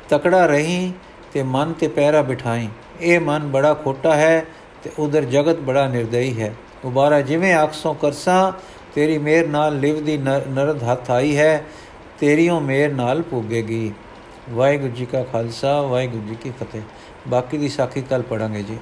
ਤਕੜਾ 0.08 0.46
ਰਹੀਂ 0.46 0.92
ਤੇ 1.32 1.42
ਮਨ 1.42 1.72
ਤੇ 1.72 1.88
ਪੈਰਾ 1.88 2.22
ਬਿਠਾਈ। 2.22 2.68
ਇਹ 3.00 3.20
ਮਨ 3.20 3.48
ਬੜਾ 3.48 3.74
ਖੋਟਾ 3.74 4.14
ਹੈ 4.16 4.44
ਤੇ 4.84 4.90
ਉਧਰ 4.98 5.24
ਜਗਤ 5.24 5.56
ਬੜਾ 5.56 5.86
ਨਿਰਦਈ 5.88 6.40
ਹੈ। 6.40 6.54
ਉਬਾਰਾ 6.84 7.20
ਜਿਵੇਂ 7.20 7.54
ਆਖਸੋਂ 7.54 7.94
ਕਰਸਾਂ, 7.94 8.52
ਤੇਰੀ 8.94 9.18
ਮੇਰ 9.18 9.48
ਨਾਲ 9.48 9.78
ਲਿਵ 9.78 10.04
ਦੀ 10.04 10.16
ਨਰਦ 10.18 10.82
ਹੱਥ 10.82 11.10
ਆਈ 11.10 11.36
ਹੈ, 11.36 11.64
ਤੇਰੀਓ 12.20 12.60
ਮੇਰ 12.60 12.94
ਨਾਲ 12.94 13.22
ਪੁੱਗੇਗੀ 13.22 13.92
ਵਾਹਿਗੁਰੂ 14.50 14.92
ਜੀ 14.92 15.06
ਕਾ 15.06 15.22
ਖਾਲਸਾ, 15.22 15.80
ਵਾਹਿਗੁਰੂ 15.82 16.22
ਜੀ 16.28 16.34
ਕੀ 16.34 16.50
ਫਤਿਹ। 16.50 16.82
ਬਾਕੀ 17.28 17.58
ਦੀ 17.58 17.68
ਸਾਖੀ 17.68 18.02
ਕੱਲ 18.02 18.22
ਪੜਾਂਗੇ 18.22 18.62
ਜੀ। 18.62 18.76